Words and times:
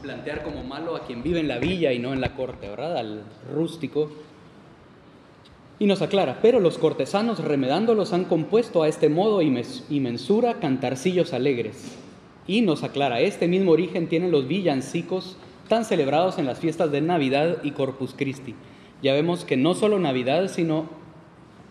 plantear 0.00 0.42
como 0.42 0.64
malo 0.64 0.96
a 0.96 1.04
quien 1.04 1.22
vive 1.22 1.40
en 1.40 1.48
la 1.48 1.58
villa 1.58 1.92
y 1.92 1.98
no 1.98 2.12
en 2.12 2.20
la 2.20 2.34
corte, 2.34 2.68
¿verdad? 2.68 2.96
Al 2.96 3.22
rústico. 3.52 4.10
Y 5.78 5.86
nos 5.86 6.02
aclara, 6.02 6.40
pero 6.42 6.60
los 6.60 6.78
cortesanos 6.78 7.38
remedándolos 7.42 8.12
han 8.12 8.24
compuesto 8.24 8.82
a 8.82 8.88
este 8.88 9.08
modo 9.08 9.40
y, 9.40 9.62
y 9.88 10.00
mensura 10.00 10.54
cantarcillos 10.54 11.32
alegres. 11.32 11.96
Y 12.46 12.60
nos 12.62 12.82
aclara, 12.82 13.20
este 13.20 13.48
mismo 13.48 13.72
origen 13.72 14.08
tienen 14.08 14.30
los 14.30 14.46
villancicos 14.46 15.36
tan 15.68 15.84
celebrados 15.84 16.38
en 16.38 16.46
las 16.46 16.58
fiestas 16.58 16.90
de 16.90 17.00
Navidad 17.00 17.58
y 17.62 17.70
Corpus 17.70 18.14
Christi. 18.16 18.54
Ya 19.02 19.14
vemos 19.14 19.44
que 19.44 19.56
no 19.56 19.74
solo 19.74 19.98
Navidad, 19.98 20.48
sino 20.48 20.86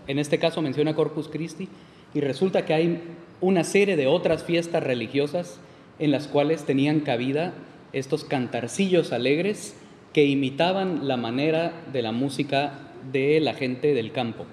en 0.07 0.17
este 0.17 0.39
caso 0.39 0.61
menciona 0.61 0.95
Corpus 0.95 1.27
Christi, 1.27 1.69
y 2.15 2.21
resulta 2.21 2.65
que 2.65 2.73
hay 2.73 3.01
una 3.41 3.63
serie 3.63 3.95
de 3.95 4.07
otras 4.07 4.43
fiestas 4.43 4.81
religiosas 4.81 5.59
en 5.99 6.11
las 6.11 6.27
cuales 6.27 6.63
tenían 6.63 7.01
cabida 7.01 7.53
estos 7.93 8.23
cantarcillos 8.23 9.11
alegres 9.11 9.75
que 10.13 10.25
imitaban 10.25 11.07
la 11.07 11.17
manera 11.17 11.85
de 11.91 12.01
la 12.01 12.11
música 12.11 12.91
de 13.11 13.39
la 13.39 13.53
gente 13.53 13.93
del 13.93 14.11
campo. 14.11 14.45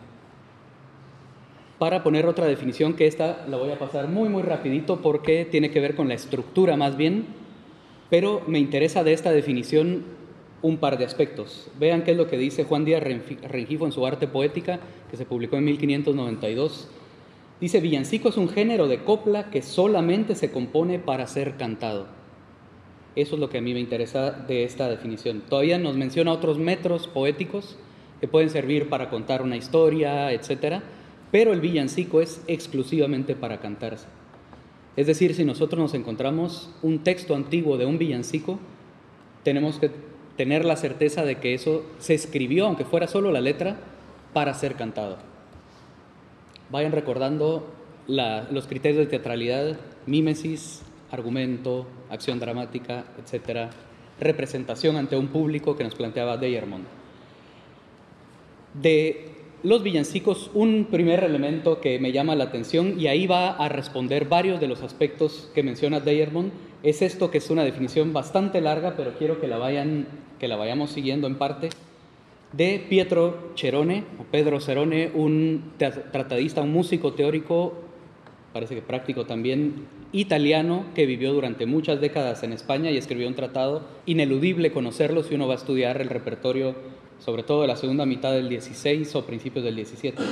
Para 1.78 2.02
poner 2.02 2.26
otra 2.26 2.46
definición, 2.46 2.94
que 2.94 3.06
esta 3.06 3.44
la 3.48 3.56
voy 3.56 3.70
a 3.70 3.78
pasar 3.78 4.08
muy 4.08 4.28
muy 4.28 4.42
rapidito 4.42 5.02
porque 5.02 5.44
tiene 5.44 5.70
que 5.70 5.80
ver 5.80 5.94
con 5.94 6.08
la 6.08 6.14
estructura 6.14 6.76
más 6.76 6.96
bien, 6.96 7.26
pero 8.08 8.42
me 8.46 8.58
interesa 8.58 9.04
de 9.04 9.12
esta 9.12 9.30
definición 9.30 10.04
un 10.62 10.78
par 10.78 10.96
de 10.96 11.04
aspectos. 11.04 11.70
Vean 11.78 12.02
qué 12.02 12.12
es 12.12 12.16
lo 12.16 12.28
que 12.28 12.38
dice 12.38 12.64
Juan 12.64 12.84
Díaz 12.84 13.02
Rengifo 13.02 13.84
en 13.84 13.92
su 13.92 14.06
Arte 14.06 14.26
Poética, 14.26 14.80
que 15.10 15.16
se 15.16 15.26
publicó 15.26 15.56
en 15.56 15.64
1592 15.64 16.88
Dice, 17.60 17.80
villancico 17.80 18.28
es 18.28 18.36
un 18.36 18.50
género 18.50 18.86
de 18.86 19.02
copla 19.02 19.48
que 19.48 19.62
solamente 19.62 20.34
se 20.34 20.50
compone 20.50 20.98
para 20.98 21.26
ser 21.26 21.56
cantado. 21.56 22.06
Eso 23.16 23.34
es 23.34 23.40
lo 23.40 23.48
que 23.48 23.58
a 23.58 23.62
mí 23.62 23.72
me 23.72 23.80
interesa 23.80 24.30
de 24.30 24.64
esta 24.64 24.88
definición. 24.88 25.42
Todavía 25.48 25.78
nos 25.78 25.96
menciona 25.96 26.32
otros 26.32 26.58
metros 26.58 27.08
poéticos 27.08 27.76
que 28.20 28.28
pueden 28.28 28.50
servir 28.50 28.88
para 28.88 29.08
contar 29.08 29.42
una 29.42 29.56
historia, 29.56 30.32
etc. 30.32 30.82
Pero 31.32 31.52
el 31.52 31.60
villancico 31.60 32.20
es 32.20 32.42
exclusivamente 32.46 33.34
para 33.34 33.58
cantarse. 33.58 34.06
Es 34.96 35.06
decir, 35.06 35.34
si 35.34 35.44
nosotros 35.44 35.80
nos 35.80 35.94
encontramos 35.94 36.70
un 36.82 37.00
texto 37.00 37.34
antiguo 37.34 37.76
de 37.76 37.86
un 37.86 37.98
villancico, 37.98 38.58
tenemos 39.42 39.78
que 39.78 39.90
tener 40.36 40.64
la 40.64 40.76
certeza 40.76 41.24
de 41.24 41.36
que 41.36 41.54
eso 41.54 41.84
se 41.98 42.14
escribió, 42.14 42.66
aunque 42.66 42.84
fuera 42.84 43.06
solo 43.06 43.30
la 43.32 43.40
letra, 43.40 43.78
para 44.32 44.52
ser 44.54 44.74
cantado. 44.74 45.16
Vayan 46.70 46.92
recordando 46.92 47.66
los 48.06 48.66
criterios 48.66 48.98
de 48.98 49.06
teatralidad, 49.06 49.78
mímesis, 50.06 50.82
argumento, 51.10 51.86
acción 52.10 52.38
dramática, 52.38 53.04
etcétera, 53.22 53.70
representación 54.20 54.96
ante 54.96 55.16
un 55.16 55.28
público 55.28 55.76
que 55.76 55.84
nos 55.84 55.94
planteaba 55.94 56.36
Deyermond. 56.36 56.84
De 58.74 59.30
los 59.62 59.82
villancicos, 59.82 60.50
un 60.54 60.86
primer 60.90 61.24
elemento 61.24 61.80
que 61.80 61.98
me 61.98 62.12
llama 62.12 62.34
la 62.34 62.44
atención, 62.44 62.98
y 63.00 63.06
ahí 63.06 63.26
va 63.26 63.50
a 63.50 63.68
responder 63.68 64.26
varios 64.26 64.60
de 64.60 64.68
los 64.68 64.82
aspectos 64.82 65.50
que 65.54 65.62
menciona 65.62 66.00
Deyermond, 66.00 66.52
es 66.82 67.02
esto 67.02 67.30
que 67.30 67.38
es 67.38 67.50
una 67.50 67.64
definición 67.64 68.12
bastante 68.12 68.60
larga, 68.60 68.94
pero 68.96 69.14
quiero 69.18 69.40
que 69.40 69.48
la, 69.48 69.58
vayan, 69.58 70.06
que 70.38 70.48
la 70.48 70.56
vayamos 70.56 70.90
siguiendo 70.90 71.26
en 71.26 71.36
parte 71.36 71.70
de 72.52 72.84
Pietro 72.88 73.52
Cerone, 73.56 74.04
Pedro 74.30 74.60
Cerone, 74.60 75.10
un 75.14 75.72
tratadista, 75.78 76.62
un 76.62 76.72
músico 76.72 77.12
teórico, 77.12 77.74
parece 78.52 78.74
que 78.74 78.82
práctico 78.82 79.26
también, 79.26 79.86
italiano, 80.20 80.86
que 80.94 81.04
vivió 81.04 81.32
durante 81.32 81.66
muchas 81.66 82.00
décadas 82.00 82.42
en 82.42 82.52
España 82.52 82.90
y 82.90 82.96
escribió 82.96 83.28
un 83.28 83.34
tratado 83.34 83.82
ineludible 84.06 84.72
conocerlo 84.72 85.22
si 85.22 85.34
uno 85.34 85.46
va 85.46 85.54
a 85.54 85.58
estudiar 85.58 86.00
el 86.00 86.08
repertorio, 86.08 86.74
sobre 87.24 87.42
todo 87.42 87.62
de 87.62 87.68
la 87.68 87.76
segunda 87.76 88.06
mitad 88.06 88.32
del 88.32 88.48
16 88.48 89.14
o 89.14 89.26
principios 89.26 89.64
del 89.64 89.76
17. 89.76 90.22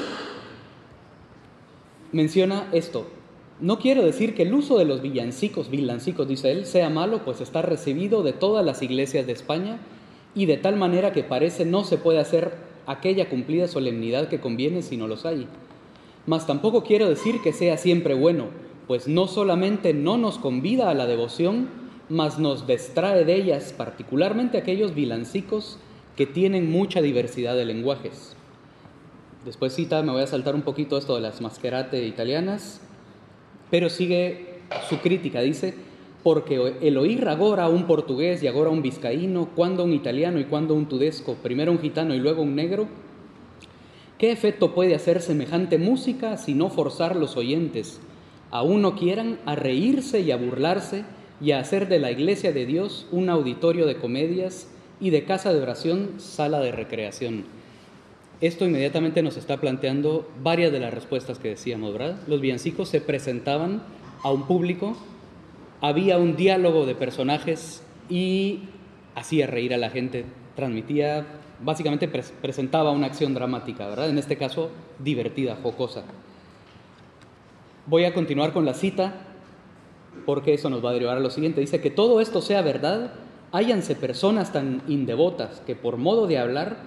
Menciona 2.12 2.68
esto, 2.72 3.06
no 3.60 3.78
quiero 3.78 4.02
decir 4.02 4.34
que 4.34 4.42
el 4.42 4.54
uso 4.54 4.78
de 4.78 4.84
los 4.84 5.02
villancicos, 5.02 5.70
villancicos, 5.70 6.26
dice 6.26 6.50
él, 6.50 6.66
sea 6.66 6.88
malo, 6.88 7.24
pues 7.24 7.40
está 7.40 7.62
recibido 7.62 8.22
de 8.22 8.32
todas 8.32 8.64
las 8.64 8.82
iglesias 8.82 9.26
de 9.26 9.32
España 9.32 9.78
y 10.34 10.46
de 10.46 10.56
tal 10.56 10.76
manera 10.76 11.12
que 11.12 11.22
parece 11.22 11.64
no 11.64 11.84
se 11.84 11.98
puede 11.98 12.18
hacer 12.18 12.54
aquella 12.86 13.28
cumplida 13.28 13.68
solemnidad 13.68 14.28
que 14.28 14.40
conviene 14.40 14.82
si 14.82 14.96
no 14.96 15.06
los 15.06 15.24
hay. 15.24 15.46
Mas 16.26 16.46
tampoco 16.46 16.82
quiero 16.84 17.08
decir 17.08 17.42
que 17.42 17.52
sea 17.52 17.76
siempre 17.76 18.14
bueno, 18.14 18.48
pues 18.86 19.08
no 19.08 19.26
solamente 19.26 19.94
no 19.94 20.18
nos 20.18 20.38
convida 20.38 20.90
a 20.90 20.94
la 20.94 21.06
devoción, 21.06 21.68
mas 22.08 22.38
nos 22.38 22.66
distrae 22.66 23.24
de 23.24 23.34
ellas, 23.34 23.74
particularmente 23.76 24.58
aquellos 24.58 24.94
vilancicos 24.94 25.78
que 26.16 26.26
tienen 26.26 26.70
mucha 26.70 27.00
diversidad 27.00 27.56
de 27.56 27.64
lenguajes. 27.64 28.36
Después 29.44 29.74
cita, 29.74 30.02
me 30.02 30.12
voy 30.12 30.22
a 30.22 30.26
saltar 30.26 30.54
un 30.54 30.62
poquito 30.62 30.96
esto 30.96 31.14
de 31.14 31.20
las 31.20 31.40
masquerate 31.40 32.06
italianas, 32.06 32.80
pero 33.70 33.90
sigue 33.90 34.60
su 34.88 34.98
crítica, 34.98 35.40
dice, 35.40 35.74
porque 36.22 36.76
el 36.80 36.96
oír 36.96 37.28
agora 37.28 37.68
un 37.68 37.86
portugués 37.86 38.42
y 38.42 38.46
agora 38.46 38.70
un 38.70 38.82
vizcaíno, 38.82 39.50
cuando 39.54 39.84
un 39.84 39.92
italiano 39.92 40.40
y 40.40 40.44
cuando 40.44 40.74
un 40.74 40.86
tudesco, 40.86 41.34
primero 41.34 41.72
un 41.72 41.78
gitano 41.78 42.14
y 42.14 42.18
luego 42.18 42.42
un 42.42 42.54
negro, 42.54 42.88
¿qué 44.16 44.30
efecto 44.32 44.72
puede 44.74 44.94
hacer 44.94 45.20
semejante 45.20 45.76
música 45.76 46.36
si 46.38 46.54
no 46.54 46.70
forzar 46.70 47.16
los 47.16 47.36
oyentes, 47.36 48.00
aún 48.54 48.82
no 48.82 48.94
quieran, 48.94 49.38
a 49.46 49.56
reírse 49.56 50.20
y 50.20 50.30
a 50.30 50.36
burlarse 50.36 51.04
y 51.40 51.50
a 51.50 51.58
hacer 51.58 51.88
de 51.88 51.98
la 51.98 52.12
iglesia 52.12 52.52
de 52.52 52.66
Dios 52.66 53.06
un 53.10 53.28
auditorio 53.28 53.84
de 53.84 53.96
comedias 53.96 54.68
y 55.00 55.10
de 55.10 55.24
casa 55.24 55.52
de 55.52 55.60
oración 55.60 56.12
sala 56.18 56.60
de 56.60 56.70
recreación? 56.70 57.44
Esto 58.40 58.64
inmediatamente 58.64 59.22
nos 59.22 59.36
está 59.36 59.56
planteando 59.56 60.30
varias 60.42 60.70
de 60.70 60.78
las 60.78 60.94
respuestas 60.94 61.38
que 61.38 61.48
decíamos, 61.48 61.92
¿verdad? 61.92 62.20
Los 62.28 62.40
villancicos 62.40 62.88
se 62.88 63.00
presentaban 63.00 63.82
a 64.22 64.30
un 64.30 64.46
público 64.46 64.96
había 65.80 66.16
un 66.16 66.34
diálogo 66.34 66.86
de 66.86 66.94
personajes 66.94 67.82
y 68.08 68.60
hacía 69.14 69.46
reír 69.46 69.74
a 69.74 69.76
la 69.76 69.90
gente, 69.90 70.24
transmitía, 70.56 71.26
básicamente 71.62 72.08
presentaba 72.08 72.90
una 72.90 73.06
acción 73.06 73.34
dramática, 73.34 73.86
¿verdad? 73.86 74.08
En 74.08 74.16
este 74.16 74.38
caso, 74.38 74.70
divertida, 74.98 75.58
jocosa. 75.62 76.04
Voy 77.86 78.04
a 78.04 78.14
continuar 78.14 78.52
con 78.52 78.64
la 78.64 78.74
cita 78.74 79.14
porque 80.26 80.54
eso 80.54 80.70
nos 80.70 80.84
va 80.84 80.90
a 80.90 80.94
derivar 80.94 81.16
a 81.16 81.20
lo 81.20 81.30
siguiente. 81.30 81.60
Dice 81.60 81.80
que 81.80 81.90
todo 81.90 82.20
esto 82.20 82.40
sea 82.40 82.62
verdad, 82.62 83.12
háyanse 83.52 83.94
personas 83.94 84.52
tan 84.52 84.82
indevotas 84.88 85.60
que 85.66 85.76
por 85.76 85.96
modo 85.96 86.26
de 86.26 86.38
hablar 86.38 86.78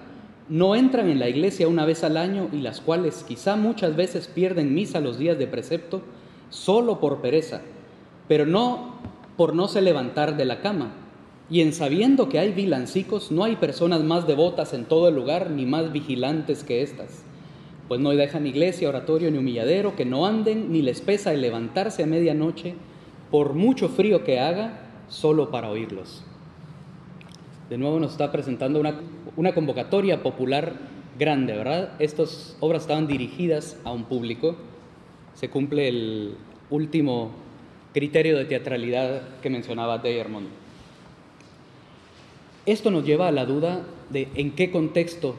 no 0.48 0.74
entran 0.74 1.08
en 1.08 1.18
la 1.18 1.28
iglesia 1.28 1.68
una 1.68 1.84
vez 1.84 2.04
al 2.04 2.16
año 2.16 2.48
y 2.52 2.62
las 2.62 2.80
cuales 2.80 3.24
quizá 3.26 3.56
muchas 3.56 3.96
veces 3.96 4.28
pierden 4.28 4.74
misa 4.74 5.00
los 5.00 5.18
días 5.18 5.38
de 5.38 5.46
precepto 5.46 6.02
solo 6.48 7.00
por 7.00 7.20
pereza 7.20 7.60
pero 8.28 8.44
no 8.44 8.98
por 9.36 9.54
no 9.54 9.66
se 9.66 9.80
levantar 9.80 10.36
de 10.36 10.44
la 10.44 10.60
cama. 10.60 10.92
Y 11.50 11.62
en 11.62 11.72
sabiendo 11.72 12.28
que 12.28 12.38
hay 12.38 12.52
vilancicos, 12.52 13.32
no 13.32 13.42
hay 13.44 13.56
personas 13.56 14.02
más 14.02 14.26
devotas 14.26 14.74
en 14.74 14.84
todo 14.84 15.08
el 15.08 15.14
lugar 15.14 15.50
ni 15.50 15.64
más 15.64 15.92
vigilantes 15.92 16.62
que 16.62 16.82
éstas. 16.82 17.24
Pues 17.88 18.00
no 18.00 18.10
dejan 18.10 18.46
iglesia, 18.46 18.88
oratorio 18.88 19.30
ni 19.30 19.38
humilladero, 19.38 19.96
que 19.96 20.04
no 20.04 20.26
anden 20.26 20.70
ni 20.70 20.82
les 20.82 21.00
pesa 21.00 21.32
el 21.32 21.40
levantarse 21.40 22.02
a 22.02 22.06
medianoche, 22.06 22.74
por 23.30 23.54
mucho 23.54 23.88
frío 23.88 24.24
que 24.24 24.38
haga, 24.38 24.80
solo 25.08 25.50
para 25.50 25.70
oírlos. 25.70 26.22
De 27.70 27.78
nuevo 27.78 27.98
nos 27.98 28.12
está 28.12 28.30
presentando 28.30 28.78
una, 28.78 29.00
una 29.36 29.54
convocatoria 29.54 30.22
popular 30.22 30.74
grande, 31.18 31.56
¿verdad? 31.56 31.92
Estas 31.98 32.56
obras 32.60 32.82
estaban 32.82 33.06
dirigidas 33.06 33.78
a 33.84 33.92
un 33.92 34.04
público. 34.04 34.56
Se 35.34 35.48
cumple 35.48 35.88
el 35.88 36.34
último 36.70 37.30
criterio 37.92 38.36
de 38.36 38.44
teatralidad 38.44 39.22
que 39.42 39.50
mencionaba 39.50 39.98
Deyermond. 39.98 40.48
Esto 42.66 42.90
nos 42.90 43.04
lleva 43.04 43.28
a 43.28 43.32
la 43.32 43.46
duda 43.46 43.82
de 44.10 44.28
en 44.34 44.52
qué 44.52 44.70
contexto 44.70 45.36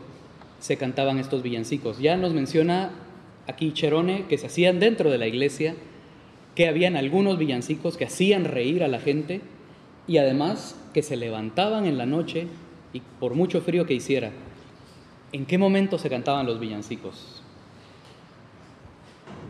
se 0.59 0.77
cantaban 0.77 1.19
estos 1.19 1.43
villancicos. 1.43 1.99
Ya 1.99 2.17
nos 2.17 2.33
menciona 2.33 2.91
aquí 3.47 3.71
Cherone 3.71 4.25
que 4.27 4.37
se 4.37 4.47
hacían 4.47 4.79
dentro 4.79 5.09
de 5.09 5.17
la 5.17 5.27
iglesia, 5.27 5.75
que 6.55 6.67
habían 6.67 6.95
algunos 6.95 7.37
villancicos 7.37 7.97
que 7.97 8.05
hacían 8.05 8.45
reír 8.45 8.83
a 8.83 8.87
la 8.87 8.99
gente 8.99 9.41
y 10.07 10.17
además 10.17 10.75
que 10.93 11.03
se 11.03 11.15
levantaban 11.15 11.85
en 11.85 11.97
la 11.97 12.05
noche 12.05 12.47
y 12.93 13.01
por 13.19 13.35
mucho 13.35 13.61
frío 13.61 13.85
que 13.85 13.93
hiciera. 13.93 14.31
¿En 15.31 15.45
qué 15.45 15.57
momento 15.57 15.97
se 15.97 16.09
cantaban 16.09 16.45
los 16.45 16.59
villancicos? 16.59 17.43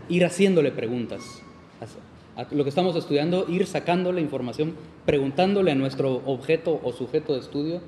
Ir 0.09 0.25
haciéndole 0.25 0.71
preguntas 0.71 1.43
lo 2.51 2.63
que 2.63 2.69
estamos 2.69 2.95
estudiando, 2.95 3.45
ir 3.49 3.67
sacando 3.67 4.11
la 4.11 4.21
información, 4.21 4.75
preguntándole 5.05 5.71
a 5.71 5.75
nuestro 5.75 6.21
objeto 6.25 6.79
o 6.83 6.93
sujeto 6.93 7.33
de 7.33 7.39
estudio 7.39 7.81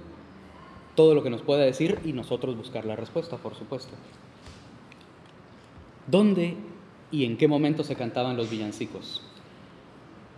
todo 0.95 1.15
lo 1.15 1.23
que 1.23 1.29
nos 1.29 1.41
pueda 1.41 1.63
decir 1.63 1.99
y 2.05 2.13
nosotros 2.13 2.57
buscar 2.57 2.85
la 2.85 2.95
respuesta, 2.95 3.37
por 3.37 3.55
supuesto. 3.55 3.93
¿Dónde 6.07 6.55
y 7.11 7.25
en 7.25 7.37
qué 7.37 7.47
momento 7.47 7.83
se 7.83 7.95
cantaban 7.95 8.37
los 8.37 8.49
villancicos? 8.49 9.21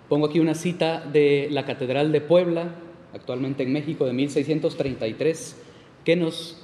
Pongo 0.09 0.27
aquí 0.27 0.39
una 0.39 0.53
cita 0.53 1.01
de 1.01 1.47
la 1.51 1.65
Catedral 1.65 2.11
de 2.11 2.21
Puebla, 2.21 2.75
actualmente 3.13 3.63
en 3.63 3.73
México 3.73 4.05
de 4.05 4.13
1633, 4.13 5.61
que 6.03 6.15
nos 6.15 6.61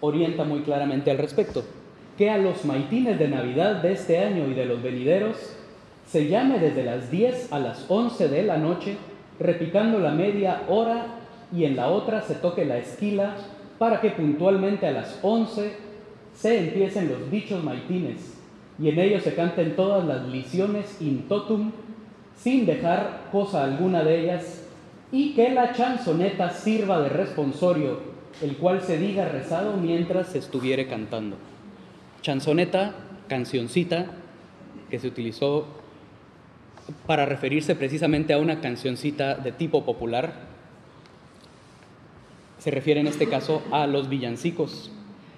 orienta 0.00 0.44
muy 0.44 0.60
claramente 0.60 1.10
al 1.10 1.18
respecto. 1.18 1.64
Que 2.18 2.30
a 2.30 2.38
los 2.38 2.64
maitines 2.64 3.18
de 3.18 3.28
Navidad 3.28 3.82
de 3.82 3.92
este 3.92 4.18
año 4.18 4.48
y 4.48 4.54
de 4.54 4.66
los 4.66 4.82
venideros 4.82 5.36
se 6.06 6.28
llame 6.28 6.58
desde 6.58 6.84
las 6.84 7.10
10 7.10 7.52
a 7.52 7.58
las 7.58 7.84
11 7.88 8.28
de 8.28 8.42
la 8.42 8.56
noche, 8.56 8.96
repicando 9.38 9.98
la 9.98 10.12
media 10.12 10.62
hora 10.68 11.15
y 11.54 11.64
en 11.64 11.76
la 11.76 11.88
otra 11.88 12.22
se 12.22 12.34
toque 12.34 12.64
la 12.64 12.78
esquila 12.78 13.36
para 13.78 14.00
que 14.00 14.10
puntualmente 14.10 14.86
a 14.86 14.92
las 14.92 15.18
11 15.22 15.76
se 16.34 16.58
empiecen 16.58 17.08
los 17.08 17.30
dichos 17.30 17.62
maitines 17.62 18.34
y 18.78 18.88
en 18.88 18.98
ellos 18.98 19.22
se 19.22 19.34
canten 19.34 19.74
todas 19.74 20.04
las 20.06 20.26
liciones 20.28 21.00
in 21.00 21.22
totum 21.28 21.72
sin 22.36 22.66
dejar 22.66 23.28
cosa 23.32 23.64
alguna 23.64 24.02
de 24.02 24.20
ellas 24.20 24.64
y 25.12 25.34
que 25.34 25.50
la 25.50 25.72
chanzoneta 25.72 26.50
sirva 26.50 27.00
de 27.00 27.08
responsorio, 27.08 28.00
el 28.42 28.56
cual 28.56 28.82
se 28.82 28.98
diga 28.98 29.26
rezado 29.26 29.76
mientras 29.76 30.28
se 30.28 30.38
estuviere 30.38 30.86
cantando. 30.88 31.36
Chanzoneta, 32.22 32.92
cancioncita, 33.28 34.06
que 34.90 34.98
se 34.98 35.08
utilizó 35.08 35.66
para 37.06 37.24
referirse 37.24 37.74
precisamente 37.74 38.32
a 38.32 38.38
una 38.38 38.60
cancioncita 38.60 39.34
de 39.34 39.52
tipo 39.52 39.84
popular, 39.84 40.45
se 42.66 42.72
refiere 42.72 42.98
en 42.98 43.06
este 43.06 43.28
caso 43.28 43.62
a 43.70 43.86
los 43.86 44.08
villancicos, 44.08 44.90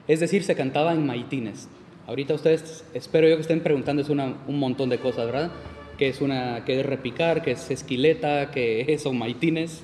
es 0.07 0.19
decir, 0.19 0.45
se 0.45 0.55
cantaba 0.55 0.95
en 0.95 1.05
maitines. 1.05 1.69
Ahorita 2.07 2.33
ustedes, 2.33 2.87
espero 2.95 3.29
yo 3.29 3.35
que 3.35 3.43
estén 3.43 3.61
preguntando 3.61 4.03
un 4.47 4.59
montón 4.59 4.89
de 4.89 4.97
cosas, 4.97 5.27
¿verdad? 5.27 5.51
¿Qué 5.99 6.09
es, 6.09 6.23
una, 6.23 6.65
qué 6.65 6.81
es 6.81 6.87
repicar? 6.87 7.43
¿Qué 7.43 7.51
es 7.51 7.71
esquileta? 7.71 8.51
¿Qué 8.51 8.99
son 9.03 9.19
maitines? 9.19 9.83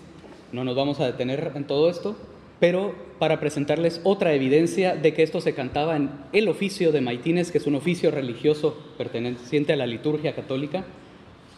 No 0.52 0.64
nos 0.64 0.75
vamos 0.75 1.00
a 1.00 1.05
detener 1.05 1.52
en 1.55 1.67
todo 1.67 1.91
esto, 1.91 2.17
pero 2.61 2.94
para 3.19 3.41
presentarles 3.41 4.00
otra 4.05 4.32
evidencia 4.32 4.97
de 4.97 5.12
que 5.12 5.23
esto 5.23 5.43
se 5.43 5.52
cantaba 5.52 5.97
en 5.97 6.12
el 6.32 6.49
oficio 6.49 6.93
de 6.93 7.02
maitines, 7.02 7.50
que 7.50 7.58
es 7.58 7.67
un 7.67 7.75
oficio 7.75 8.11
religioso 8.11 8.75
perteneciente 8.97 9.75
a 9.75 9.76
la 9.76 9.87
liturgia 9.87 10.35
católica, 10.35 10.87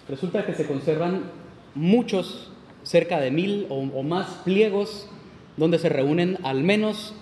resulta 0.08 0.44
que 0.44 0.54
se 0.54 0.66
conservan 0.66 1.30
muchos, 1.76 2.50
cerca 2.82 3.20
de 3.20 3.30
mil 3.30 3.68
o 3.70 4.02
más 4.02 4.42
pliegos, 4.44 5.08
donde 5.56 5.78
se 5.78 5.88
reúnen 5.88 6.38
al 6.42 6.62
menos 6.62 7.14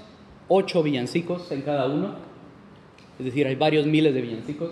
ocho 0.48 0.82
villancicos 0.82 1.50
en 1.52 1.62
cada 1.62 1.86
uno 1.86 2.34
es 3.18 3.26
decir, 3.26 3.46
hay 3.46 3.54
varios 3.54 3.86
miles 3.86 4.14
de 4.14 4.20
villancicos, 4.20 4.70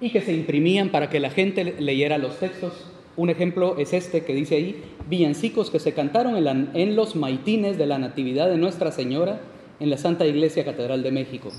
y 0.00 0.10
que 0.10 0.20
se 0.20 0.32
imprimían 0.32 0.90
para 0.90 1.08
que 1.08 1.20
la 1.20 1.30
gente 1.30 1.64
leyera 1.78 2.18
los 2.18 2.38
textos. 2.38 2.72
Un 3.16 3.30
ejemplo 3.30 3.76
es 3.78 3.92
este 3.92 4.24
que 4.24 4.34
dice 4.34 4.56
ahí, 4.56 4.82
villancicos 5.08 5.70
que 5.70 5.78
se 5.78 5.92
cantaron 5.92 6.36
en, 6.74 6.96
los 6.96 7.14
maitines 7.14 7.78
de 7.78 7.86
la 7.86 7.98
Natividad 7.98 8.48
de 8.48 8.58
Nuestra 8.58 8.90
Señora 8.90 9.40
en 9.80 9.90
la 9.90 9.98
Santa 9.98 10.26
Iglesia 10.26 10.64
Catedral 10.64 11.02
de 11.02 11.12
México, 11.12 11.50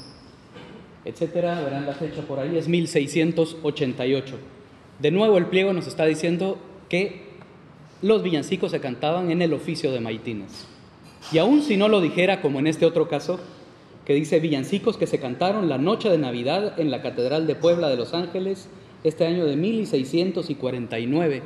etcétera, 1.05 1.61
verán 1.61 1.85
la 1.85 1.93
fecha 1.93 2.21
por 2.21 2.39
ahí, 2.39 2.57
es 2.57 2.67
1688. 2.67 4.35
De 4.99 5.11
nuevo 5.11 5.37
el 5.37 5.47
pliego 5.47 5.73
nos 5.73 5.87
está 5.87 6.05
diciendo 6.05 6.57
que 6.89 7.33
los 8.01 8.23
villancicos 8.23 8.71
se 8.71 8.79
cantaban 8.79 9.31
en 9.31 9.41
el 9.41 9.53
oficio 9.53 9.91
de 9.91 9.99
maitines. 9.99 10.67
Y 11.31 11.37
aun 11.37 11.61
si 11.61 11.77
no 11.77 11.87
lo 11.87 12.01
dijera, 12.01 12.41
como 12.41 12.59
en 12.59 12.67
este 12.67 12.85
otro 12.85 13.07
caso, 13.07 13.39
que 14.05 14.13
dice 14.13 14.39
villancicos 14.39 14.97
que 14.97 15.07
se 15.07 15.19
cantaron 15.19 15.69
la 15.69 15.77
noche 15.77 16.09
de 16.09 16.17
Navidad 16.17 16.79
en 16.79 16.91
la 16.91 17.01
Catedral 17.01 17.47
de 17.47 17.55
Puebla 17.55 17.89
de 17.89 17.95
Los 17.95 18.13
Ángeles 18.13 18.69
este 19.03 19.25
año 19.25 19.45
de 19.45 19.55
1649. 19.55 21.41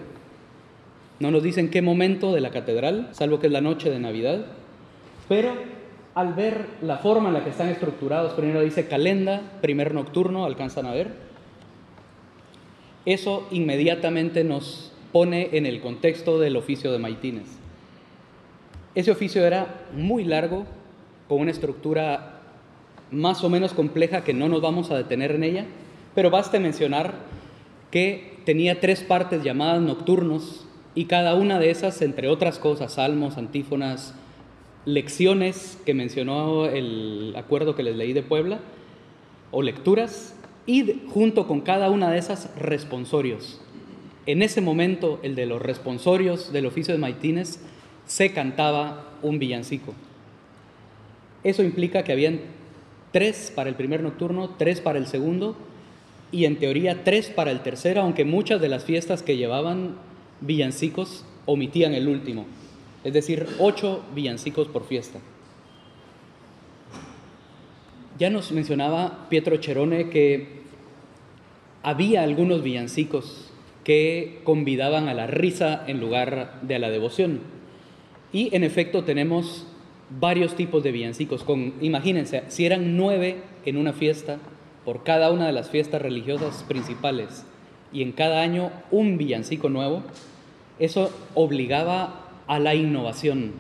No 1.20 1.32
nos 1.32 1.44
dicen 1.44 1.70
qué 1.70 1.82
momento 1.82 2.34
de 2.34 2.42
la 2.42 2.52
catedral, 2.52 3.10
salvo 3.12 3.40
que 3.40 3.48
es 3.48 3.54
la 3.54 3.62
noche 3.62 3.90
de 3.90 4.00
Navidad, 4.00 4.46
pero 5.28 5.54
al 6.14 6.34
ver 6.34 6.68
la 6.82 6.98
forma 6.98 7.30
en 7.30 7.34
la 7.34 7.44
que 7.44 7.50
están 7.50 7.70
estructurados, 7.70 8.34
primero 8.34 8.62
dice 8.62 8.88
calenda, 8.88 9.42
primer 9.62 9.94
nocturno, 9.94 10.46
alcanzan 10.46 10.86
a 10.86 10.94
ver, 10.94 11.12
eso 13.06 13.48
inmediatamente 13.52 14.44
nos 14.44 14.92
pone 15.12 15.50
en 15.54 15.66
el 15.66 15.82
contexto 15.82 16.40
del 16.40 16.56
oficio 16.56 16.92
de 16.92 17.00
Maitines. 17.00 17.58
Ese 18.98 19.12
oficio 19.12 19.46
era 19.46 19.86
muy 19.94 20.24
largo, 20.24 20.66
con 21.28 21.42
una 21.42 21.52
estructura 21.52 22.42
más 23.12 23.44
o 23.44 23.50
menos 23.50 23.74
compleja 23.74 24.24
que 24.24 24.34
no 24.34 24.50
nos 24.50 24.60
vamos 24.60 24.90
a 24.90 24.98
detener 24.98 25.34
en 25.34 25.44
ella, 25.44 25.66
pero 26.16 26.32
basta 26.32 26.60
mencionar 26.60 27.14
que 27.92 28.40
tenía 28.44 28.80
tres 28.80 29.04
partes 29.04 29.44
llamadas 29.44 29.84
nocturnos 29.84 30.66
y 30.96 31.06
cada 31.06 31.36
una 31.36 31.60
de 31.60 31.70
esas, 31.70 32.02
entre 32.02 32.28
otras 32.28 32.58
cosas, 32.58 32.94
salmos, 32.94 33.38
antífonas, 33.38 34.16
lecciones 34.86 35.80
que 35.86 35.94
mencionó 35.94 36.66
el 36.66 37.36
acuerdo 37.38 37.76
que 37.76 37.84
les 37.84 37.96
leí 37.96 38.14
de 38.14 38.24
Puebla, 38.24 38.62
o 39.52 39.62
lecturas, 39.62 40.36
y 40.66 41.04
junto 41.08 41.46
con 41.46 41.62
cada 41.62 41.92
una 41.92 42.10
de 42.10 42.18
esas, 42.18 42.50
responsorios. 42.58 43.62
En 44.26 44.42
ese 44.42 44.60
momento, 44.60 45.20
el 45.22 45.36
de 45.36 45.46
los 45.46 45.62
responsorios 45.62 46.52
del 46.52 46.66
oficio 46.66 46.96
de 46.96 47.00
Maitines, 47.00 47.60
se 48.08 48.32
cantaba 48.32 49.12
un 49.22 49.38
villancico. 49.38 49.94
Eso 51.44 51.64
implica 51.64 52.04
que 52.04 52.12
habían 52.12 52.40
tres 53.12 53.52
para 53.56 53.70
el 53.70 53.76
primer 53.76 54.02
nocturno, 54.02 54.56
tres 54.58 54.82
para 54.82 54.98
el 54.98 55.08
segundo 55.08 55.56
y 56.32 56.46
en 56.46 56.58
teoría 56.58 57.04
tres 57.04 57.30
para 57.30 57.52
el 57.52 57.62
tercero, 57.62 58.02
aunque 58.02 58.26
muchas 58.26 58.60
de 58.60 58.70
las 58.70 58.84
fiestas 58.84 59.24
que 59.24 59.38
llevaban 59.38 59.96
villancicos 60.42 61.26
omitían 61.46 61.94
el 61.94 62.08
último, 62.08 62.46
es 63.04 63.14
decir, 63.14 63.48
ocho 63.60 64.04
villancicos 64.14 64.68
por 64.68 64.86
fiesta. 64.86 65.20
Ya 68.20 68.30
nos 68.30 68.52
mencionaba 68.52 69.28
Pietro 69.30 69.58
Cherone 69.58 70.10
que 70.10 70.64
había 71.84 72.24
algunos 72.24 72.64
villancicos 72.64 73.52
que 73.84 74.42
convidaban 74.44 75.08
a 75.08 75.14
la 75.14 75.28
risa 75.28 75.84
en 75.88 76.02
lugar 76.02 76.60
de 76.62 76.76
a 76.76 76.80
la 76.80 76.90
devoción. 76.90 77.57
Y 78.32 78.56
en 78.56 78.64
efecto 78.64 79.04
tenemos 79.04 79.66
varios 80.10 80.56
tipos 80.56 80.84
de 80.84 80.92
villancicos. 80.92 81.44
Con, 81.44 81.74
imagínense, 81.82 82.44
si 82.48 82.66
eran 82.66 82.98
nueve 82.98 83.38
en 83.66 83.78
una 83.78 83.94
fiesta, 83.94 84.38
por 84.86 85.04
cada 85.04 85.32
una 85.32 85.48
de 85.48 85.54
las 85.54 85.70
fiestas 85.70 86.02
religiosas 86.02 86.64
principales, 86.68 87.46
y 87.92 88.02
en 88.02 88.12
cada 88.12 88.42
año 88.42 88.72
un 88.92 89.18
villancico 89.18 89.70
nuevo, 89.70 90.04
eso 90.80 91.12
obligaba 91.34 92.26
a 92.48 92.60
la 92.60 92.76
innovación, 92.76 93.54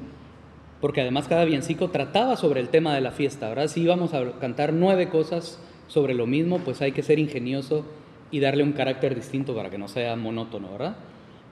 porque 0.81 1.01
además 1.01 1.27
cada 1.27 1.45
villancico 1.45 1.89
trataba 1.89 2.35
sobre 2.37 2.59
el 2.61 2.69
tema 2.69 2.93
de 2.93 3.01
la 3.01 3.11
fiesta, 3.11 3.49
¿verdad? 3.49 3.67
Si 3.67 3.81
íbamos 3.81 4.13
a 4.13 4.33
cantar 4.39 4.73
nueve 4.73 5.09
cosas 5.09 5.59
sobre 5.87 6.13
lo 6.13 6.27
mismo, 6.27 6.59
pues 6.59 6.81
hay 6.81 6.91
que 6.91 7.03
ser 7.03 7.19
ingenioso 7.19 7.85
y 8.31 8.39
darle 8.39 8.63
un 8.63 8.73
carácter 8.73 9.15
distinto 9.15 9.55
para 9.55 9.69
que 9.69 9.77
no 9.77 9.87
sea 9.87 10.15
monótono, 10.15 10.71
¿verdad? 10.71 10.97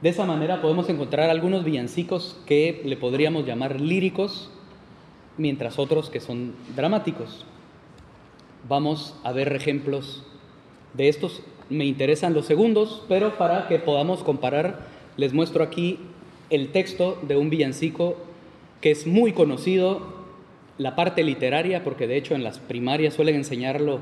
De 0.05 0.11
esa 0.11 0.27
manera 0.27 0.61
podemos 0.61 0.87
encontrar 0.87 1.31
algunos 1.31 1.65
villancicos 1.65 2.37
que 2.45 2.79
le 2.85 2.95
podríamos 2.95 3.43
llamar 3.47 3.81
líricos, 3.81 4.51
mientras 5.35 5.79
otros 5.79 6.11
que 6.11 6.19
son 6.19 6.53
dramáticos. 6.75 7.43
Vamos 8.69 9.15
a 9.23 9.31
ver 9.31 9.51
ejemplos 9.53 10.23
de 10.93 11.09
estos. 11.09 11.41
Me 11.71 11.85
interesan 11.85 12.35
los 12.35 12.45
segundos, 12.45 13.01
pero 13.07 13.39
para 13.39 13.67
que 13.67 13.79
podamos 13.79 14.21
comparar, 14.21 14.85
les 15.17 15.33
muestro 15.33 15.63
aquí 15.63 15.97
el 16.51 16.71
texto 16.71 17.17
de 17.23 17.37
un 17.37 17.49
villancico 17.49 18.15
que 18.81 18.91
es 18.91 19.07
muy 19.07 19.33
conocido, 19.33 20.03
la 20.77 20.95
parte 20.95 21.23
literaria, 21.23 21.83
porque 21.83 22.05
de 22.05 22.17
hecho 22.17 22.35
en 22.35 22.43
las 22.43 22.59
primarias 22.59 23.15
suelen 23.15 23.37
enseñarlo, 23.37 24.01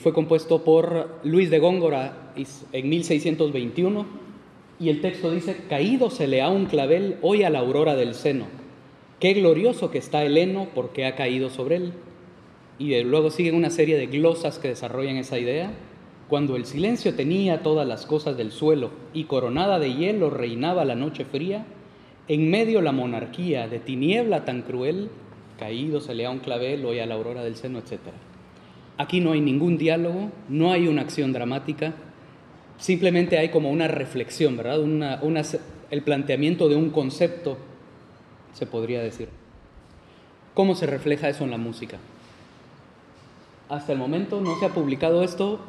fue 0.00 0.12
compuesto 0.12 0.64
por 0.64 1.08
Luis 1.24 1.48
de 1.48 1.60
Góngora 1.60 2.34
en 2.72 2.88
1621, 2.90 4.28
y 4.80 4.88
el 4.88 5.00
texto 5.00 5.30
dice, 5.30 5.56
caído 5.68 6.10
se 6.10 6.26
le 6.26 6.42
ha 6.42 6.48
un 6.48 6.66
clavel 6.66 7.18
hoy 7.22 7.44
a 7.44 7.50
la 7.50 7.60
aurora 7.60 7.94
del 7.94 8.14
seno 8.14 8.46
Qué 9.20 9.34
glorioso 9.34 9.90
que 9.90 9.98
está 9.98 10.22
el 10.22 10.38
heno 10.38 10.68
porque 10.74 11.04
ha 11.04 11.14
caído 11.14 11.50
sobre 11.50 11.76
él. 11.76 11.92
Y 12.78 12.98
luego 13.02 13.30
siguen 13.30 13.54
una 13.54 13.68
serie 13.68 13.98
de 13.98 14.06
glosas 14.06 14.58
que 14.58 14.68
desarrollan 14.68 15.18
esa 15.18 15.38
idea. 15.38 15.72
Cuando 16.26 16.56
el 16.56 16.64
silencio 16.64 17.14
tenía 17.14 17.62
todas 17.62 17.86
las 17.86 18.06
cosas 18.06 18.38
del 18.38 18.50
suelo 18.50 18.90
y 19.12 19.24
coronada 19.24 19.78
de 19.78 19.92
hielo 19.92 20.30
reinaba 20.30 20.86
la 20.86 20.94
noche 20.94 21.26
fría, 21.26 21.66
en 22.28 22.48
medio 22.48 22.80
la 22.80 22.92
monarquía 22.92 23.68
de 23.68 23.78
tiniebla 23.78 24.46
tan 24.46 24.62
cruel, 24.62 25.10
caído 25.58 26.00
se 26.00 26.14
le 26.14 26.26
un 26.26 26.38
clavel 26.38 26.86
hoy 26.86 27.00
a 27.00 27.06
la 27.06 27.16
aurora 27.16 27.44
del 27.44 27.56
seno, 27.56 27.78
etc. 27.78 27.98
Aquí 28.96 29.20
no 29.20 29.32
hay 29.32 29.42
ningún 29.42 29.76
diálogo, 29.76 30.30
no 30.48 30.72
hay 30.72 30.88
una 30.88 31.02
acción 31.02 31.34
dramática, 31.34 31.92
simplemente 32.80 33.38
hay 33.38 33.50
como 33.50 33.70
una 33.70 33.86
reflexión, 33.86 34.56
¿verdad? 34.56 34.80
el 35.90 36.02
planteamiento 36.02 36.68
de 36.68 36.76
un 36.76 36.90
concepto 36.90 37.56
se 38.54 38.66
podría 38.66 39.00
decir. 39.02 39.28
¿Cómo 40.54 40.74
se 40.74 40.86
refleja 40.86 41.28
eso 41.28 41.44
en 41.44 41.52
la 41.52 41.58
música? 41.58 41.98
Hasta 43.68 43.92
el 43.92 43.98
momento 43.98 44.40
no 44.40 44.58
se 44.58 44.66
ha 44.66 44.70
publicado 44.70 45.22
esto, 45.22 45.60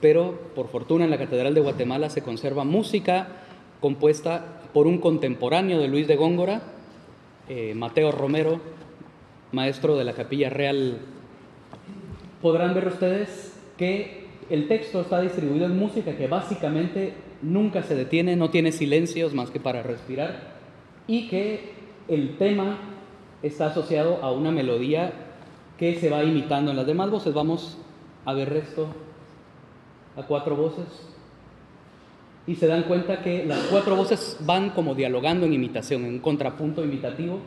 pero 0.00 0.38
por 0.54 0.68
fortuna 0.68 1.04
en 1.04 1.10
la 1.10 1.18
Catedral 1.18 1.54
de 1.54 1.62
Guatemala 1.62 2.10
se 2.10 2.22
conserva 2.22 2.64
música 2.64 3.28
compuesta 3.80 4.60
por 4.74 4.86
un 4.86 4.98
contemporáneo 4.98 5.78
de 5.78 5.88
Luis 5.88 6.06
de 6.06 6.16
Góngora, 6.16 6.62
eh, 7.48 7.72
Mateo 7.74 8.12
Romero, 8.12 8.60
maestro 9.52 9.96
de 9.96 10.04
la 10.04 10.12
Capilla 10.12 10.50
Real, 10.50 10.98
podrán 12.42 12.74
ver 12.74 12.88
ustedes 12.88 13.54
que 13.78 14.25
el 14.50 14.68
texto 14.68 15.00
está 15.00 15.20
distribuido 15.20 15.66
en 15.66 15.78
música 15.78 16.16
que 16.16 16.28
básicamente 16.28 17.14
nunca 17.42 17.82
se 17.82 17.94
detiene, 17.94 18.36
no 18.36 18.50
tiene 18.50 18.72
silencios 18.72 19.34
más 19.34 19.50
que 19.50 19.60
para 19.60 19.82
respirar, 19.82 20.56
y 21.06 21.28
que 21.28 21.72
el 22.08 22.36
tema 22.36 22.78
está 23.42 23.66
asociado 23.66 24.22
a 24.22 24.32
una 24.32 24.50
melodía 24.50 25.12
que 25.78 25.96
se 25.96 26.10
va 26.10 26.24
imitando 26.24 26.70
en 26.70 26.76
las 26.76 26.86
demás 26.86 27.10
voces. 27.10 27.34
Vamos 27.34 27.78
a 28.24 28.32
ver 28.32 28.52
esto 28.56 28.88
a 30.16 30.22
cuatro 30.22 30.56
voces. 30.56 30.86
Y 32.46 32.54
se 32.54 32.66
dan 32.66 32.84
cuenta 32.84 33.22
que 33.22 33.44
las 33.44 33.58
cuatro 33.64 33.96
voces 33.96 34.38
van 34.40 34.70
como 34.70 34.94
dialogando 34.94 35.46
en 35.46 35.52
imitación, 35.52 36.04
en 36.04 36.14
un 36.14 36.18
contrapunto 36.20 36.84
imitativo. 36.84 37.40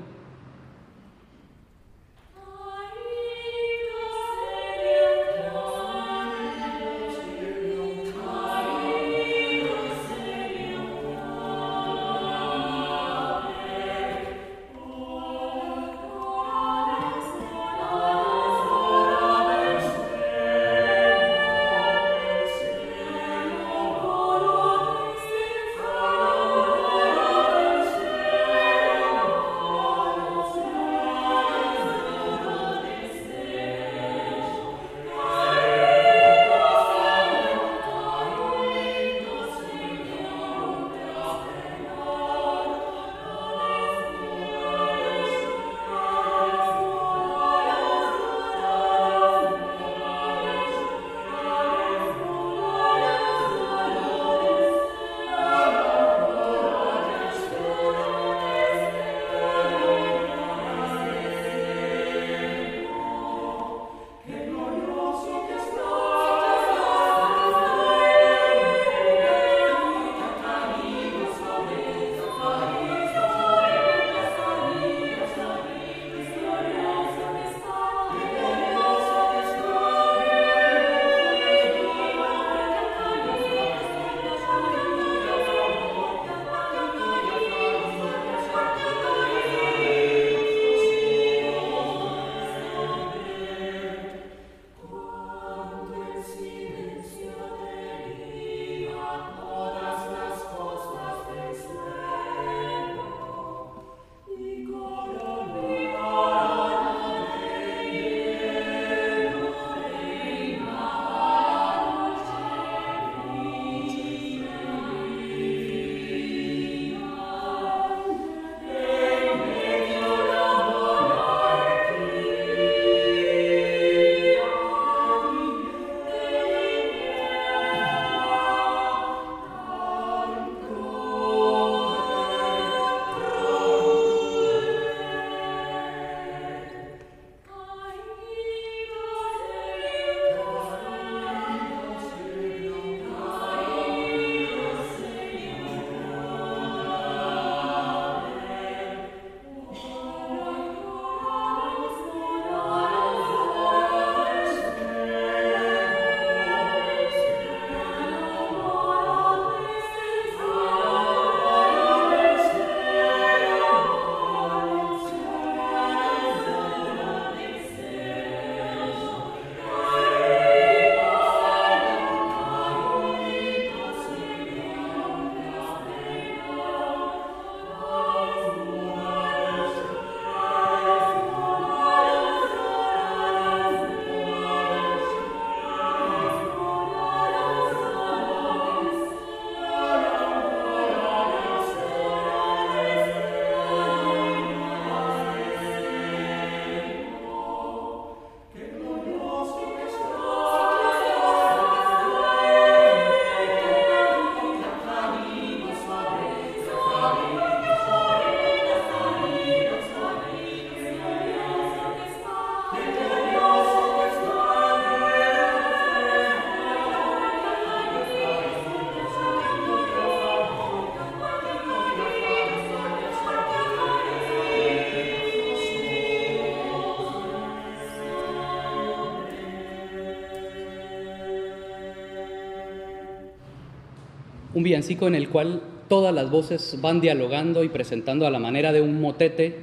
Villancico 234.70 235.08
en 235.08 235.16
el 235.16 235.30
cual 235.30 235.62
todas 235.88 236.14
las 236.14 236.30
voces 236.30 236.78
van 236.80 237.02
dialogando 237.02 237.64
y 237.64 237.70
presentando 237.70 238.28
a 238.28 238.30
la 238.30 238.38
manera 238.38 238.72
de 238.72 238.82
un 238.82 239.02
motete, 239.02 239.56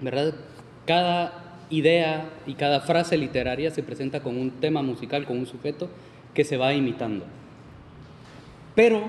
¿verdad? 0.00 0.34
Cada 0.86 1.58
idea 1.68 2.30
y 2.46 2.54
cada 2.54 2.80
frase 2.80 3.18
literaria 3.18 3.70
se 3.70 3.82
presenta 3.82 4.22
con 4.22 4.38
un 4.38 4.52
tema 4.52 4.80
musical, 4.80 5.26
con 5.26 5.38
un 5.38 5.46
sujeto 5.46 5.90
que 6.32 6.44
se 6.44 6.56
va 6.56 6.72
imitando. 6.72 7.26
Pero 8.74 9.02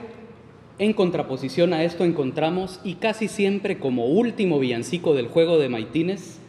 en 0.78 0.92
contraposición 0.92 1.74
a 1.74 1.84
esto 1.86 2.04
encontramos, 2.04 2.82
y 2.84 2.96
casi 2.96 3.30
siempre 3.30 3.80
como 3.80 4.08
último 4.08 4.60
villancico 4.60 5.14
del 5.14 5.28
juego 5.30 5.58
de 5.58 5.70
Maitines, 5.70 6.40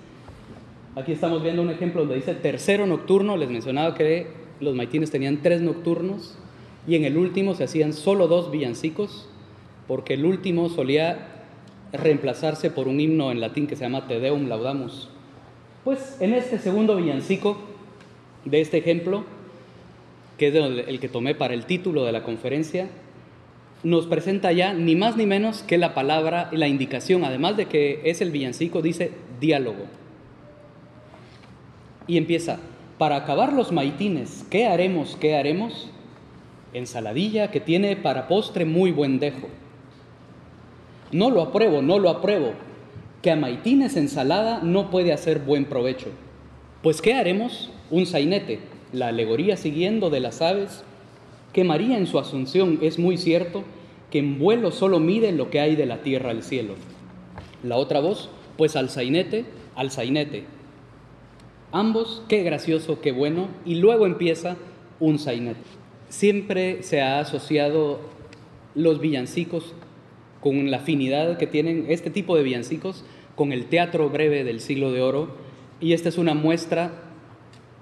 aquí 0.96 1.12
estamos 1.12 1.44
viendo 1.44 1.62
un 1.62 1.70
ejemplo 1.70 2.00
donde 2.00 2.16
dice 2.16 2.34
tercero 2.34 2.86
nocturno, 2.88 3.36
les 3.36 3.50
mencionaba 3.50 3.94
que 3.94 4.26
los 4.58 4.74
Maitines 4.74 5.12
tenían 5.12 5.42
tres 5.42 5.60
nocturnos, 5.60 6.36
y 6.88 6.96
en 6.96 7.04
el 7.04 7.18
último 7.18 7.54
se 7.54 7.64
hacían 7.64 7.92
solo 7.92 8.28
dos 8.28 8.50
villancicos, 8.50 9.28
porque 9.86 10.14
el 10.14 10.24
último 10.24 10.70
solía 10.70 11.44
reemplazarse 11.92 12.70
por 12.70 12.88
un 12.88 12.98
himno 12.98 13.30
en 13.30 13.40
latín 13.40 13.66
que 13.66 13.76
se 13.76 13.84
llama 13.84 14.08
Te 14.08 14.18
Deum 14.20 14.48
Laudamus. 14.48 15.10
Pues 15.84 16.16
en 16.20 16.32
este 16.32 16.58
segundo 16.58 16.96
villancico 16.96 17.58
de 18.46 18.62
este 18.62 18.78
ejemplo, 18.78 19.24
que 20.38 20.48
es 20.48 20.54
el 20.54 20.98
que 20.98 21.08
tomé 21.10 21.34
para 21.34 21.52
el 21.52 21.66
título 21.66 22.06
de 22.06 22.12
la 22.12 22.22
conferencia, 22.22 22.88
nos 23.82 24.06
presenta 24.06 24.50
ya 24.52 24.72
ni 24.72 24.96
más 24.96 25.14
ni 25.16 25.26
menos 25.26 25.62
que 25.62 25.76
la 25.76 25.92
palabra, 25.94 26.48
la 26.52 26.68
indicación, 26.68 27.22
además 27.22 27.58
de 27.58 27.66
que 27.66 28.00
es 28.04 28.22
el 28.22 28.30
villancico, 28.30 28.80
dice 28.80 29.12
diálogo. 29.40 29.84
Y 32.06 32.16
empieza, 32.16 32.58
para 32.96 33.16
acabar 33.16 33.52
los 33.52 33.72
maitines, 33.72 34.46
¿qué 34.50 34.66
haremos? 34.66 35.16
¿Qué 35.20 35.36
haremos? 35.36 35.90
Ensaladilla 36.72 37.50
que 37.50 37.60
tiene 37.60 37.96
para 37.96 38.28
postre 38.28 38.64
muy 38.64 38.90
buen 38.92 39.18
dejo. 39.18 39.48
No 41.10 41.30
lo 41.30 41.42
apruebo, 41.42 41.80
no 41.80 41.98
lo 41.98 42.10
apruebo. 42.10 42.52
Que 43.22 43.30
a 43.30 43.36
maitines 43.36 43.96
ensalada 43.96 44.60
no 44.62 44.90
puede 44.90 45.12
hacer 45.12 45.40
buen 45.40 45.64
provecho. 45.64 46.08
Pues 46.82 47.00
¿qué 47.00 47.14
haremos? 47.14 47.70
Un 47.90 48.06
sainete, 48.06 48.60
la 48.92 49.08
alegoría 49.08 49.56
siguiendo 49.56 50.10
de 50.10 50.20
las 50.20 50.42
aves, 50.42 50.84
que 51.52 51.64
María 51.64 51.96
en 51.96 52.06
su 52.06 52.18
asunción 52.18 52.78
es 52.82 52.98
muy 52.98 53.16
cierto, 53.16 53.64
que 54.10 54.18
en 54.18 54.38
vuelo 54.38 54.70
solo 54.70 55.00
mide 55.00 55.32
lo 55.32 55.50
que 55.50 55.60
hay 55.60 55.74
de 55.74 55.86
la 55.86 56.02
tierra 56.02 56.30
al 56.30 56.42
cielo. 56.42 56.74
La 57.62 57.76
otra 57.76 58.00
voz, 58.00 58.28
pues 58.56 58.76
al 58.76 58.90
sainete, 58.90 59.44
al 59.74 59.90
sainete. 59.90 60.44
Ambos, 61.72 62.22
qué 62.28 62.42
gracioso, 62.42 63.00
qué 63.00 63.12
bueno, 63.12 63.48
y 63.64 63.76
luego 63.76 64.06
empieza 64.06 64.56
un 65.00 65.18
sainete. 65.18 65.77
Siempre 66.08 66.82
se 66.82 67.00
ha 67.00 67.20
asociado 67.20 68.00
los 68.74 69.00
villancicos 69.00 69.74
con 70.40 70.70
la 70.70 70.78
afinidad 70.78 71.36
que 71.36 71.46
tienen 71.46 71.86
este 71.88 72.10
tipo 72.10 72.36
de 72.36 72.42
villancicos 72.42 73.04
con 73.34 73.52
el 73.52 73.66
teatro 73.66 74.08
breve 74.08 74.44
del 74.44 74.60
siglo 74.60 74.92
de 74.92 75.00
oro, 75.02 75.28
y 75.80 75.92
esta 75.92 76.08
es 76.08 76.18
una 76.18 76.34
muestra 76.34 76.92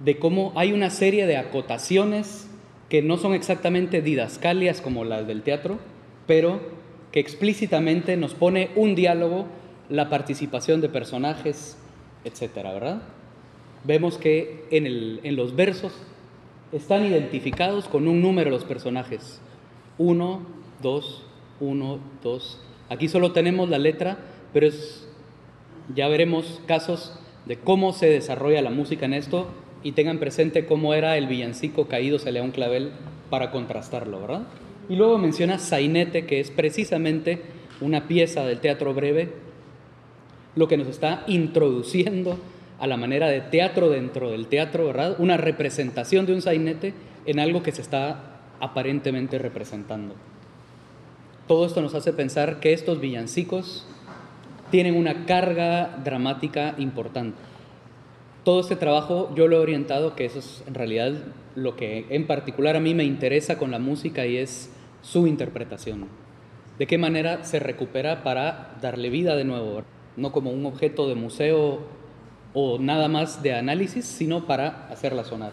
de 0.01 0.19
cómo 0.19 0.53
hay 0.57 0.73
una 0.73 0.91
serie 0.91 1.27
de 1.27 1.37
acotaciones 1.37 2.49
que 2.89 3.03
no 3.03 3.17
son 3.17 3.35
exactamente 3.35 4.03
didascalias 4.03 4.81
como 4.81 5.05
las 5.05 5.27
del 5.27 5.43
teatro, 5.43 5.79
pero 6.27 6.61
que 7.13 7.21
explícitamente 7.21 8.17
nos 8.17 8.35
pone 8.35 8.71
un 8.77 8.95
diálogo, 8.95 9.47
la 9.89 10.11
participación 10.11 10.81
de 10.81 10.89
personajes, 10.89 11.79
etcétera, 12.25 12.73
¿verdad? 12.73 13.03
Vemos 13.85 14.19
que 14.19 14.65
en, 14.71 14.87
en 15.23 15.37
los 15.37 15.57
versos 15.57 15.93
están 16.73 17.05
identificados 17.05 17.89
con 17.89 18.09
un 18.09 18.21
número 18.21 18.51
los 18.51 18.65
personajes. 18.65 19.41
Uno, 19.99 20.43
dos, 20.83 21.25
uno, 21.61 21.99
dos. 22.23 22.61
Aquí 22.89 23.09
solo 23.09 23.33
tenemos 23.33 23.69
la 23.69 23.79
letra, 23.79 24.19
pero 24.53 24.67
es, 24.67 25.09
ya 25.95 26.09
veremos 26.09 26.61
casos 26.67 27.19
de 27.47 27.59
cómo 27.59 27.93
se 27.93 28.07
desarrolla 28.07 28.63
la 28.63 28.71
música 28.71 29.07
en 29.07 29.15
esto 29.15 29.47
y 29.83 29.93
tengan 29.93 30.19
presente 30.19 30.67
cómo 30.67 30.95
era 30.95 31.17
el 31.17 31.29
villancico 31.29 31.87
caído 31.87 32.19
se 32.19 32.33
le 32.33 32.41
un 32.41 32.51
clavel 32.51 32.91
para 33.31 33.51
contrastarlo, 33.51 34.21
¿verdad? 34.21 34.43
Y 34.89 34.97
luego 34.97 35.19
menciona 35.19 35.59
sainete, 35.59 36.27
que 36.27 36.41
es 36.41 36.51
precisamente 36.51 37.43
una 37.81 38.07
pieza 38.09 38.45
del 38.45 38.61
teatro 38.61 38.95
breve, 38.95 39.33
lo 40.55 40.69
que 40.69 40.77
nos 40.77 40.89
está 40.89 41.25
introduciendo 41.27 42.39
a 42.79 42.87
la 42.87 42.97
manera 42.97 43.29
de 43.29 43.41
teatro 43.41 43.89
dentro 43.89 44.31
del 44.31 44.47
teatro, 44.49 44.87
¿verdad? 44.87 45.17
Una 45.19 45.37
representación 45.37 46.27
de 46.27 46.35
un 46.35 46.43
sainete 46.43 46.95
en 47.25 47.41
algo 47.41 47.63
que 47.63 47.73
se 47.73 47.83
está 47.83 48.41
aparentemente 48.61 49.39
representando. 49.39 50.15
Todo 51.47 51.67
esto 51.67 51.81
nos 51.81 51.95
hace 51.95 52.13
pensar 52.13 52.61
que 52.61 52.73
estos 52.73 53.01
villancicos 53.01 53.87
tienen 54.71 54.97
una 54.97 55.27
carga 55.27 55.99
dramática 56.05 56.75
importante. 56.79 57.39
Todo 58.45 58.61
este 58.61 58.77
trabajo 58.77 59.33
yo 59.35 59.49
lo 59.49 59.57
he 59.57 59.61
orientado, 59.61 60.15
que 60.15 60.25
eso 60.25 60.41
es 60.41 60.63
en 60.67 60.75
realidad 60.75 61.13
lo 61.55 61.77
que 61.77 62.07
en 62.11 62.27
particular 62.27 62.77
a 62.77 62.81
mí 62.81 62.95
me 62.95 63.05
interesa 63.05 63.59
con 63.59 63.71
la 63.71 63.79
música 63.79 64.27
y 64.27 64.37
es 64.37 64.71
su 65.03 65.27
interpretación. 65.27 66.09
De 66.79 66.87
qué 66.87 66.99
manera 66.99 67.45
se 67.45 67.59
recupera 67.59 68.23
para 68.23 68.77
darle 68.83 69.09
vida 69.09 69.35
de 69.35 69.45
nuevo, 69.45 69.83
no 70.17 70.33
como 70.33 70.51
un 70.51 70.67
objeto 70.67 71.09
de 71.09 71.15
museo 71.15 71.81
o 72.59 72.79
nada 72.79 73.07
más 73.07 73.43
de 73.43 73.53
análisis, 73.53 74.07
sino 74.07 74.47
para 74.47 74.89
hacerla 74.89 75.25
sonar. 75.25 75.53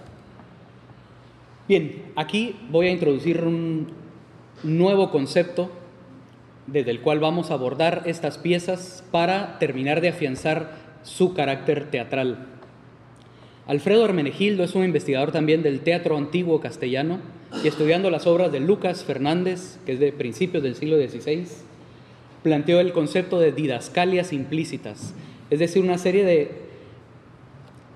Bien, 1.67 2.01
aquí 2.15 2.55
voy 2.69 2.87
a 2.87 2.91
introducir 2.91 3.41
un 3.41 3.89
nuevo 4.63 5.11
concepto 5.11 5.69
desde 6.65 6.91
el 6.91 7.01
cual 7.01 7.19
vamos 7.19 7.51
a 7.51 7.55
abordar 7.55 8.03
estas 8.05 8.37
piezas 8.37 9.03
para 9.11 9.59
terminar 9.59 9.99
de 9.99 10.07
afianzar 10.07 10.77
su 11.03 11.33
carácter 11.33 11.91
teatral. 11.91 12.47
Alfredo 13.67 14.05
Hermenegildo 14.05 14.63
es 14.63 14.73
un 14.73 14.85
investigador 14.85 15.33
también 15.33 15.61
del 15.61 15.81
teatro 15.81 16.15
antiguo 16.15 16.61
castellano 16.61 17.19
y 17.61 17.67
estudiando 17.67 18.11
las 18.11 18.27
obras 18.27 18.49
de 18.53 18.61
Lucas 18.61 19.03
Fernández, 19.03 19.77
que 19.85 19.91
es 19.91 19.99
de 19.99 20.13
principios 20.13 20.63
del 20.63 20.75
siglo 20.75 20.95
XVI, 20.95 21.47
planteó 22.43 22.79
el 22.79 22.93
concepto 22.93 23.41
de 23.41 23.51
didascalias 23.51 24.31
implícitas, 24.31 25.13
es 25.49 25.59
decir, 25.59 25.83
una 25.83 25.97
serie 25.97 26.23
de 26.23 26.62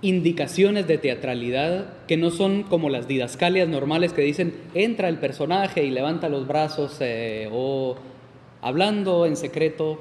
indicaciones 0.02 0.88
de 0.88 0.98
teatralidad 0.98 2.06
que 2.08 2.18
no 2.18 2.30
son 2.30 2.64
como 2.64 2.90
las 2.90 3.08
didascalias 3.08 3.68
normales 3.68 4.14
que 4.14 4.22
dicen 4.22 4.54
entra 4.74 5.10
el 5.10 5.18
personaje 5.18 5.84
y 5.84 5.92
levanta 5.92 6.30
los 6.30 6.48
brazos 6.48 6.98
eh, 7.00 7.50
o 7.52 7.96
hablando 8.62 9.26
en 9.26 9.36
secreto. 9.36 10.00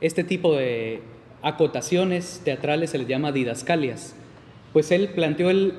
Este 0.00 0.24
tipo 0.24 0.56
de 0.56 1.00
acotaciones 1.42 2.40
teatrales 2.44 2.90
se 2.90 2.98
les 2.98 3.06
llama 3.06 3.30
didascalias 3.30 4.16
pues 4.72 4.90
él 4.90 5.08
planteó 5.08 5.50
el 5.50 5.74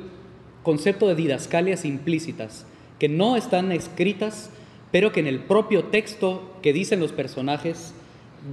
concepto 0.62 1.08
de 1.08 1.16
didascalias 1.16 1.86
implícitas, 1.86 2.66
que 3.00 3.10
no 3.10 3.36
están 3.36 3.72
escritas, 3.72 4.52
pero 4.92 5.12
que 5.12 5.20
en 5.20 5.28
el 5.28 5.40
propio 5.40 5.86
texto 5.86 6.58
que 6.62 6.74
dicen 6.74 7.00
los 7.00 7.12
personajes 7.12 7.94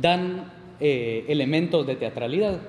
dan 0.00 0.52
eh, 0.80 1.24
elementos 1.28 1.86
de 1.86 1.96
teatralidad. 1.96 2.60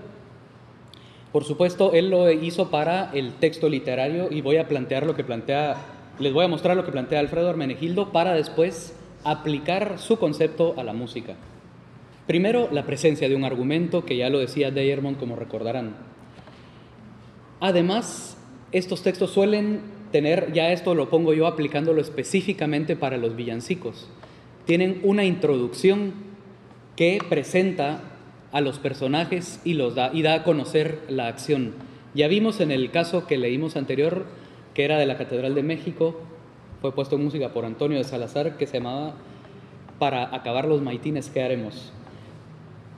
Por 1.32 1.46
supuesto, 1.46 1.94
él 1.94 2.10
lo 2.10 2.30
hizo 2.30 2.70
para 2.70 3.10
el 3.13 3.34
texto 3.34 3.70
literario 3.70 4.28
y 4.30 4.41
voy 4.41 4.58
a 4.58 4.67
plantear 4.67 5.06
lo 5.06 5.15
que 5.15 5.24
plantea, 5.24 5.78
les 6.20 6.34
voy 6.34 6.44
a 6.44 6.50
mostrar 6.50 6.76
lo 6.76 6.86
que 6.86 6.91
plantea 6.91 7.20
Alfredo 7.20 7.50
Armenegildo 7.50 8.12
para 8.12 8.34
después 8.34 8.94
aplicar 9.24 9.98
su 9.98 10.17
concepto 10.17 10.74
a 10.78 10.84
la 10.84 10.94
música. 10.94 11.36
Primero, 12.28 12.67
la 12.72 12.86
presencia 12.86 13.30
de 13.30 13.36
un 13.36 13.46
argumento, 13.46 14.04
que 14.04 14.17
ya 14.17 14.30
lo 14.30 14.39
decía 14.39 14.72
Deyermont, 14.72 15.20
como 15.20 15.36
recordarán. 15.36 15.96
Además, 17.62 18.38
estos 18.72 19.02
textos 19.02 19.32
suelen 19.32 19.82
tener, 20.12 20.52
ya 20.52 20.72
esto 20.72 20.96
lo 20.96 21.10
pongo 21.10 21.34
yo 21.34 21.48
aplicándolo 21.48 22.02
específicamente 22.02 22.96
para 22.96 23.17
los 23.17 23.36
villancicos, 23.36 24.10
tienen 24.65 25.00
una 25.04 25.24
introducción 25.24 26.13
que 26.96 27.20
presenta 27.28 28.11
a 28.52 28.62
los 28.62 28.80
personajes 28.80 29.62
y 29.64 29.74
los 29.74 29.96
da 29.96 30.12
y 30.14 30.22
da 30.22 30.36
a 30.36 30.44
conocer 30.44 31.00
la 31.10 31.28
acción. 31.28 31.74
Ya 32.14 32.28
vimos 32.28 32.60
en 32.60 32.72
el 32.72 32.92
caso 32.92 33.26
que 33.28 33.38
leímos 33.38 33.76
anterior, 33.76 34.26
que 34.74 34.84
era 34.84 34.98
de 34.98 35.06
la 35.06 35.18
Catedral 35.18 35.56
de 35.56 35.64
México, 35.64 36.20
fue 36.82 36.94
puesto 36.94 37.16
en 37.16 37.24
música 37.24 37.54
por 37.54 37.64
Antonio 37.64 37.98
de 37.98 38.04
Salazar, 38.04 38.58
que 38.58 38.68
se 38.68 38.78
llamaba 38.80 39.14
Para 40.00 40.36
acabar 40.36 40.66
los 40.66 40.82
maitines, 40.82 41.30
¿qué 41.30 41.44
haremos? 41.44 41.94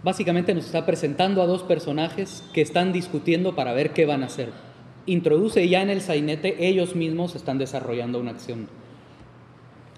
Básicamente 0.04 0.54
nos 0.54 0.66
está 0.66 0.86
presentando 0.86 1.42
a 1.42 1.46
dos 1.46 1.63
personajes 1.63 2.44
que 2.54 2.62
están 2.62 2.92
discutiendo 2.92 3.56
para 3.56 3.74
ver 3.74 3.92
qué 3.92 4.06
van 4.06 4.24
a 4.24 4.28
hacer. 4.28 4.50
Introduce 5.06 5.68
ya 5.68 5.82
en 5.82 5.89
el 5.89 6.02
sainete, 6.02 6.68
ellos 6.68 6.96
mismos 6.96 7.36
están 7.36 7.58
desarrollando 7.58 8.20
una 8.20 8.32
acción. 8.32 8.68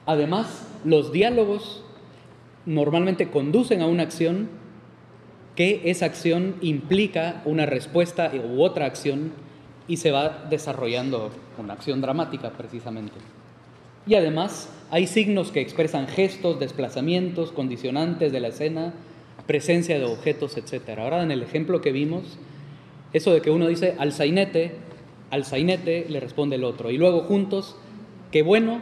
Además, 0.06 0.68
los 0.84 1.12
diálogos 1.12 1.84
normalmente 2.66 3.30
conducen 3.30 3.82
a 3.82 3.88
una 3.88 4.04
acción 4.04 4.50
que 5.56 5.82
esa 5.86 6.06
acción 6.06 6.56
implica 6.62 7.42
una 7.46 7.66
respuesta 7.66 8.32
u 8.34 8.62
otra 8.62 8.86
acción 8.86 9.32
y 9.88 9.98
se 9.98 10.12
va 10.12 10.46
desarrollando 10.50 11.32
una 11.58 11.74
acción 11.74 12.02
dramática 12.02 12.52
precisamente. 12.52 13.16
Y 14.08 14.16
además 14.16 14.70
hay 14.92 15.08
signos 15.08 15.52
que 15.52 15.62
expresan 15.62 16.08
gestos, 16.08 16.60
desplazamientos, 16.60 17.52
condicionantes 17.52 18.32
de 18.32 18.40
la 18.40 18.50
escena, 18.50 18.94
presencia 19.48 19.98
de 19.98 20.06
objetos, 20.06 20.58
etc. 20.58 21.00
Ahora 21.00 21.24
en 21.24 21.32
el 21.32 21.42
ejemplo 21.42 21.82
que 21.82 21.92
vimos, 21.92 22.38
eso 23.14 23.34
de 23.34 23.42
que 23.42 23.50
uno 23.50 23.68
dice 23.68 23.96
al 23.98 24.12
sainete, 24.12 24.74
al 25.32 25.46
sainete 25.46 26.06
le 26.10 26.20
responde 26.20 26.56
el 26.58 26.64
otro. 26.64 26.92
Y 26.92 26.98
luego 26.98 27.22
juntos, 27.22 27.76
qué 28.32 28.42
bueno, 28.42 28.80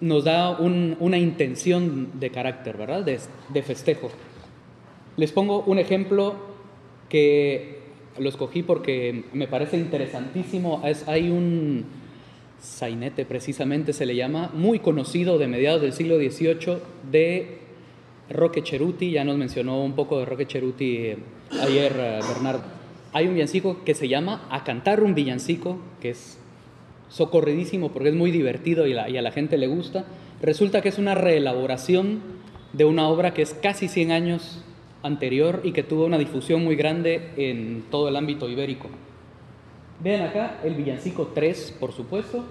nos 0.00 0.24
da 0.24 0.50
una 0.50 1.18
intención 1.18 2.20
de 2.20 2.30
carácter, 2.30 2.76
¿verdad? 2.76 3.04
De, 3.04 3.62
festejo. 3.62 4.10
Les 5.16 5.32
pongo 5.32 5.62
un 5.66 5.78
ejemplo 5.78 6.34
que 7.08 7.78
lo 8.18 8.28
escogí 8.28 8.62
porque 8.62 9.24
me 9.32 9.48
parece 9.48 9.76
interesantísimo. 9.76 10.82
Es, 10.84 11.08
hay 11.08 11.30
un 11.30 11.84
sainete, 12.60 13.24
precisamente 13.24 13.92
se 13.92 14.06
le 14.06 14.16
llama, 14.16 14.50
muy 14.54 14.78
conocido 14.78 15.38
de 15.38 15.46
mediados 15.46 15.82
del 15.82 15.92
siglo 15.92 16.16
XVIII 16.16 16.78
de 17.10 17.58
Roque 18.28 18.62
Cheruti, 18.62 19.10
ya 19.10 19.24
nos 19.24 19.36
mencionó 19.36 19.82
un 19.82 19.94
poco 19.94 20.18
de 20.18 20.24
Roque 20.24 20.46
Cheruti 20.46 20.96
eh, 20.96 21.18
ayer 21.62 21.92
eh, 21.96 22.20
Bernardo. 22.28 22.64
Hay 23.12 23.28
un 23.28 23.34
villancico 23.34 23.84
que 23.84 23.94
se 23.94 24.08
llama 24.08 24.46
A 24.50 24.64
cantar 24.64 25.02
un 25.02 25.14
villancico, 25.14 25.78
que 26.00 26.10
es 26.10 26.38
socorridísimo 27.08 27.92
porque 27.92 28.08
es 28.08 28.14
muy 28.14 28.30
divertido 28.30 28.86
y, 28.86 28.92
y 28.92 29.16
a 29.16 29.22
la 29.22 29.30
gente 29.30 29.56
le 29.56 29.68
gusta. 29.68 30.04
Resulta 30.42 30.82
que 30.82 30.88
es 30.88 30.98
una 30.98 31.14
reelaboración 31.14 32.20
de 32.72 32.84
una 32.84 33.08
obra 33.08 33.32
que 33.32 33.42
es 33.42 33.54
casi 33.54 33.88
100 33.88 34.10
años 34.10 34.62
anterior 35.06 35.60
y 35.64 35.72
que 35.72 35.82
tuvo 35.82 36.04
una 36.04 36.18
difusión 36.18 36.64
muy 36.64 36.76
grande 36.76 37.30
en 37.36 37.84
todo 37.90 38.08
el 38.08 38.16
ámbito 38.16 38.48
ibérico. 38.48 38.88
Vean 40.02 40.22
acá 40.22 40.60
el 40.62 40.74
villancico 40.74 41.28
3, 41.34 41.76
por 41.80 41.92
supuesto, 41.92 42.44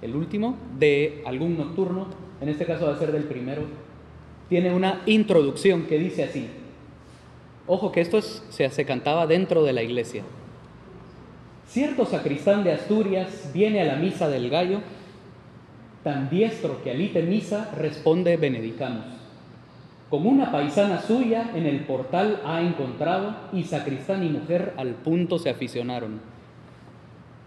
el 0.00 0.14
último, 0.14 0.56
de 0.78 1.22
algún 1.26 1.58
nocturno, 1.58 2.06
en 2.40 2.48
este 2.48 2.64
caso 2.64 2.86
va 2.86 2.94
a 2.94 2.98
ser 2.98 3.10
del 3.10 3.24
primero, 3.24 3.62
tiene 4.48 4.72
una 4.72 5.02
introducción 5.06 5.84
que 5.84 5.98
dice 5.98 6.24
así. 6.24 6.46
Ojo 7.66 7.90
que 7.90 8.00
esto 8.00 8.22
se, 8.22 8.70
se 8.70 8.84
cantaba 8.84 9.26
dentro 9.26 9.64
de 9.64 9.72
la 9.72 9.82
iglesia. 9.82 10.22
Cierto 11.66 12.06
sacristán 12.06 12.64
de 12.64 12.72
Asturias 12.72 13.50
viene 13.52 13.82
a 13.82 13.84
la 13.84 13.96
misa 13.96 14.28
del 14.28 14.48
gallo, 14.48 14.80
tan 16.02 16.30
diestro 16.30 16.82
que 16.82 16.92
alite 16.92 17.22
misa 17.22 17.70
responde 17.76 18.36
benedicamos. 18.36 19.17
Como 20.10 20.30
una 20.30 20.50
paisana 20.50 21.02
suya 21.02 21.50
en 21.54 21.66
el 21.66 21.80
portal 21.80 22.40
ha 22.46 22.62
encontrado 22.62 23.36
y 23.52 23.64
sacristán 23.64 24.24
y 24.24 24.30
mujer 24.30 24.72
al 24.78 24.94
punto 24.94 25.38
se 25.38 25.50
aficionaron. 25.50 26.20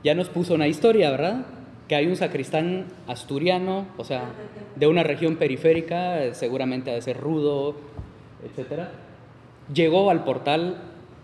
Ya 0.04 0.14
nos 0.14 0.30
puso 0.30 0.54
una 0.54 0.68
historia, 0.68 1.10
¿verdad? 1.10 1.46
Que 1.88 1.96
hay 1.96 2.06
un 2.06 2.16
sacristán 2.16 2.86
asturiano, 3.08 3.88
o 3.98 4.04
sea, 4.04 4.26
de 4.76 4.86
una 4.86 5.02
región 5.02 5.38
periférica, 5.38 6.36
seguramente 6.36 6.92
ha 6.92 6.94
de 6.94 7.02
ser 7.02 7.18
rudo, 7.18 7.76
etc. 8.44 8.90
Llegó 9.74 10.12
al 10.12 10.24
portal 10.24 10.78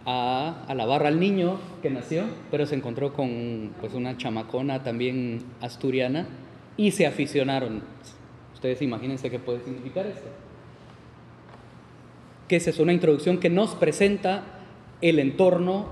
a 0.08 0.64
alabar 0.68 1.06
al 1.06 1.20
niño 1.20 1.60
que 1.84 1.92
nació, 1.92 2.24
pero 2.50 2.66
se 2.66 2.74
encontró 2.74 3.14
con 3.14 3.74
pues, 3.80 3.94
una 3.94 4.18
chamacona 4.18 4.82
también 4.82 5.44
asturiana 5.62 6.28
y 6.78 6.92
se 6.92 7.06
aficionaron. 7.06 7.84
Ustedes 8.56 8.82
imagínense 8.82 9.30
qué 9.30 9.38
puede 9.38 9.62
significar 9.62 10.08
esto 10.08 10.47
que 12.48 12.58
es 12.58 12.80
una 12.80 12.94
introducción 12.94 13.40
que 13.40 13.50
nos 13.50 13.76
presenta 13.76 14.44
el 15.02 15.20
entorno, 15.20 15.88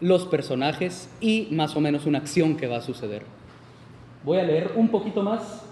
los 0.00 0.26
personajes 0.26 1.08
y 1.20 1.48
más 1.50 1.76
o 1.76 1.80
menos 1.80 2.06
una 2.06 2.18
acción 2.18 2.56
que 2.56 2.66
va 2.66 2.78
a 2.78 2.82
suceder. 2.82 3.22
Voy 4.24 4.38
a 4.38 4.42
leer 4.42 4.72
un 4.76 4.88
poquito 4.88 5.22
más, 5.22 5.62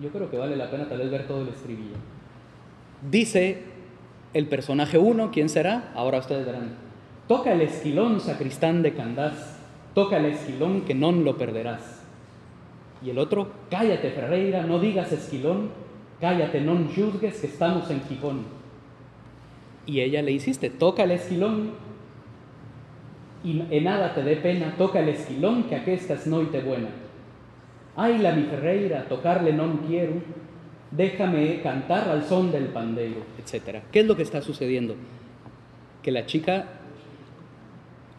yo 0.00 0.10
creo 0.10 0.30
que 0.30 0.36
vale 0.36 0.56
la 0.56 0.70
pena 0.70 0.88
tal 0.88 0.98
vez 0.98 1.10
ver 1.10 1.26
todo 1.26 1.42
el 1.42 1.48
estribillo. 1.48 1.96
Dice 3.10 3.62
el 4.34 4.46
personaje 4.46 4.98
1, 4.98 5.30
¿quién 5.32 5.48
será? 5.48 5.92
Ahora 5.94 6.18
ustedes 6.18 6.44
verán. 6.44 6.76
Toca 7.28 7.52
el 7.52 7.62
esquilón, 7.62 8.20
sacristán 8.20 8.82
de 8.82 8.94
Candás, 8.94 9.58
toca 9.94 10.18
el 10.18 10.26
esquilón 10.26 10.82
que 10.82 10.94
non 10.94 11.24
lo 11.24 11.36
perderás. 11.38 12.04
Y 13.02 13.10
el 13.10 13.18
otro, 13.18 13.50
cállate 13.70 14.10
Ferreira, 14.10 14.62
no 14.62 14.78
digas 14.78 15.12
esquilón, 15.12 15.70
cállate, 16.20 16.60
non 16.60 16.88
juzgues 16.92 17.40
que 17.40 17.46
estamos 17.46 17.90
en 17.90 18.00
Gijón. 18.04 18.55
Y 19.86 20.00
ella 20.00 20.20
le 20.22 20.32
insiste, 20.32 20.68
toca 20.68 21.04
el 21.04 21.12
esquilón 21.12 21.70
y 23.46 23.62
en 23.70 23.84
nada 23.84 24.12
te 24.12 24.24
dé 24.24 24.34
pena, 24.34 24.74
toca 24.76 24.98
el 24.98 25.08
esquilón 25.08 25.64
que 25.64 25.76
aquesta 25.76 26.14
es 26.14 26.26
noite 26.26 26.60
buena. 26.60 26.88
Ay, 27.94 28.18
la 28.18 28.32
mi 28.32 28.42
ferreira, 28.42 29.06
tocarle 29.08 29.52
non 29.52 29.86
quiero, 29.86 30.18
déjame 30.90 31.62
cantar 31.62 32.08
al 32.10 32.24
son 32.26 32.50
del 32.50 32.66
pandeiro, 32.74 33.22
etc. 33.38 33.86
¿Qué 33.92 34.00
es 34.00 34.06
lo 34.06 34.16
que 34.16 34.22
está 34.22 34.42
sucediendo? 34.42 34.96
Que 36.02 36.10
la 36.10 36.26
chica, 36.26 36.66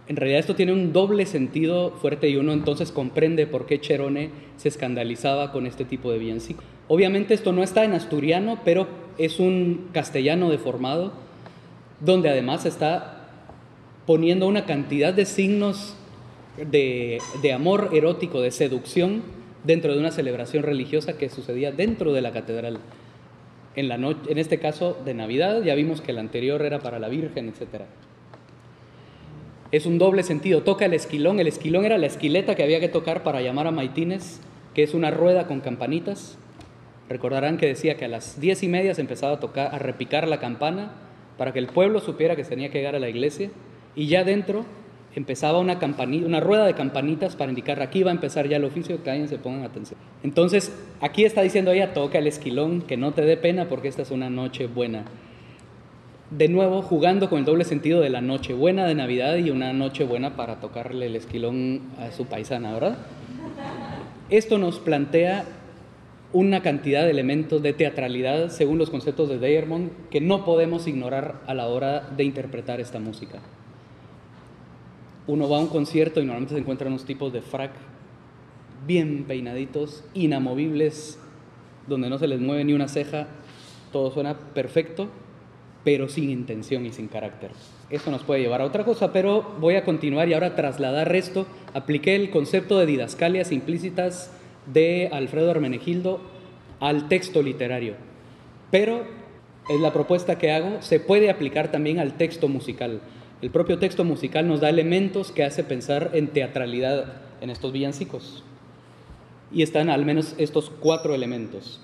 en 0.08 0.16
realidad 0.16 0.40
esto 0.40 0.56
tiene 0.56 0.72
un 0.72 0.94
doble 0.94 1.26
sentido 1.26 1.92
fuerte 1.92 2.30
y 2.30 2.38
uno 2.38 2.54
entonces 2.54 2.94
comprende 2.94 3.48
por 3.48 3.66
qué 3.66 3.82
Cherone 3.82 4.32
se 4.56 4.70
escandalizaba 4.70 5.52
con 5.52 5.68
este 5.68 5.84
tipo 5.84 6.10
de 6.10 6.20
villancico. 6.20 6.64
Obviamente 6.88 7.34
esto 7.34 7.52
no 7.52 7.64
está 7.64 7.84
en 7.84 7.94
asturiano, 7.94 8.60
pero 8.64 8.88
es 9.18 9.42
un 9.42 9.90
castellano 9.92 10.50
deformado 10.50 11.27
donde 12.00 12.30
además 12.30 12.66
está 12.66 13.18
poniendo 14.06 14.48
una 14.48 14.66
cantidad 14.66 15.14
de 15.14 15.26
signos 15.26 15.96
de, 16.58 17.20
amor 17.54 17.90
erótico, 17.94 18.42
de 18.42 18.52
seducción, 18.52 19.22
dentro 19.64 19.94
de 19.94 20.00
una 20.00 20.12
celebración 20.12 20.64
religiosa 20.64 21.18
que 21.18 21.30
sucedía 21.30 21.72
dentro 21.72 22.14
de 22.14 22.22
la 22.22 22.32
catedral. 22.32 22.80
En, 23.76 23.90
la 23.90 23.98
noche, 23.98 24.32
en 24.32 24.38
este 24.38 24.60
caso 24.60 24.98
de 25.06 25.14
Navidad, 25.14 25.62
ya 25.62 25.76
vimos 25.76 26.02
que 26.02 26.12
el 26.12 26.20
anterior 26.20 26.62
era 26.62 26.80
para 26.80 27.00
la 27.00 27.10
Virgen, 27.10 27.50
etc. 27.50 27.84
Es 29.72 29.86
un 29.86 29.98
doble 29.98 30.24
sentido, 30.24 30.64
toca 30.64 30.86
el 30.86 30.94
esquilón, 30.94 31.40
el 31.40 31.48
esquilón 31.48 31.86
era 31.86 31.98
la 31.98 32.08
esquileta 32.08 32.56
que 32.56 32.64
había 32.64 32.80
que 32.80 32.88
tocar 32.88 33.24
para 33.24 33.42
llamar 33.42 33.68
a 33.68 33.72
maitines, 33.72 34.40
que 34.74 34.84
es 34.84 34.94
una 34.94 35.12
rueda 35.12 35.48
con 35.48 35.60
campanitas. 35.60 36.38
Recordarán 37.10 37.58
que 37.58 37.68
decía 37.68 37.98
que 37.98 38.06
a 38.06 38.10
las 38.10 38.40
diez 38.40 38.64
y 38.64 38.68
media 38.68 38.96
se 38.96 39.02
empezaba 39.02 39.34
a 39.34 39.40
tocar, 39.40 39.76
a 39.76 39.80
repicar 39.80 40.28
la 40.28 40.40
campana 40.40 41.07
para 41.38 41.54
que 41.54 41.60
el 41.60 41.68
pueblo 41.68 42.00
supiera 42.00 42.36
que 42.36 42.44
tenía 42.44 42.70
que 42.70 42.80
llegar 42.80 42.96
a 42.96 43.00
la 43.00 43.10
iglesia 43.10 43.50
y 43.96 44.08
ya 44.08 44.24
dentro 44.24 44.66
empezaba 45.16 45.60
una, 45.60 45.80
una 46.26 46.40
rueda 46.40 46.66
de 46.66 46.76
campanitas 46.76 47.36
para 47.36 47.50
indicar 47.50 47.82
aquí 47.82 48.04
va 48.04 48.12
a 48.12 48.14
empezar 48.14 48.48
ya 48.48 48.58
el 48.58 48.66
oficio, 48.66 49.04
cállense, 49.04 49.40
pongan 49.40 49.64
atención. 49.64 50.00
Entonces, 50.24 50.72
aquí 51.02 51.26
está 51.26 51.42
diciendo 51.42 51.72
ella, 51.72 51.94
toca 51.94 52.20
el 52.20 52.28
esquilón, 52.28 52.82
que 52.84 52.98
no 52.98 53.14
te 53.14 53.24
dé 53.24 53.36
pena 53.36 53.68
porque 53.68 53.88
esta 53.88 54.04
es 54.04 54.12
una 54.12 54.30
noche 54.30 54.68
buena. 54.68 55.06
De 56.30 56.50
nuevo, 56.50 56.84
jugando 56.84 57.30
con 57.30 57.40
el 57.40 57.46
doble 57.46 57.64
sentido 57.64 58.00
de 58.02 58.10
la 58.10 58.22
noche 58.22 58.54
buena 58.54 58.86
de 58.86 58.94
Navidad 58.94 59.38
y 59.38 59.50
una 59.50 59.74
noche 59.74 60.04
buena 60.04 60.36
para 60.36 60.60
tocarle 60.60 61.08
el 61.08 61.16
esquilón 61.16 61.82
a 61.98 62.12
su 62.12 62.26
paisana, 62.26 62.74
¿verdad? 62.74 62.98
Esto 64.30 64.58
nos 64.60 64.80
plantea 64.80 65.46
una 66.34 66.62
cantidad 66.62 67.04
de 67.04 67.12
elementos 67.12 67.62
de 67.62 67.74
teatralidad 67.74 68.50
según 68.50 68.78
los 68.78 68.90
conceptos 68.90 69.30
de 69.30 69.40
Deyermond 69.40 69.92
que 70.10 70.20
no 70.22 70.44
podemos 70.44 70.88
ignorar 70.88 71.42
a 71.48 71.54
la 71.54 71.68
hora 71.68 72.10
de 72.16 72.24
interpretar 72.24 72.82
esta 72.82 73.00
música. 73.00 73.40
Uno 75.26 75.50
va 75.50 75.58
a 75.58 75.62
un 75.62 75.68
concierto 75.68 76.20
y 76.20 76.26
normalmente 76.26 76.54
se 76.54 76.60
encuentran 76.60 76.92
unos 76.92 77.06
tipos 77.06 77.32
de 77.34 77.42
frac 77.42 77.72
bien 78.86 79.26
peinaditos, 79.26 80.04
inamovibles, 80.14 81.20
donde 81.88 82.10
no 82.10 82.18
se 82.18 82.28
les 82.28 82.40
mueve 82.40 82.64
ni 82.64 82.74
una 82.74 82.88
ceja, 82.88 83.28
todo 83.92 84.12
suena 84.12 84.38
perfecto, 84.38 85.10
pero 85.84 86.10
sin 86.10 86.30
intención 86.30 86.86
y 86.86 86.92
sin 86.92 87.08
carácter. 87.08 87.52
Eso 87.90 88.12
nos 88.12 88.24
puede 88.24 88.42
llevar 88.42 88.62
a 88.62 88.66
otra 88.66 88.84
cosa, 88.84 89.14
pero 89.14 89.56
voy 89.60 89.76
a 89.76 89.86
continuar 89.86 90.28
y 90.28 90.34
ahora 90.34 90.56
trasladar 90.56 91.16
esto. 91.16 91.46
Apliqué 91.74 92.16
el 92.16 92.30
concepto 92.30 92.78
de 92.78 92.86
didascalias 92.86 93.54
implícitas 93.54 94.32
de 94.74 95.10
Alfredo 95.12 95.52
Hermenegildo 95.52 96.20
al 96.80 97.08
texto 97.08 97.42
literario. 97.42 97.96
Pero 98.72 99.06
es 99.70 99.80
la 99.80 99.94
propuesta 99.94 100.38
que 100.38 100.52
hago, 100.52 100.82
se 100.82 101.00
puede 101.00 101.30
aplicar 101.30 101.72
también 101.72 102.00
al 102.00 102.18
texto 102.18 102.48
musical. 102.48 103.02
El 103.42 103.50
propio 103.52 103.80
texto 103.80 104.04
musical 104.04 104.48
nos 104.48 104.62
da 104.62 104.70
elementos 104.70 105.32
que 105.32 105.44
hace 105.44 105.64
pensar 105.64 106.12
en 106.14 106.28
teatralidad 106.28 107.22
en 107.42 107.50
estos 107.50 107.72
villancicos. 107.72 108.44
Y 109.52 109.62
están 109.62 109.90
al 109.90 110.06
menos 110.06 110.36
estos 110.38 110.70
cuatro 110.70 111.14
elementos. 111.14 111.82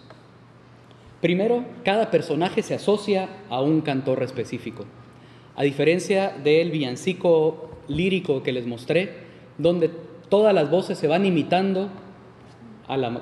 Primero, 1.21 1.63
cada 1.85 2.11
personaje 2.11 2.63
se 2.63 2.73
asocia 2.73 3.29
a 3.49 3.61
un 3.61 3.81
cantor 3.81 4.23
específico. 4.23 4.85
A 5.55 5.63
diferencia 5.63 6.35
del 6.43 6.71
villancico 6.71 7.69
lírico 7.87 8.43
que 8.43 8.51
les 8.51 8.65
mostré, 8.65 9.11
donde 9.57 9.89
todas 10.29 10.53
las 10.53 10.69
voces 10.69 10.97
se 10.97 11.07
van 11.07 11.25
imitando 11.25 11.89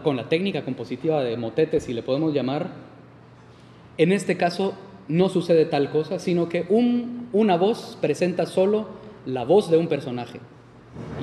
con 0.04 0.18
la 0.18 0.30
técnica 0.30 0.64
compositiva 0.64 1.24
de 1.24 1.38
motete, 1.38 1.80
si 1.80 1.94
le 1.94 2.04
podemos 2.04 2.34
llamar, 2.34 2.68
en 3.98 4.12
este 4.12 4.38
caso 4.38 4.74
no 5.08 5.30
sucede 5.30 5.66
tal 5.66 5.92
cosa, 5.92 6.20
sino 6.20 6.50
que 6.50 6.66
una 7.34 7.58
voz 7.58 7.98
presenta 8.02 8.46
solo 8.46 8.88
la 9.26 9.44
voz 9.44 9.70
de 9.70 9.78
un 9.78 9.88
personaje 9.88 10.40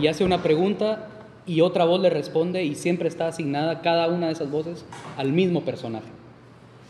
y 0.01 0.07
hace 0.07 0.25
una 0.25 0.43
pregunta 0.43 1.09
y 1.47 1.63
otra 1.63 1.85
voz 1.85 2.01
le 2.01 2.11
responde 2.11 2.65
y 2.65 2.75
siempre 2.75 3.09
está 3.09 3.29
asignada 3.29 3.81
cada 3.81 4.09
una 4.09 4.27
de 4.27 4.33
esas 4.33 4.51
voces 4.51 4.85
al 5.17 5.33
mismo 5.33 5.63
personaje. 5.63 6.09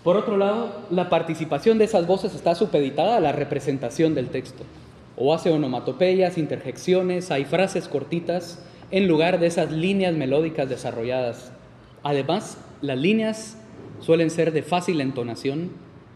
Por 0.02 0.16
otro 0.16 0.37
lado, 0.37 0.70
la 0.90 1.08
participación 1.08 1.78
de 1.78 1.84
esas 1.84 2.06
voces 2.06 2.34
está 2.34 2.54
supeditada 2.54 3.16
a 3.16 3.20
la 3.20 3.32
representación 3.32 4.14
del 4.14 4.28
texto. 4.28 4.64
O 5.16 5.34
hace 5.34 5.50
onomatopeyas, 5.50 6.38
interjecciones, 6.38 7.30
hay 7.30 7.44
frases 7.44 7.88
cortitas 7.88 8.64
en 8.90 9.09
lugar 9.09 9.38
de 9.40 9.46
esas 9.46 9.70
líneas 9.70 10.14
melódicas 10.14 10.68
desarrolladas. 10.68 11.53
Además, 12.03 12.59
las 12.81 12.98
líneas 12.98 13.59
suelen 14.01 14.31
ser 14.31 14.53
de 14.53 14.62
fácil 14.62 15.01
entonación, 15.01 15.70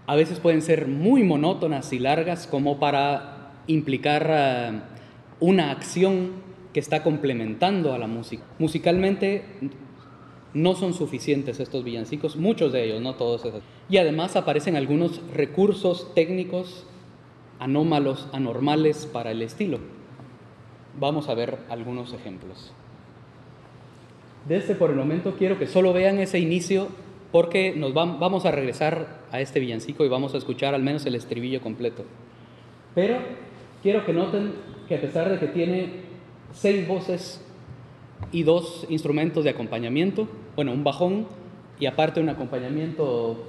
a 0.06 0.16
veces 0.16 0.40
pueden 0.40 0.62
ser 0.62 0.88
muy 0.88 1.22
monótonas 1.22 1.92
y 1.92 1.98
largas 1.98 2.46
como 2.46 2.78
para 2.78 3.52
implicar 3.66 4.26
eh, 4.30 4.80
una 5.40 5.70
acción 5.70 6.32
que 6.72 6.80
está 6.80 7.02
complementando 7.02 7.92
a 7.92 7.98
la 7.98 8.06
música. 8.06 8.44
Musicalmente 8.58 9.44
No 10.54 10.74
son 10.74 10.92
suficientes 10.92 11.60
estos 11.60 11.82
villancicos, 11.82 12.36
muchos 12.36 12.72
de 12.72 12.84
ellos, 12.84 13.00
no 13.00 13.14
todos 13.14 13.44
esos. 13.46 13.62
Y 13.88 13.96
además 13.96 14.36
aparecen 14.36 14.76
algunos 14.76 15.22
recursos 15.32 16.14
técnicos 16.14 16.86
anómalos, 17.58 18.28
anormales 18.32 19.06
para 19.06 19.30
el 19.30 19.40
estilo. 19.40 19.78
Vamos 20.98 21.28
a 21.28 21.34
ver 21.34 21.58
algunos 21.68 22.12
ejemplos. 22.12 22.72
Desde 24.46 24.56
este 24.56 24.74
por 24.74 24.90
el 24.90 24.96
momento 24.96 25.34
quiero 25.38 25.58
que 25.58 25.66
solo 25.66 25.92
vean 25.92 26.18
ese 26.18 26.38
inicio 26.38 26.88
porque 27.30 27.74
nos 27.74 27.94
vamos 27.94 28.44
a 28.44 28.50
regresar 28.50 29.22
a 29.30 29.40
este 29.40 29.58
villancico 29.60 30.04
y 30.04 30.08
vamos 30.08 30.34
a 30.34 30.38
escuchar 30.38 30.74
al 30.74 30.82
menos 30.82 31.06
el 31.06 31.14
estribillo 31.14 31.62
completo. 31.62 32.04
Pero 32.94 33.16
quiero 33.82 34.04
que 34.04 34.12
noten 34.12 34.52
que 34.86 34.96
a 34.96 35.00
pesar 35.00 35.30
de 35.30 35.38
que 35.38 35.46
tiene 35.46 36.02
seis 36.52 36.86
voces 36.86 37.42
y 38.30 38.42
dos 38.42 38.86
instrumentos 38.90 39.44
de 39.44 39.50
acompañamiento, 39.50 40.28
bueno, 40.54 40.72
un 40.72 40.84
bajón 40.84 41.26
y 41.80 41.86
aparte 41.86 42.20
un 42.20 42.28
acompañamiento 42.28 43.44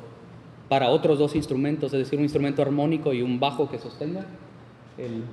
para 0.70 0.90
otros 0.90 1.20
dos 1.20 1.36
instrumentos, 1.36 1.94
es 1.94 2.00
decir, 2.00 2.18
un 2.18 2.24
instrumento 2.24 2.62
armónico 2.62 3.14
y 3.14 3.22
un 3.22 3.40
bajo 3.40 3.70
que 3.70 3.78
sostenga 3.78 4.26
el, 4.98 5.24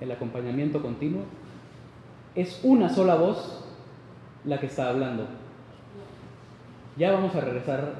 el 0.00 0.12
acompañamiento 0.12 0.82
continuo, 0.82 1.22
es 2.36 2.60
una 2.62 2.90
sola 2.90 3.16
voz 3.16 3.64
la 4.44 4.60
que 4.60 4.66
está 4.66 4.90
hablando. 4.90 5.26
Ya 6.96 7.10
vamos 7.10 7.34
a 7.34 7.40
regresar 7.40 7.94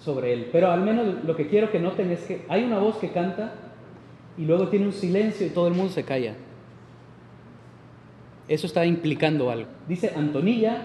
sobre 0.00 0.32
él, 0.32 0.48
pero 0.50 0.70
al 0.70 0.82
menos 0.82 1.24
lo 1.24 1.36
que 1.36 1.48
quiero 1.48 1.70
que 1.70 1.78
noten 1.78 2.10
es 2.10 2.24
que 2.24 2.44
hay 2.48 2.64
una 2.64 2.78
voz 2.78 2.96
que 2.96 3.12
canta 3.12 3.52
y 4.36 4.44
luego 4.44 4.68
tiene 4.68 4.86
un 4.86 4.92
silencio 4.92 5.46
y 5.46 5.50
todo 5.50 5.68
el 5.68 5.74
mundo 5.74 5.92
se 5.92 6.04
calla. 6.04 6.34
Eso 8.48 8.66
está 8.66 8.84
implicando 8.86 9.50
algo. 9.50 9.68
Dice 9.88 10.12
Antonilla, 10.16 10.82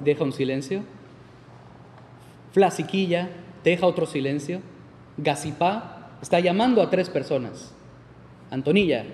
deja 0.00 0.24
un 0.24 0.32
silencio. 0.32 0.82
Flasiquilla, 2.52 3.30
deja 3.64 3.86
otro 3.86 4.06
silencio. 4.06 4.60
Gasipá 5.16 6.10
está 6.20 6.40
llamando 6.40 6.82
a 6.82 6.90
tres 6.90 7.10
personas. 7.10 7.74
Antonilla. 8.50 9.04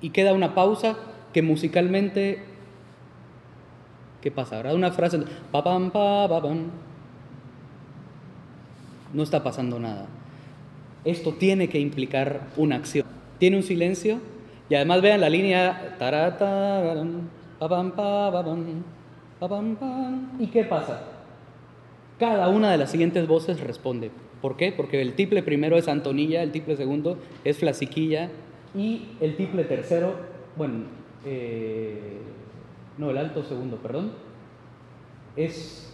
Y 0.00 0.10
queda 0.10 0.34
una 0.34 0.54
pausa 0.54 0.96
que 1.36 1.42
musicalmente. 1.42 2.38
¿Qué 4.22 4.30
pasa? 4.30 4.56
Ahora 4.56 4.72
una 4.72 4.90
frase. 4.90 5.18
Pa, 5.52 5.62
pam, 5.62 5.90
pa, 5.90 6.26
pa, 6.26 6.40
No 9.12 9.22
está 9.22 9.44
pasando 9.44 9.78
nada. 9.78 10.06
Esto 11.04 11.34
tiene 11.34 11.68
que 11.68 11.78
implicar 11.78 12.40
una 12.56 12.76
acción. 12.76 13.04
Tiene 13.38 13.58
un 13.58 13.64
silencio 13.64 14.18
y 14.70 14.76
además 14.76 15.02
vean 15.02 15.20
la 15.20 15.28
línea. 15.28 15.98
¿Y 20.38 20.46
qué 20.46 20.64
pasa? 20.64 21.02
Cada 22.18 22.48
una 22.48 22.70
de 22.72 22.78
las 22.78 22.90
siguientes 22.90 23.28
voces 23.28 23.60
responde. 23.60 24.10
¿Por 24.40 24.56
qué? 24.56 24.72
Porque 24.72 25.02
el 25.02 25.12
tiple 25.12 25.42
primero 25.42 25.76
es 25.76 25.86
Antonilla, 25.86 26.42
el 26.42 26.50
tiple 26.50 26.78
segundo 26.78 27.18
es 27.44 27.58
Flasiquilla 27.58 28.30
y 28.74 29.08
el 29.20 29.36
tiple 29.36 29.64
tercero, 29.64 30.14
bueno, 30.56 30.96
eh, 31.26 32.20
no, 32.98 33.10
el 33.10 33.18
alto 33.18 33.42
segundo, 33.42 33.76
perdón, 33.76 34.12
es 35.36 35.92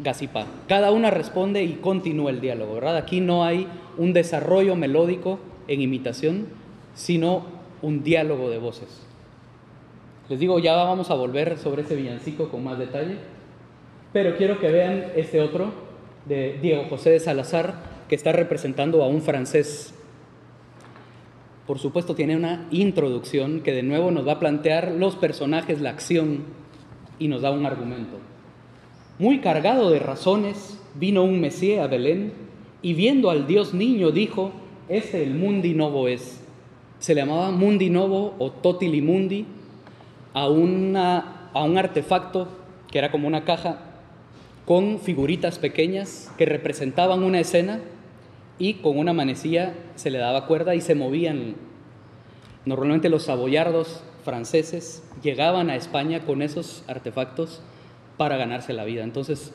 Gasipa. 0.00 0.46
Cada 0.68 0.90
una 0.90 1.10
responde 1.10 1.62
y 1.62 1.74
continúa 1.74 2.30
el 2.30 2.40
diálogo, 2.40 2.74
¿verdad? 2.74 2.96
Aquí 2.96 3.20
no 3.20 3.44
hay 3.44 3.68
un 3.96 4.12
desarrollo 4.12 4.74
melódico 4.74 5.38
en 5.66 5.82
imitación, 5.82 6.46
sino 6.94 7.44
un 7.82 8.02
diálogo 8.02 8.48
de 8.48 8.58
voces. 8.58 9.06
Les 10.28 10.38
digo, 10.38 10.58
ya 10.58 10.76
vamos 10.76 11.10
a 11.10 11.14
volver 11.14 11.58
sobre 11.58 11.82
ese 11.82 11.96
villancico 11.96 12.48
con 12.48 12.64
más 12.64 12.78
detalle, 12.78 13.16
pero 14.12 14.36
quiero 14.36 14.58
que 14.60 14.70
vean 14.70 15.06
este 15.16 15.40
otro 15.40 15.72
de 16.26 16.58
Diego 16.60 16.84
José 16.88 17.10
de 17.10 17.20
Salazar, 17.20 17.74
que 18.08 18.14
está 18.14 18.32
representando 18.32 19.02
a 19.02 19.08
un 19.08 19.22
francés. 19.22 19.94
Por 21.68 21.78
supuesto, 21.78 22.14
tiene 22.14 22.34
una 22.34 22.66
introducción 22.70 23.60
que 23.60 23.72
de 23.72 23.82
nuevo 23.82 24.10
nos 24.10 24.26
va 24.26 24.32
a 24.32 24.40
plantear 24.40 24.90
los 24.90 25.16
personajes, 25.16 25.82
la 25.82 25.90
acción 25.90 26.44
y 27.18 27.28
nos 27.28 27.42
da 27.42 27.50
un 27.50 27.66
argumento. 27.66 28.16
Muy 29.18 29.40
cargado 29.40 29.90
de 29.90 29.98
razones, 29.98 30.80
vino 30.94 31.22
un 31.24 31.42
Mesías 31.42 31.84
a 31.84 31.86
Belén 31.86 32.32
y 32.80 32.94
viendo 32.94 33.28
al 33.28 33.46
Dios 33.46 33.74
niño 33.74 34.12
dijo, 34.12 34.50
este 34.88 35.22
el 35.22 35.34
mundi 35.34 35.74
novo 35.74 36.08
es 36.08 36.40
se 37.00 37.14
le 37.14 37.20
llamaba 37.20 37.50
Mundi 37.50 37.90
Novo 37.90 38.34
o 38.38 38.50
Totilimundi 38.50 39.44
a, 40.32 40.48
una, 40.48 41.50
a 41.52 41.62
un 41.64 41.76
artefacto 41.76 42.48
que 42.90 42.98
era 42.98 43.10
como 43.10 43.28
una 43.28 43.44
caja 43.44 43.78
con 44.64 45.00
figuritas 45.00 45.58
pequeñas 45.58 46.32
que 46.38 46.46
representaban 46.46 47.22
una 47.22 47.40
escena 47.40 47.80
y 48.58 48.74
con 48.74 48.98
una 48.98 49.12
manecilla 49.12 49.74
se 49.94 50.10
le 50.10 50.18
daba 50.18 50.46
cuerda 50.46 50.74
y 50.74 50.80
se 50.80 50.94
movían. 50.94 51.56
Normalmente 52.64 53.08
los 53.08 53.24
saboyardos 53.24 54.02
franceses 54.24 55.02
llegaban 55.22 55.70
a 55.70 55.76
España 55.76 56.20
con 56.20 56.42
esos 56.42 56.84
artefactos 56.86 57.62
para 58.16 58.36
ganarse 58.36 58.72
la 58.72 58.84
vida. 58.84 59.04
Entonces 59.04 59.52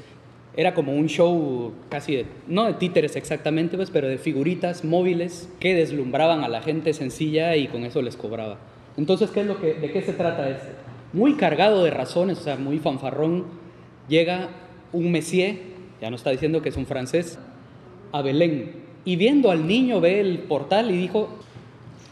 era 0.55 0.73
como 0.73 0.93
un 0.93 1.07
show 1.07 1.73
casi 1.89 2.15
de, 2.15 2.25
no 2.47 2.65
de 2.65 2.73
títeres 2.73 3.15
exactamente, 3.15 3.75
pues, 3.75 3.89
pero 3.89 4.07
de 4.07 4.17
figuritas 4.17 4.83
móviles 4.83 5.49
que 5.59 5.73
deslumbraban 5.73 6.43
a 6.43 6.47
la 6.47 6.61
gente 6.61 6.93
sencilla 6.93 7.55
y 7.55 7.67
con 7.67 7.83
eso 7.83 8.01
les 8.01 8.15
cobraba. 8.15 8.57
Entonces, 8.95 9.31
¿qué 9.31 9.41
es 9.41 9.47
lo 9.47 9.59
que, 9.59 9.73
¿de 9.73 9.91
qué 9.91 10.01
se 10.03 10.13
trata 10.13 10.49
este? 10.49 10.69
Muy 11.11 11.33
cargado 11.35 11.83
de 11.83 11.89
razones, 11.89 12.39
o 12.39 12.43
sea, 12.43 12.55
muy 12.55 12.79
fanfarrón, 12.79 13.45
llega 14.07 14.49
un 14.91 15.11
Messier, 15.11 15.57
ya 16.01 16.09
no 16.09 16.15
está 16.15 16.29
diciendo 16.29 16.61
que 16.61 16.69
es 16.69 16.77
un 16.77 16.85
francés, 16.85 17.39
a 18.11 18.21
Belén. 18.21 18.82
Y 19.05 19.15
viendo 19.15 19.51
al 19.51 19.67
niño 19.67 19.99
ve 19.99 20.19
el 20.19 20.39
portal 20.39 20.91
y 20.91 20.97
dijo, 20.97 21.29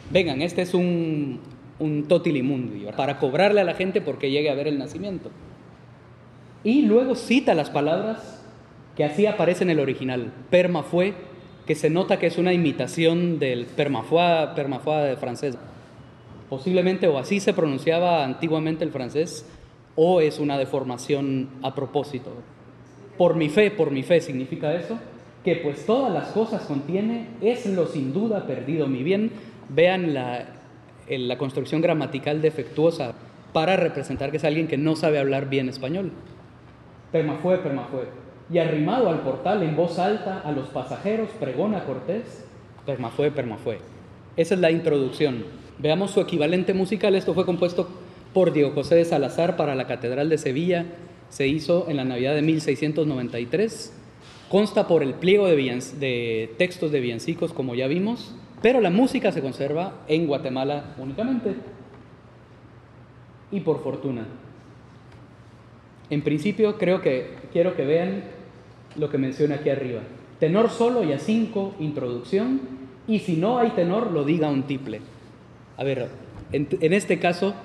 vengan, 0.10 0.42
este 0.42 0.62
es 0.62 0.74
un, 0.74 1.40
un 1.80 2.08
totilimundi, 2.08 2.86
para 2.96 3.18
cobrarle 3.18 3.62
a 3.62 3.66
la 3.66 3.74
gente 3.74 4.02
porque 4.02 4.30
llegue 4.30 4.50
a 4.50 4.56
ver 4.56 4.68
el 4.68 4.78
nacimiento. 4.78 5.32
Y 6.64 6.84
luego 6.84 7.16
cita 7.16 7.56
las 7.56 7.70
palabras 7.70 8.44
que 8.96 9.04
así 9.04 9.26
aparecen 9.26 9.70
en 9.70 9.78
el 9.78 9.84
original. 9.84 10.32
Perma 10.50 10.84
fue, 10.84 11.14
que 11.66 11.76
se 11.76 11.90
nota 11.90 12.20
que 12.20 12.28
es 12.28 12.38
una 12.38 12.54
imitación 12.54 13.40
del 13.40 13.66
permafue, 13.66 14.50
permafue 14.56 14.96
de 14.96 15.18
francés. 15.18 15.58
Posiblemente 16.50 17.08
o 17.08 17.18
así 17.18 17.40
se 17.40 17.54
pronunciaba 17.54 18.24
antiguamente 18.24 18.84
el 18.84 18.92
francés 18.92 19.46
o 19.96 20.22
es 20.22 20.40
una 20.40 20.58
deformación 20.58 21.50
a 21.64 21.74
propósito. 21.74 22.32
Por 23.18 23.36
mi 23.36 23.50
fe, 23.50 23.72
por 23.72 23.92
mi 23.92 24.04
fe 24.04 24.22
significa 24.22 24.74
eso, 24.74 25.00
que 25.44 25.56
pues 25.58 25.86
todas 25.86 26.14
las 26.14 26.28
cosas 26.30 26.64
contiene, 26.64 27.28
es 27.42 27.66
lo 27.66 27.88
sin 27.88 28.14
duda 28.14 28.46
perdido 28.46 28.88
mi 28.88 29.04
bien. 29.04 29.32
Vean 29.70 30.14
la, 30.14 30.46
la 31.08 31.38
construcción 31.38 31.82
gramatical 31.82 32.42
defectuosa 32.42 33.14
para 33.54 33.76
representar 33.76 34.32
que 34.32 34.38
es 34.38 34.44
alguien 34.44 34.68
que 34.68 34.78
no 34.78 34.96
sabe 34.96 35.20
hablar 35.20 35.50
bien 35.50 35.70
español. 35.70 36.12
Permafue, 37.12 37.58
permafue. 37.58 38.06
Y 38.52 38.60
arrimado 38.60 39.10
al 39.10 39.22
portal 39.22 39.64
en 39.64 39.76
voz 39.76 39.98
alta 39.98 40.42
a 40.42 40.52
los 40.52 40.68
pasajeros, 40.70 41.30
pregona 41.40 41.86
Cortés, 41.86 42.46
permafue, 42.86 43.32
permafue. 43.32 43.80
Esa 44.38 44.56
es 44.56 44.60
la 44.60 44.72
introducción. 44.72 45.46
Veamos 45.80 46.12
su 46.12 46.22
equivalente 46.22 46.74
musical. 46.74 47.16
Esto 47.16 47.34
fue 47.34 47.46
compuesto 47.46 47.88
por 48.34 48.54
Diego 48.54 48.72
José 48.72 48.96
de 48.96 49.06
Salazar 49.06 49.58
para 49.58 49.76
la 49.76 49.88
Catedral 49.88 50.30
de 50.30 50.38
Sevilla. 50.38 50.86
Se 51.30 51.48
hizo 51.48 51.90
en 51.90 51.98
la 51.98 52.06
Navidad 52.06 52.36
de 52.36 52.42
1693. 52.42 54.01
Consta 54.52 54.86
por 54.86 55.02
el 55.02 55.14
pliego 55.14 55.48
de, 55.48 56.54
textos 56.58 56.92
de 56.92 57.00
villancicos, 57.00 57.54
como 57.54 57.74
ya 57.74 57.88
vimos, 57.88 58.36
pero 58.62 58.82
la 58.82 58.90
música 58.90 59.32
se 59.32 59.42
conserva 59.42 60.02
en 60.10 60.28
Guatemala 60.28 60.94
únicamente. 60.98 61.56
Y 63.50 63.62
por 63.62 63.82
fortuna. 63.82 64.26
En 66.10 66.22
principio 66.22 66.78
creo 66.78 67.02
que 67.02 67.30
quiero 67.54 67.78
que 67.78 67.86
vean 67.86 68.26
lo 68.98 69.10
que 69.10 69.18
menciona 69.18 69.56
aquí 69.56 69.70
arriba. 69.70 70.02
Tenor 70.38 70.70
solo 70.70 71.06
y 71.06 71.14
a 71.14 71.20
cinco, 71.20 71.74
introducción, 71.80 72.60
y 73.08 73.20
si 73.20 73.38
no 73.38 73.58
hay 73.58 73.70
tenor, 73.70 74.12
lo 74.12 74.26
diga 74.26 74.50
un 74.50 74.64
tiple. 74.64 75.00
A 75.78 75.86
ver, 75.86 76.10
en, 76.52 76.68
este 76.92 77.20
caso, 77.20 77.56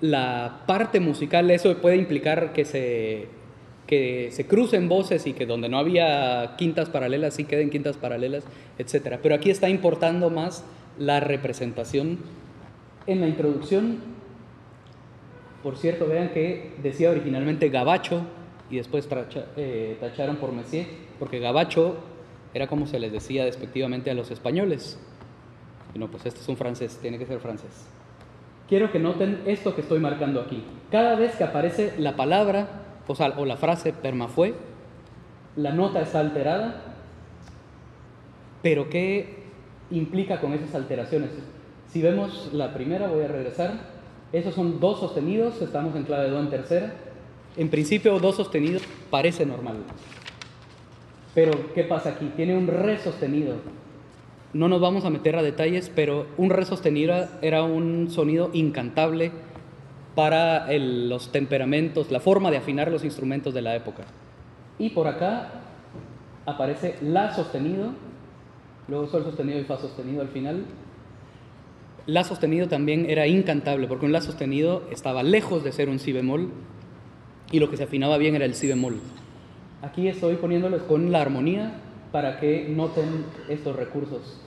la 0.00 0.62
parte 0.66 0.98
musical, 0.98 1.48
eso 1.52 1.76
puede 1.76 1.96
implicar 1.96 2.52
que 2.52 2.64
se, 2.64 3.28
que 3.86 4.30
se 4.32 4.46
crucen 4.46 4.88
voces 4.88 5.26
y 5.26 5.32
que 5.32 5.46
donde 5.46 5.68
no 5.68 5.78
había 5.78 6.54
quintas 6.56 6.88
paralelas, 6.88 7.34
sí 7.34 7.44
queden 7.44 7.70
quintas 7.70 7.96
paralelas, 7.96 8.44
etc. 8.78 9.18
Pero 9.22 9.34
aquí 9.34 9.50
está 9.50 9.68
importando 9.68 10.30
más 10.30 10.64
la 10.98 11.20
representación. 11.20 12.18
En 13.06 13.20
la 13.20 13.28
introducción 13.28 14.14
por 15.64 15.78
cierto, 15.78 16.06
vean 16.06 16.28
que 16.28 16.74
decía 16.82 17.10
originalmente 17.10 17.70
Gabacho 17.70 18.20
y 18.70 18.76
después 18.76 19.08
eh, 19.56 19.96
tacharon 19.98 20.36
por 20.36 20.52
Messier, 20.52 20.84
porque 21.18 21.38
Gabacho 21.38 21.96
era 22.52 22.66
como 22.66 22.86
se 22.86 22.98
les 22.98 23.10
decía 23.10 23.46
despectivamente 23.46 24.10
a 24.10 24.14
los 24.14 24.30
españoles. 24.30 25.00
Y 25.94 25.98
no, 25.98 26.08
pues 26.08 26.26
este 26.26 26.40
es 26.40 26.48
un 26.50 26.58
francés, 26.58 26.98
tiene 27.00 27.18
que 27.18 27.24
ser 27.24 27.40
francés. 27.40 27.88
Quiero 28.68 28.92
que 28.92 28.98
noten 28.98 29.40
esto 29.46 29.74
que 29.74 29.80
estoy 29.80 30.00
marcando 30.00 30.42
aquí. 30.42 30.62
Cada 30.90 31.16
vez 31.16 31.34
que 31.34 31.44
aparece 31.44 31.94
la 31.96 32.14
palabra 32.14 32.83
o, 33.06 33.14
sea, 33.14 33.34
o 33.36 33.44
la 33.44 33.56
frase 33.56 33.92
permafue, 33.92 34.54
la 35.56 35.72
nota 35.72 36.00
está 36.00 36.20
alterada, 36.20 36.82
pero 38.62 38.88
¿qué 38.88 39.44
implica 39.90 40.40
con 40.40 40.52
esas 40.52 40.74
alteraciones? 40.74 41.30
Si 41.88 42.02
vemos 42.02 42.50
la 42.52 42.74
primera, 42.74 43.06
voy 43.08 43.24
a 43.24 43.28
regresar, 43.28 43.72
esos 44.32 44.54
son 44.54 44.80
dos 44.80 45.00
sostenidos, 45.00 45.62
estamos 45.62 45.94
en 45.94 46.04
clave 46.04 46.28
do 46.28 46.40
en 46.40 46.50
tercera, 46.50 46.94
en 47.56 47.68
principio 47.70 48.18
do 48.18 48.32
sostenido 48.32 48.80
parece 49.10 49.46
normal, 49.46 49.76
pero 51.34 51.72
¿qué 51.74 51.84
pasa 51.84 52.10
aquí? 52.10 52.32
Tiene 52.34 52.56
un 52.56 52.66
re 52.66 52.98
sostenido, 52.98 53.54
no 54.54 54.68
nos 54.68 54.80
vamos 54.80 55.04
a 55.04 55.10
meter 55.10 55.36
a 55.36 55.42
detalles, 55.42 55.90
pero 55.94 56.26
un 56.36 56.50
re 56.50 56.64
sostenido 56.64 57.28
era 57.42 57.62
un 57.62 58.10
sonido 58.10 58.50
incantable, 58.52 59.30
para 60.14 60.66
los 60.78 61.32
temperamentos, 61.32 62.10
la 62.10 62.20
forma 62.20 62.50
de 62.50 62.58
afinar 62.58 62.90
los 62.90 63.04
instrumentos 63.04 63.52
de 63.52 63.62
la 63.62 63.74
época. 63.74 64.04
Y 64.78 64.90
por 64.90 65.06
acá 65.08 65.50
aparece 66.46 66.96
La 67.00 67.34
sostenido, 67.34 67.92
luego 68.88 69.06
Sol 69.06 69.24
sostenido 69.24 69.58
y 69.58 69.64
Fa 69.64 69.76
sostenido 69.76 70.22
al 70.22 70.28
final. 70.28 70.64
La 72.06 72.22
sostenido 72.22 72.68
también 72.68 73.08
era 73.08 73.26
incantable, 73.26 73.86
porque 73.86 74.06
un 74.06 74.12
La 74.12 74.20
sostenido 74.20 74.82
estaba 74.90 75.22
lejos 75.22 75.64
de 75.64 75.72
ser 75.72 75.88
un 75.88 75.98
Si 75.98 76.12
bemol 76.12 76.50
y 77.50 77.58
lo 77.58 77.70
que 77.70 77.76
se 77.76 77.84
afinaba 77.84 78.18
bien 78.18 78.36
era 78.36 78.44
el 78.44 78.54
Si 78.54 78.68
bemol. 78.68 79.00
Aquí 79.82 80.08
estoy 80.08 80.36
poniéndoles 80.36 80.82
con 80.82 81.12
la 81.12 81.20
armonía 81.22 81.74
para 82.12 82.38
que 82.38 82.68
noten 82.68 83.24
estos 83.48 83.74
recursos. 83.74 84.40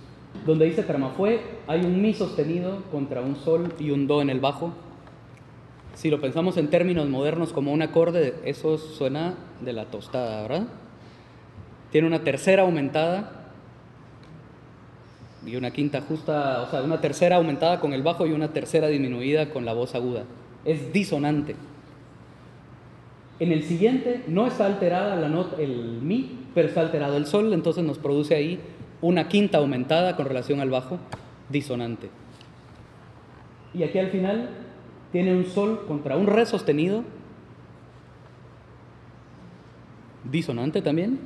Donde 0.45 0.65
dice 0.65 0.83
fue 1.15 1.41
hay 1.67 1.81
un 1.81 2.01
Mi 2.01 2.13
sostenido 2.13 2.83
contra 2.91 3.21
un 3.21 3.35
Sol 3.35 3.73
y 3.79 3.91
un 3.91 4.07
Do 4.07 4.21
en 4.21 4.29
el 4.29 4.39
bajo 4.39 4.73
si 5.97 6.11
lo 6.11 6.21
pensamos 6.21 6.57
en 6.57 6.69
términos 6.69 7.09
modernos 7.09 7.51
como 7.51 7.73
un 7.73 7.81
acorde, 7.81 8.35
eso 8.45 8.77
suena 8.77 9.33
de 9.61 9.73
la 9.73 9.85
tostada, 9.85 10.43
¿verdad? 10.43 10.67
Tiene 11.91 12.05
una 12.05 12.23
tercera 12.23 12.61
aumentada 12.61 13.47
y 15.43 15.55
una 15.55 15.71
quinta 15.71 16.01
justa, 16.01 16.61
o 16.61 16.69
sea, 16.69 16.83
una 16.83 17.01
tercera 17.01 17.37
aumentada 17.37 17.79
con 17.79 17.93
el 17.93 18.03
bajo 18.03 18.27
y 18.27 18.31
una 18.31 18.49
tercera 18.49 18.89
disminuida 18.89 19.49
con 19.49 19.65
la 19.65 19.73
voz 19.73 19.95
aguda. 19.95 20.25
Es 20.65 20.93
disonante. 20.93 21.55
En 23.39 23.51
el 23.51 23.63
siguiente 23.63 24.23
no 24.27 24.45
está 24.45 24.67
alterada 24.67 25.15
la 25.15 25.29
nota, 25.29 25.59
el 25.59 25.99
mi, 26.03 26.41
pero 26.53 26.67
está 26.67 26.81
alterado 26.81 27.17
el 27.17 27.25
sol, 27.25 27.51
entonces 27.53 27.83
nos 27.83 27.97
produce 27.97 28.35
ahí 28.35 28.59
una 29.01 29.27
quinta 29.29 29.57
aumentada 29.57 30.15
con 30.15 30.27
relación 30.27 30.59
al 30.59 30.69
bajo, 30.69 30.99
disonante. 31.49 32.11
Y 33.73 33.81
aquí 33.81 33.97
al 33.97 34.11
final 34.11 34.66
tiene 35.11 35.35
un 35.35 35.45
sol 35.45 35.85
contra 35.87 36.17
un 36.17 36.27
re 36.27 36.45
sostenido, 36.45 37.03
disonante 40.23 40.81
también, 40.81 41.19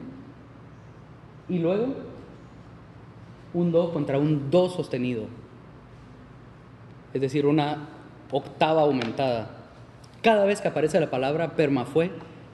y 1.50 1.60
luego 1.60 1.96
un 3.54 3.72
do 3.72 3.92
contra 3.92 4.18
un 4.18 4.50
do 4.50 4.70
sostenido, 4.70 5.26
es 7.14 7.22
decir, 7.22 7.46
una 7.46 7.90
octava 8.32 8.82
aumentada. 8.82 9.58
Cada 10.22 10.46
vez 10.46 10.62
que 10.62 10.68
aparece 10.68 11.00
la 11.00 11.10
palabra 11.10 11.56
permafue, 11.56 12.12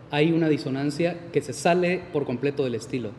hay 0.10 0.32
una 0.32 0.48
disonancia 0.48 1.30
que 1.32 1.42
se 1.42 1.54
sale 1.54 2.02
por 2.14 2.26
completo 2.26 2.64
del 2.64 2.76
estilo. 2.76 3.12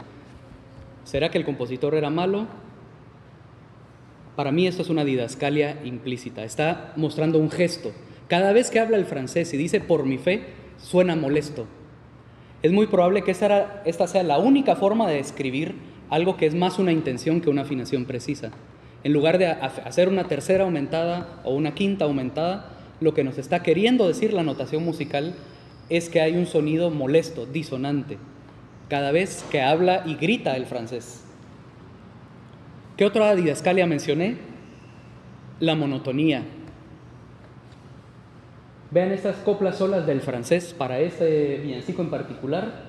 ¿Será 1.05 1.31
que 1.31 1.39
el 1.39 1.45
compositor 1.45 1.95
era 1.95 2.11
malo? 2.11 2.47
Para 4.39 4.53
mí 4.53 4.69
esto 4.69 4.83
es 4.83 4.89
una 4.89 5.05
didascalia 5.05 5.81
implícita, 5.85 6.45
está 6.45 6.93
mostrando 6.95 7.41
un 7.41 7.51
gesto. 7.51 7.91
Cada 8.29 8.53
vez 8.53 8.71
que 8.71 8.79
habla 8.79 8.97
el 8.97 9.05
francés 9.05 9.53
y 9.53 9.57
dice 9.57 9.81
por 9.81 10.05
mi 10.05 10.17
fe, 10.17 10.45
suena 10.77 11.17
molesto. 11.17 11.67
Es 12.63 12.71
muy 12.71 12.87
probable 12.87 13.25
que 13.25 13.33
esta, 13.33 13.83
esta 13.85 14.07
sea 14.07 14.23
la 14.23 14.39
única 14.39 14.77
forma 14.77 15.09
de 15.09 15.19
escribir 15.19 15.75
algo 16.09 16.37
que 16.37 16.47
es 16.47 16.55
más 16.55 16.79
una 16.79 16.93
intención 16.93 17.41
que 17.41 17.51
una 17.51 17.63
afinación 17.63 18.05
precisa. 18.05 18.53
En 19.03 19.13
lugar 19.13 19.39
de 19.39 19.47
hacer 19.49 20.09
una 20.09 20.29
tercera 20.29 20.63
aumentada 20.63 21.41
o 21.43 21.53
una 21.53 21.75
quinta 21.75 22.05
aumentada, 22.05 22.71
lo 23.01 23.15
que 23.15 23.25
nos 23.25 23.39
está 23.39 23.65
queriendo 23.65 24.07
decir 24.07 24.33
la 24.33 24.45
notación 24.45 24.85
musical 24.85 25.35
es 25.89 26.09
que 26.09 26.21
hay 26.21 26.37
un 26.37 26.47
sonido 26.47 26.93
molesto, 26.93 27.45
disonante, 27.45 28.19
cada 28.89 29.11
vez 29.11 29.45
que 29.51 29.63
habla 29.63 30.05
y 30.07 30.15
grita 30.15 30.57
el 30.57 30.67
francés. 30.67 31.25
¿Qué 32.99 33.05
otra 33.05 33.33
didascalia 33.37 33.87
mencioné? 33.87 34.39
La 35.61 35.77
monotonía. 35.77 36.43
Vean 38.91 39.13
estas 39.13 39.37
coplas 39.37 39.79
solas 39.79 40.05
del 40.05 40.21
francés 40.21 40.75
para 40.77 40.99
este 40.99 41.59
villancico 41.59 42.03
en 42.03 42.11
particular. 42.11 42.87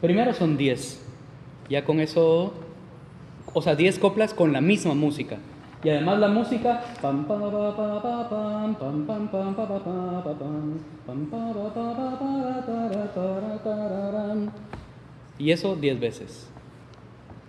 Primero 0.00 0.32
son 0.34 0.56
10. 0.56 1.04
Ya 1.68 1.84
con 1.84 1.98
eso, 1.98 2.54
o 3.52 3.60
sea, 3.60 3.74
10 3.74 3.98
coplas 3.98 4.34
con 4.34 4.52
la 4.52 4.60
misma 4.60 4.94
música. 4.94 5.38
Y 5.82 5.88
además 5.90 6.20
la 6.20 6.28
música 6.28 6.84
y 15.40 15.50
eso 15.50 15.74
10 15.74 15.98
veces. 15.98 16.48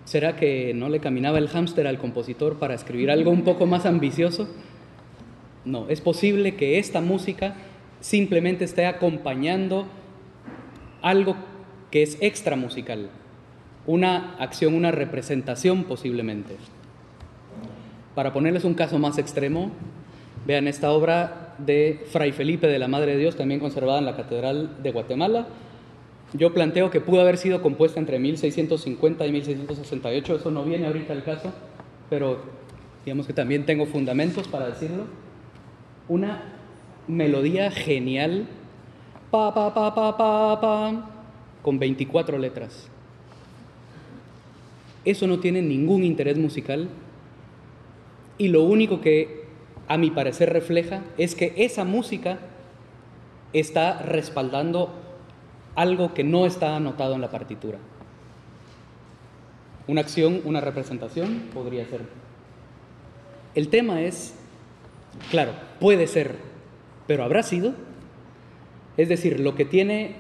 ¿Será 0.09 0.35
que 0.35 0.73
no 0.73 0.89
le 0.89 1.01
caminaba 1.01 1.37
el 1.37 1.49
hámster 1.49 1.85
al 1.85 1.99
compositor 1.99 2.57
para 2.57 2.73
escribir 2.73 3.11
algo 3.11 3.29
un 3.29 3.43
poco 3.43 3.67
más 3.67 3.85
ambicioso? 3.85 4.49
No, 5.65 5.87
es 5.87 6.01
posible 6.01 6.55
que 6.55 6.79
esta 6.79 6.99
música 6.99 7.53
simplemente 7.99 8.65
esté 8.65 8.87
acompañando 8.87 9.85
algo 11.03 11.35
que 11.91 12.01
es 12.01 12.17
extra 12.21 12.55
musical, 12.55 13.11
una 13.85 14.35
acción, 14.39 14.73
una 14.73 14.89
representación 14.89 15.83
posiblemente. 15.83 16.55
Para 18.15 18.33
ponerles 18.33 18.63
un 18.63 18.73
caso 18.73 18.97
más 18.97 19.19
extremo, 19.19 19.69
vean 20.47 20.67
esta 20.67 20.91
obra 20.91 21.53
de 21.59 22.03
Fray 22.11 22.31
Felipe 22.31 22.65
de 22.65 22.79
la 22.79 22.87
Madre 22.87 23.11
de 23.11 23.19
Dios, 23.19 23.35
también 23.35 23.59
conservada 23.59 23.99
en 23.99 24.05
la 24.05 24.15
Catedral 24.15 24.81
de 24.81 24.91
Guatemala, 24.91 25.49
yo 26.33 26.53
planteo 26.53 26.91
que 26.91 27.01
pudo 27.01 27.21
haber 27.21 27.37
sido 27.37 27.61
compuesta 27.61 27.99
entre 27.99 28.19
1650 28.19 29.25
y 29.25 29.31
1668, 29.31 30.35
eso 30.35 30.51
no 30.51 30.63
viene 30.63 30.87
ahorita 30.87 31.13
al 31.13 31.23
caso, 31.23 31.51
pero 32.09 32.39
digamos 33.05 33.25
que 33.25 33.33
también 33.33 33.65
tengo 33.65 33.85
fundamentos 33.85 34.47
para 34.47 34.67
decirlo. 34.67 35.05
Una 36.07 36.43
melodía 37.07 37.71
genial, 37.71 38.45
pa, 39.31 39.53
pa, 39.53 39.73
pa, 39.73 39.95
pa, 39.95 40.17
pa, 40.17 40.61
pa, 40.61 41.09
con 41.63 41.79
24 41.79 42.37
letras. 42.37 42.87
Eso 45.05 45.25
no 45.25 45.39
tiene 45.39 45.61
ningún 45.61 46.03
interés 46.03 46.37
musical 46.37 46.89
y 48.37 48.49
lo 48.49 48.63
único 48.63 49.01
que 49.01 49.45
a 49.87 49.97
mi 49.97 50.11
parecer 50.11 50.53
refleja 50.53 51.03
es 51.17 51.33
que 51.33 51.53
esa 51.57 51.83
música 51.83 52.39
está 53.53 54.03
respaldando 54.03 54.93
algo 55.75 56.13
que 56.13 56.23
no 56.23 56.45
está 56.45 56.75
anotado 56.75 57.15
en 57.15 57.21
la 57.21 57.32
partitura. 57.32 57.77
Una 59.88 60.01
acción, 60.01 60.41
una 60.45 60.62
representación 60.62 61.49
podría 61.53 61.86
ser. 61.86 62.01
El 63.55 63.69
tema 63.69 64.01
es, 64.01 64.36
claro, 65.32 65.53
puede 65.79 66.08
ser, 66.08 66.36
pero 67.08 67.23
¿habrá 67.23 67.43
sido? 67.43 67.73
Es 68.97 69.10
decir, 69.10 69.39
lo 69.39 69.55
que 69.55 69.65
tiene 69.65 70.15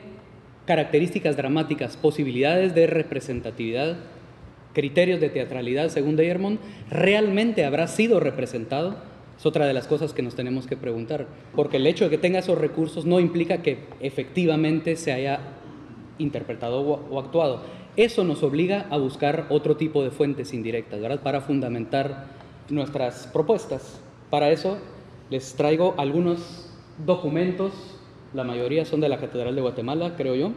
características 0.65 1.35
dramáticas, 1.35 1.97
posibilidades 1.97 2.73
de 2.75 2.87
representatividad, 2.87 3.97
criterios 4.73 5.19
de 5.19 5.29
teatralidad, 5.29 5.89
según 5.89 6.15
Deyermond, 6.15 6.59
¿realmente 6.89 7.65
habrá 7.65 7.87
sido 7.87 8.19
representado? 8.19 9.08
Es 9.39 9.45
otra 9.45 9.65
de 9.65 9.73
las 9.73 9.87
cosas 9.87 10.11
que 10.11 10.21
nos 10.21 10.35
tenemos 10.35 10.67
que 10.67 10.75
preguntar, 10.75 11.27
porque 11.55 11.77
el 11.77 11.87
hecho 11.87 12.03
de 12.03 12.09
que 12.09 12.17
tenga 12.17 12.39
esos 12.39 12.57
recursos 12.57 13.05
no 13.05 13.21
implica 13.21 13.61
que 13.61 13.79
efectivamente 14.01 14.97
se 14.97 15.13
haya 15.13 15.39
interpretado 16.17 16.81
o, 16.81 17.19
actuado. 17.19 17.61
Eso 17.95 18.25
nos 18.25 18.43
obliga 18.43 18.87
a 18.89 18.97
buscar 18.97 19.45
otro 19.49 19.77
tipo 19.77 20.03
de 20.03 20.11
fuentes 20.11 20.53
indirectas, 20.53 20.99
¿verdad? 20.99 21.21
Para 21.21 21.39
fundamentar 21.39 22.25
nuestras 22.69 23.27
propuestas. 23.27 24.01
Para 24.29 24.49
eso 24.51 24.77
les 25.29 25.53
traigo 25.53 25.95
algunos 25.97 26.69
documentos, 27.05 27.71
la 28.33 28.43
mayoría 28.43 28.83
son 28.83 28.99
de 28.99 29.07
la 29.07 29.21
Catedral 29.21 29.55
de 29.55 29.61
Guatemala, 29.61 30.17
creo 30.17 30.35
yo. 30.35 30.51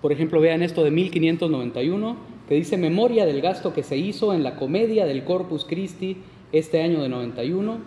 Por 0.00 0.12
ejemplo, 0.12 0.40
vean 0.40 0.62
esto 0.62 0.84
de 0.84 0.92
1591, 0.92 2.16
que 2.48 2.54
dice 2.54 2.76
memoria 2.76 3.26
del 3.26 3.40
gasto 3.40 3.74
que 3.74 3.82
se 3.82 3.96
hizo 3.96 4.32
en 4.32 4.44
la 4.44 4.54
comedia 4.54 5.06
del 5.06 5.24
Corpus 5.24 5.64
Christi 5.64 6.18
este 6.52 6.82
año 6.82 7.02
de 7.02 7.08
91, 7.08 7.78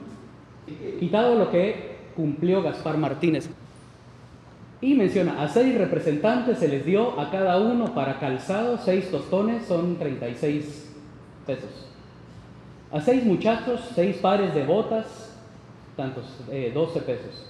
quitado 1.00 1.36
lo 1.36 1.52
que 1.52 1.98
cumplió 2.16 2.62
Gaspar 2.62 2.98
Martínez. 2.98 3.50
Y 4.82 4.96
menciona, 4.96 5.44
a 5.44 5.48
seis 5.48 5.78
representantes 5.78 6.58
se 6.58 6.68
les 6.68 6.86
dio 6.86 7.20
a 7.20 7.30
cada 7.30 7.60
uno 7.60 7.94
para 7.94 8.20
calzado, 8.20 8.80
seis 8.80 9.12
tostones, 9.12 9.66
son 9.66 9.98
36 9.98 10.92
pesos. 11.46 11.70
A 12.92 13.00
seis 13.00 13.24
muchachos, 13.24 13.80
seis 13.94 14.18
pares 14.18 14.56
de 14.56 14.66
botas, 14.66 15.38
tantos, 15.96 16.26
12 16.48 16.52
eh, 16.52 17.02
pesos. 17.06 17.48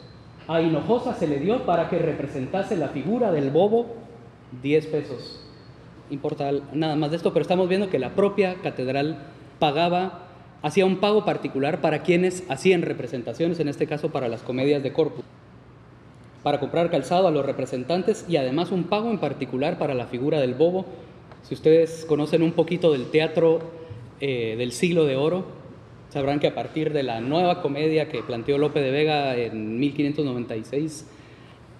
A 0.48 0.62
Hinojosa 0.62 1.14
se 1.14 1.28
le 1.28 1.40
dio 1.40 1.66
para 1.66 1.90
que 1.90 2.00
representase 2.00 2.76
la 2.76 2.90
figura 2.90 3.32
del 3.32 3.50
bobo 3.50 3.88
10 4.62 4.88
pesos. 4.88 5.40
Importa 6.10 6.52
nada 6.74 6.98
más 6.98 7.12
de 7.12 7.18
esto, 7.18 7.32
pero 7.32 7.44
estamos 7.44 7.70
viendo 7.70 7.90
que 7.90 7.98
la 7.98 8.10
propia 8.10 8.56
catedral 8.56 9.18
pagaba, 9.60 10.31
hacía 10.62 10.86
un 10.86 10.98
pago 10.98 11.26
particular 11.26 11.82
para 11.82 12.04
quienes 12.04 12.44
hacían 12.50 12.82
representaciones, 12.82 13.60
en 13.60 13.68
este 13.68 13.88
caso 13.88 14.10
para 14.10 14.28
las 14.28 14.42
comedias 14.42 14.84
de 14.84 14.94
corpus, 14.94 15.26
para 16.44 16.60
comprar 16.60 16.90
calzado 16.90 17.28
a 17.28 17.32
los 17.32 17.46
representantes 17.46 18.26
y 18.28 18.38
además 18.38 18.72
un 18.72 18.86
pago 18.86 19.10
en 19.10 19.20
particular 19.20 19.78
para 19.78 19.94
la 19.94 20.08
figura 20.08 20.40
del 20.40 20.54
bobo. 20.54 20.86
Si 21.44 21.54
ustedes 21.54 22.06
conocen 22.06 22.44
un 22.44 22.52
poquito 22.52 22.92
del 22.92 23.10
teatro 23.10 23.60
eh, 24.20 24.56
del 24.58 24.72
siglo 24.72 25.06
de 25.06 25.16
oro, 25.16 25.46
sabrán 26.10 26.40
que 26.40 26.48
a 26.48 26.56
partir 26.56 26.94
de 26.94 27.04
la 27.04 27.22
nueva 27.22 27.62
comedia 27.62 28.10
que 28.10 28.22
planteó 28.22 28.58
Lope 28.58 28.82
de 28.82 28.92
Vega 28.92 29.36
en 29.36 29.80
1596, 29.80 31.08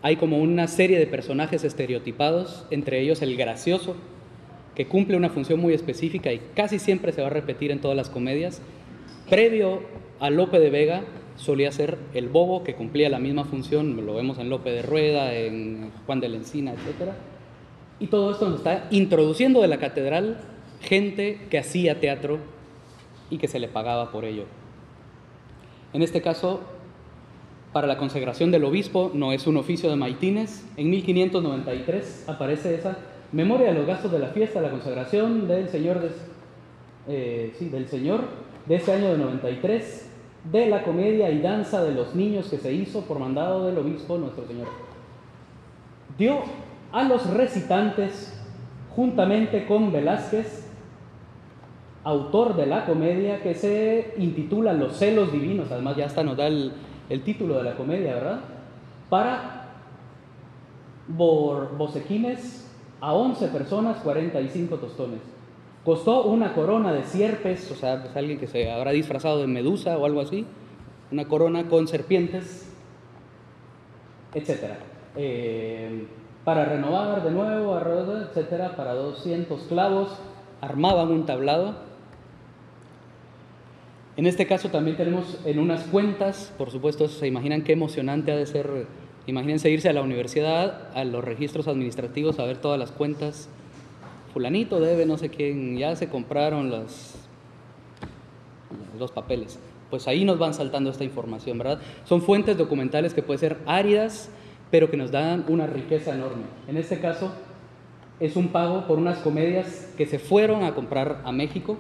hay 0.04 0.16
como 0.16 0.40
una 0.40 0.68
serie 0.68 0.98
de 0.98 1.06
personajes 1.06 1.64
estereotipados, 1.64 2.66
entre 2.72 3.02
ellos 3.02 3.22
el 3.22 3.38
gracioso, 3.38 3.96
que 4.76 4.88
cumple 4.88 5.18
una 5.18 5.30
función 5.30 5.60
muy 5.60 5.74
específica 5.74 6.32
y 6.32 6.42
casi 6.56 6.80
siempre 6.80 7.12
se 7.12 7.22
va 7.22 7.28
a 7.28 7.32
repetir 7.32 7.72
en 7.72 7.80
todas 7.80 7.98
las 7.98 8.10
comedias. 8.10 8.62
Previo 9.30 9.82
a 10.20 10.30
Lope 10.30 10.60
de 10.60 10.70
Vega 10.70 11.04
solía 11.36 11.72
ser 11.72 11.98
el 12.14 12.30
bobo 12.30 12.64
que 12.64 12.76
cumplía 12.76 13.10
la 13.10 13.20
misma 13.20 13.46
función, 13.46 14.06
lo 14.06 14.14
vemos 14.14 14.38
en 14.38 14.50
Lope 14.50 14.72
de 14.72 14.82
Rueda, 14.82 15.34
en 15.34 15.92
Juan 16.06 16.20
de 16.20 16.30
la 16.30 16.38
Encina, 16.38 16.72
etc. 16.72 17.12
Y 18.00 18.08
todo 18.08 18.32
esto 18.32 18.50
nos 18.50 18.60
está 18.60 18.88
introduciendo 18.92 19.62
de 19.62 19.68
la 19.68 19.78
catedral 19.78 20.40
gente 20.82 21.40
que 21.50 21.58
hacía 21.58 22.00
teatro 22.00 22.40
y 23.30 23.38
que 23.38 23.48
se 23.48 23.60
le 23.60 23.68
pagaba 23.68 24.12
por 24.12 24.26
ello. 24.26 24.46
En 25.94 26.02
este 26.02 26.22
caso, 26.22 26.62
para 27.74 27.88
la 27.88 27.98
consagración 27.98 28.52
del 28.52 28.64
obispo 28.66 29.12
no 29.14 29.32
es 29.34 29.48
un 29.48 29.58
oficio 29.58 29.90
de 29.90 29.96
maitines. 29.96 30.66
En 30.78 30.90
1593 30.90 32.26
aparece 32.28 32.76
esa 32.76 32.98
Memoria 33.32 33.68
de 33.68 33.74
los 33.76 33.88
gastos 33.88 34.12
de 34.12 34.20
la 34.20 34.28
fiesta, 34.28 34.60
la 34.60 34.72
consagración 34.72 35.48
del 35.48 35.70
Señor, 35.70 36.02
de, 36.02 36.10
eh, 37.08 37.54
del 37.60 37.88
Señor 37.88 38.22
de 38.66 38.76
ese 38.76 38.92
año 38.92 39.12
de 39.12 39.18
93, 39.18 40.10
de 40.52 40.66
la 40.68 40.84
comedia 40.84 41.30
y 41.32 41.40
danza 41.40 41.84
de 41.84 41.94
los 41.94 42.14
niños 42.16 42.50
que 42.50 42.58
se 42.58 42.74
hizo 42.74 43.02
por 43.02 43.20
mandado 43.20 43.68
del 43.68 43.78
obispo 43.78 44.18
nuestro 44.18 44.46
Señor. 44.48 44.68
Dio 46.18 46.40
a 46.92 47.04
los 47.04 47.30
recitantes, 47.30 48.38
juntamente 48.96 49.66
con 49.66 49.92
Velázquez, 49.94 50.70
autor 52.04 52.56
de 52.56 52.66
la 52.66 52.86
comedia 52.86 53.42
que 53.42 53.54
se 53.54 54.14
intitula 54.18 54.74
Los 54.74 54.98
celos 54.98 55.32
divinos, 55.32 55.72
además 55.72 55.96
ya 55.96 56.08
hasta 56.08 56.24
nos 56.24 56.36
da 56.36 56.48
el, 56.48 56.74
título 57.24 57.58
de 57.58 57.64
la 57.64 57.76
comedia, 57.76 58.16
¿verdad? 58.16 58.40
Para 59.10 59.68
bocequines 61.08 62.71
a 63.02 63.14
11 63.14 63.48
personas 63.48 63.98
45 63.98 64.78
tostones. 64.78 65.20
Costó 65.84 66.26
una 66.26 66.54
corona 66.54 66.94
de 66.94 67.04
sierpes, 67.04 67.70
o 67.72 67.76
sea, 67.76 68.06
es 68.06 68.16
alguien 68.16 68.40
que 68.40 68.46
se 68.46 68.72
habrá 68.72 68.92
disfrazado 68.92 69.40
de 69.40 69.48
medusa 69.48 69.98
o 69.98 70.06
algo 70.06 70.22
así, 70.22 70.46
una 71.12 71.28
corona 71.28 71.68
con 71.68 71.88
serpientes, 71.88 72.72
etc. 74.36 74.76
Eh, 75.16 76.06
para 76.46 76.66
renovar 76.66 77.24
de 77.24 77.32
nuevo, 77.32 77.78
etcétera, 78.30 78.76
para 78.76 78.94
200 78.94 79.62
clavos, 79.64 80.16
armaban 80.62 81.10
un 81.10 81.26
tablado. 81.26 81.76
En 84.18 84.28
este 84.28 84.46
caso 84.46 84.70
también 84.70 84.98
tenemos 84.98 85.40
en 85.46 85.58
unas 85.58 85.84
cuentas, 85.86 86.54
por 86.58 86.70
supuesto, 86.70 87.08
se 87.08 87.28
imaginan 87.28 87.64
qué 87.64 87.74
emocionante 87.74 88.32
ha 88.32 88.36
de 88.36 88.46
ser 88.46 88.86
Imagínense 89.32 89.70
irse 89.70 89.88
a 89.88 89.94
la 89.94 90.02
universidad, 90.02 90.90
a 90.94 91.06
los 91.06 91.24
registros 91.24 91.70
administrativos, 91.70 92.38
a 92.38 92.44
ver 92.44 92.58
todas 92.58 92.78
las 92.78 92.92
cuentas. 92.92 93.48
Fulanito 94.34 94.82
debe, 94.82 95.06
no 95.06 95.18
sé 95.18 95.30
quién, 95.30 95.78
ya 95.78 95.96
se 95.96 96.10
compraron 96.10 96.70
los, 96.70 97.16
papeles. 99.16 99.58
Pues 99.90 100.10
ahí 100.10 100.26
nos 100.26 100.38
van 100.38 100.54
saltando 100.54 100.90
esta 100.90 101.06
información, 101.06 101.58
¿verdad? 101.58 101.80
Son 102.04 102.22
fuentes 102.22 102.58
documentales 102.58 103.14
que 103.14 103.24
pueden 103.24 103.40
ser 103.40 103.58
áridas, 103.66 104.30
pero 104.70 104.92
que 104.92 104.98
nos 104.98 105.12
dan 105.12 105.46
una 105.48 105.66
riqueza 105.66 106.14
enorme. 106.14 106.44
En 106.68 106.76
este 106.76 107.00
caso, 107.00 107.32
es 108.20 108.36
un 108.36 108.50
pago 108.50 108.86
por 108.86 109.00
unas 109.00 109.20
comedias 109.20 109.94
que 109.96 110.08
se 110.08 110.20
fueron 110.20 110.66
a 110.66 110.76
comprar 110.76 111.22
a 111.24 111.32
México 111.32 111.78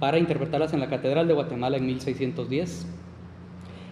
para 0.00 0.18
interpretarlas 0.18 0.72
en 0.72 0.80
la 0.80 0.88
Catedral 0.88 1.28
de 1.28 1.34
Guatemala 1.34 1.76
en 1.76 1.84
1610 1.84 2.86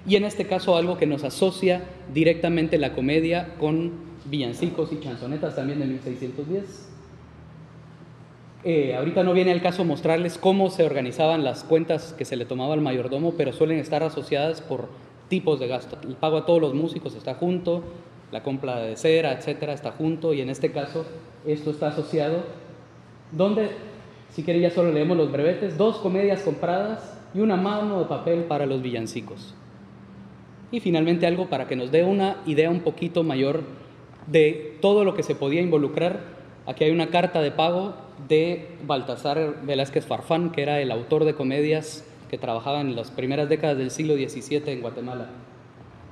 y 0.07 0.17
en 0.17 0.25
este 0.25 0.47
caso 0.47 0.77
algo 0.77 0.97
que 0.97 1.07
nos 1.07 1.25
asocia 1.25 1.85
directamente 2.13 2.79
la 2.79 2.95
comedia 2.95 3.55
con 3.59 3.93
villancicos 4.25 4.93
y 4.93 5.01
chanzonetas 5.01 5.57
también 5.57 5.81
de 5.81 5.87
1610. 5.87 6.89
Eh, 8.63 8.95
ahorita 8.95 9.23
no 9.23 9.33
viene 9.33 9.53
al 9.53 9.63
caso 9.63 9.85
mostrarles 9.85 10.37
cómo 10.37 10.69
se 10.69 10.85
organizaban 10.85 11.45
las 11.45 11.65
cuentas 11.65 12.13
que 12.13 12.27
se 12.27 12.37
le 12.37 12.45
tomaba 12.45 12.75
al 12.75 12.83
mayordomo, 12.83 13.33
pero 13.37 13.53
suelen 13.53 13.79
estar 13.79 14.03
asociadas 14.03 14.61
por 14.61 14.89
tipos 15.29 15.59
de 15.61 15.67
gasto. 15.67 15.99
El 16.03 16.17
pago 16.17 16.37
a 16.37 16.47
todos 16.47 16.61
los 16.61 16.75
músicos 16.75 17.15
está 17.15 17.35
junto, 17.35 17.83
la 18.33 18.43
compra 18.43 18.77
de 18.81 18.97
cera, 18.97 19.33
etcétera, 19.33 19.73
está 19.73 19.93
junto, 19.93 20.35
y 20.35 20.43
en 20.43 20.51
este 20.51 20.73
caso 20.73 21.07
esto 21.47 21.71
está 21.71 21.89
asociado, 21.89 22.43
donde, 23.33 23.71
si 24.31 24.43
quieren 24.43 24.63
ya 24.63 24.71
solo 24.71 24.93
leemos 24.93 25.17
los 25.17 25.33
brevetes, 25.33 25.79
dos 25.79 25.97
comedias 25.97 26.43
compradas 26.43 27.19
y 27.33 27.41
una 27.41 27.57
mano 27.57 28.01
de 28.01 28.05
papel 28.07 28.45
para 28.45 28.67
los 28.67 28.83
villancicos. 28.83 29.55
Y 30.73 30.81
finalmente 30.81 31.27
algo 31.27 31.49
para 31.49 31.67
que 31.67 31.77
nos 31.77 31.91
dé 31.91 32.05
una 32.05 32.37
idea 32.47 32.71
un 32.71 32.81
poquito 32.81 33.25
mayor 33.25 33.63
de 34.27 34.77
todo 34.81 35.05
lo 35.05 35.15
que 35.15 35.23
se 35.23 35.35
podía 35.35 35.61
involucrar. 35.61 36.21
Aquí 36.67 36.85
hay 36.85 36.93
una 36.93 37.09
carta 37.09 37.41
de 37.41 37.51
pago 37.51 37.95
de 38.29 38.69
Baltasar 38.87 39.65
Velázquez 39.65 40.07
Farfán, 40.07 40.53
que 40.53 40.63
era 40.63 40.81
el 40.81 40.93
autor 40.93 41.25
de 41.25 41.35
comedias 41.35 42.05
que 42.31 42.39
trabajaba 42.39 42.81
en 42.81 42.95
las 42.95 43.11
primeras 43.11 43.49
décadas 43.49 43.77
del 43.77 43.91
siglo 43.91 44.15
XVII 44.15 44.63
en 44.67 44.81
Guatemala. 44.81 45.31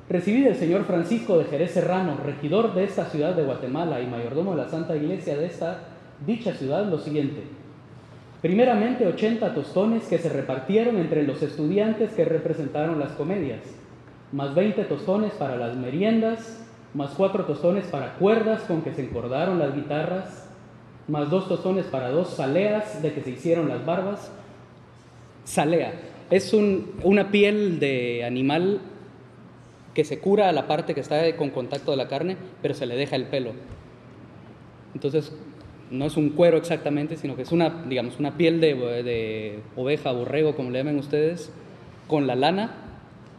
Recibí 0.09 0.41
del 0.41 0.57
señor 0.57 0.85
Francisco 0.85 1.39
de 1.39 1.45
Jerez 1.45 1.73
Serrano, 1.73 2.17
regidor 2.17 2.75
de 2.75 2.85
esta 2.85 3.05
ciudad 3.05 3.35
de 3.35 3.45
Guatemala 3.45 4.01
y 4.01 4.07
mayordomo 4.07 4.53
de 4.53 4.63
la 4.63 4.69
Santa 4.69 4.97
Iglesia 4.97 5.37
de 5.37 5.47
esta 5.47 5.85
dicha 6.27 6.55
ciudad, 6.55 6.87
lo 6.87 6.99
siguiente. 6.99 7.43
Primeramente 8.41 9.07
80 9.07 9.55
tostones 9.55 10.05
que 10.07 10.19
se 10.19 10.31
repartieron 10.31 10.97
entre 10.97 11.25
los 11.25 11.43
estudiantes 11.43 12.13
que 12.15 12.25
representaron 12.25 12.99
las 12.99 13.13
comedias 13.13 13.61
más 14.33 14.55
20 14.55 14.85
tostones 14.85 15.33
para 15.33 15.57
las 15.57 15.77
meriendas, 15.77 16.65
más 16.95 17.11
4 17.17 17.45
tostones 17.45 17.87
para 17.87 18.15
cuerdas 18.15 18.63
con 18.63 18.83
que 18.83 18.93
se 18.93 19.03
encordaron 19.03 19.59
las 19.59 19.75
guitarras, 19.75 20.49
más 21.07 21.31
2 21.31 21.49
tostones 21.49 21.87
para 21.87 22.11
dos 22.11 22.31
saleas 22.31 23.03
de 23.03 23.13
que 23.13 23.23
se 23.23 23.31
hicieron 23.31 23.69
las 23.69 23.85
barbas. 23.85 24.31
Salea 25.45 25.93
es 26.31 26.53
una 26.53 27.31
piel 27.31 27.81
de 27.81 28.25
animal 28.25 28.81
que 29.95 30.05
se 30.05 30.21
cura 30.21 30.49
a 30.49 30.53
la 30.53 30.67
parte 30.67 30.95
que 30.95 31.01
está 31.01 31.35
con 31.37 31.51
contacto 31.51 31.91
de 31.91 31.97
la 31.97 32.09
carne, 32.09 32.37
pero 32.61 32.75
se 32.75 32.87
le 32.87 32.97
deja 32.97 33.17
el 33.17 33.27
pelo. 33.27 33.53
Entonces, 34.95 35.33
no 35.91 36.05
es 36.05 36.17
un 36.17 36.31
cuero 36.31 36.59
exactamente, 36.59 37.17
sino 37.17 37.35
que 37.35 37.43
es 37.43 37.53
una, 37.53 37.85
digamos, 37.89 38.19
una 38.19 38.37
piel 38.37 38.61
de, 38.61 38.75
de 38.75 39.61
oveja, 39.75 40.13
borrego, 40.13 40.55
como 40.55 40.71
le 40.71 40.79
llaman 40.79 40.99
ustedes, 40.99 41.51
con 42.07 42.27
la 42.27 42.37
lana 42.37 42.88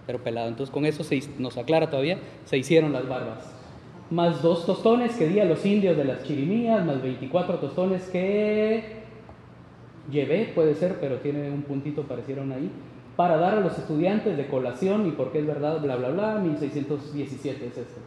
pero 0.10 0.24
pelado. 0.24 0.48
Entonces 0.48 0.74
con 0.74 0.88
eso 0.88 1.04
se, 1.04 1.22
nos 1.38 1.56
aclara 1.56 1.92
todavía, 1.92 2.18
se 2.46 2.58
hicieron 2.58 2.92
las 2.94 3.08
barbas. 3.08 3.46
Más 4.10 4.42
dos 4.42 4.66
tostones 4.66 5.16
que 5.16 5.28
di 5.28 5.40
a 5.40 5.46
los 5.46 5.64
indios 5.68 5.96
de 5.96 6.04
las 6.04 6.24
chirimías, 6.24 6.84
más 6.84 7.00
24 7.00 7.60
tostones 7.60 8.10
que 8.10 9.04
llevé, 10.12 10.52
puede 10.56 10.74
ser, 10.74 10.96
pero 11.00 11.18
tiene 11.18 11.52
un 11.52 11.62
puntito, 11.62 12.02
parecieron 12.08 12.52
ahí, 12.52 12.72
para 13.16 13.38
dar 13.38 13.60
a 13.60 13.60
los 13.60 13.78
estudiantes 13.78 14.36
de 14.36 14.48
colación 14.48 15.08
y 15.08 15.12
porque 15.12 15.42
es 15.42 15.46
verdad, 15.46 15.80
bla, 15.80 15.96
bla, 15.96 16.10
bla, 16.10 16.40
1617 16.40 17.68
es 17.68 17.78
esto. 17.78 18.02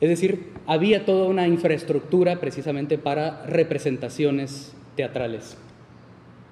Es 0.00 0.08
decir, 0.08 0.52
había 0.68 1.06
toda 1.06 1.26
una 1.26 1.48
infraestructura 1.48 2.38
precisamente 2.38 2.98
para 2.98 3.44
representaciones 3.46 4.76
teatrales. 4.94 5.58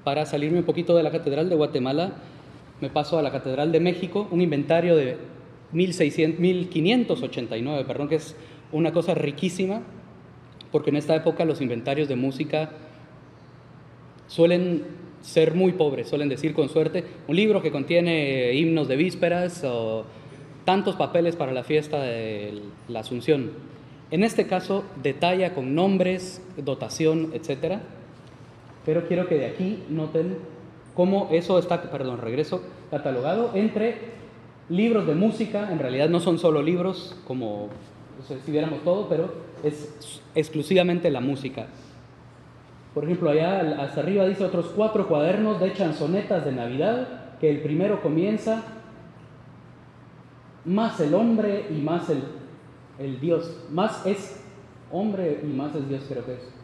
Para 0.03 0.27
salirme 0.27 0.59
un 0.59 0.65
poquito 0.65 0.97
de 0.97 1.05
la 1.05 1.13
Catedral 1.13 1.49
de 1.49 1.55
Guatemala, 1.55 2.15
me 2.81 2.91
paso 2.91 3.19
a 3.19 3.23
la 3.23 3.33
Catedral 3.33 3.73
de 3.73 3.81
México, 3.81 4.29
un 4.31 4.41
inventario 4.41 4.97
de 4.97 5.17
1600, 5.73 6.41
1589, 6.41 7.85
perdón, 7.85 8.09
que 8.09 8.17
es 8.17 8.37
una 8.73 8.93
cosa 8.93 9.15
riquísima, 9.15 9.83
porque 10.73 10.91
en 10.91 10.97
esta 10.97 11.15
época 11.15 11.45
los 11.45 11.61
inventarios 11.61 12.09
de 12.09 12.17
música 12.17 12.71
suelen 14.27 14.85
ser 15.21 15.55
muy 15.55 15.73
pobres, 15.73 16.09
suelen 16.09 16.29
decir 16.29 16.55
con 16.55 16.69
suerte, 16.69 17.05
un 17.27 17.37
libro 17.37 17.63
que 17.63 17.71
contiene 17.71 18.53
himnos 18.55 18.89
de 18.89 18.97
vísperas 18.97 19.65
o 19.65 20.05
tantos 20.65 20.97
papeles 20.97 21.37
para 21.37 21.53
la 21.53 21.65
fiesta 21.65 22.03
de 22.03 22.61
la 22.89 23.01
Asunción. 23.01 23.51
En 24.11 24.23
este 24.23 24.47
caso 24.47 24.85
detalla 25.03 25.55
con 25.55 25.75
nombres, 25.75 26.43
dotación, 26.57 27.33
etc. 27.35 27.79
Pero 28.85 29.07
quiero 29.07 29.27
que 29.29 29.37
de 29.37 29.47
aquí 29.47 29.83
noten 29.89 30.37
cómo 30.97 31.29
eso 31.31 31.59
está, 31.59 31.83
perdón, 31.83 32.19
regreso, 32.21 32.63
catalogado 32.91 33.51
entre 33.55 34.17
libros 34.69 35.07
de 35.07 35.15
música, 35.15 35.71
en 35.71 35.79
realidad 35.79 36.09
no 36.09 36.19
son 36.21 36.39
solo 36.39 36.63
libros, 36.63 37.15
como 37.27 37.69
si 38.27 38.51
viéramos 38.51 38.83
todo, 38.83 39.09
pero 39.09 39.33
es 39.63 40.21
exclusivamente 40.35 41.11
la 41.11 41.21
música. 41.21 41.67
Por 42.95 43.05
ejemplo, 43.05 43.31
allá 43.31 43.83
hasta 43.83 44.01
arriba 44.01 44.27
dice 44.27 44.45
otros 44.45 44.73
cuatro 44.75 45.07
cuadernos 45.07 45.61
de 45.61 45.75
chanzonetas 45.75 46.45
de 46.47 46.53
Navidad, 46.53 47.37
que 47.39 47.51
el 47.51 47.61
primero 47.61 48.01
comienza 48.01 48.63
más 50.65 50.99
el 51.01 51.15
hombre 51.15 51.67
y 51.71 51.75
más 51.75 52.09
el, 52.09 52.23
el 52.99 53.21
Dios. 53.21 53.65
Más 53.71 54.05
es 54.07 54.43
hombre 54.91 55.41
y 55.43 55.47
más 55.47 55.75
es 55.75 55.87
Dios, 55.89 56.05
creo 56.09 56.25
que 56.25 56.33
es. 56.33 56.57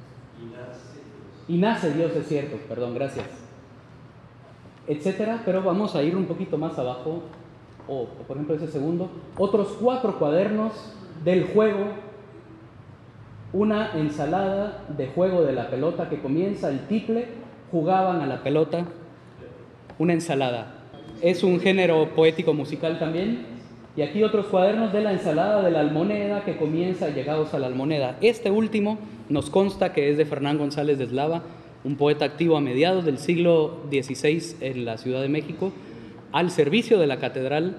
Y 1.48 1.58
nace 1.58 1.92
Dios, 1.92 2.12
es 2.16 2.26
cierto, 2.26 2.56
perdón, 2.66 2.94
gracias. 2.94 3.41
Etcétera, 4.86 5.42
pero 5.44 5.62
vamos 5.62 5.94
a 5.94 6.02
ir 6.02 6.16
un 6.16 6.24
poquito 6.24 6.58
más 6.58 6.78
abajo, 6.78 7.22
o 7.88 8.06
por 8.26 8.36
ejemplo 8.36 8.56
ese 8.56 8.68
segundo, 8.68 9.08
otros 9.38 9.76
cuatro 9.80 10.18
cuadernos 10.18 10.72
del 11.24 11.44
juego, 11.44 11.84
una 13.52 13.92
ensalada 13.96 14.84
de 14.96 15.06
juego 15.08 15.42
de 15.42 15.52
la 15.52 15.68
pelota 15.68 16.08
que 16.08 16.20
comienza 16.20 16.68
el 16.68 16.86
tiple, 16.86 17.26
jugaban 17.70 18.20
a 18.20 18.26
la 18.26 18.42
pelota, 18.42 18.86
una 19.98 20.14
ensalada. 20.14 20.74
Es 21.20 21.44
un 21.44 21.60
género 21.60 22.08
poético 22.16 22.54
musical 22.54 22.98
también, 22.98 23.46
y 23.94 24.02
aquí 24.02 24.24
otros 24.24 24.46
cuadernos 24.46 24.92
de 24.92 25.02
la 25.02 25.12
ensalada 25.12 25.62
de 25.62 25.70
la 25.70 25.80
almoneda 25.80 26.44
que 26.44 26.56
comienza 26.56 27.10
llegados 27.10 27.52
a 27.54 27.58
la 27.58 27.66
almoneda. 27.66 28.16
Este 28.20 28.50
último 28.50 28.98
nos 29.28 29.50
consta 29.50 29.92
que 29.92 30.10
es 30.10 30.16
de 30.16 30.24
Fernán 30.24 30.58
González 30.58 30.98
de 30.98 31.04
Eslava, 31.04 31.42
un 31.84 31.96
poeta 31.96 32.24
activo 32.24 32.56
a 32.56 32.60
mediados 32.60 33.04
del 33.04 33.18
siglo 33.18 33.80
XVI 33.90 34.56
en 34.60 34.84
la 34.84 34.98
Ciudad 34.98 35.20
de 35.22 35.28
México, 35.28 35.72
al 36.32 36.50
servicio 36.50 36.98
de 36.98 37.06
la 37.06 37.18
catedral. 37.18 37.76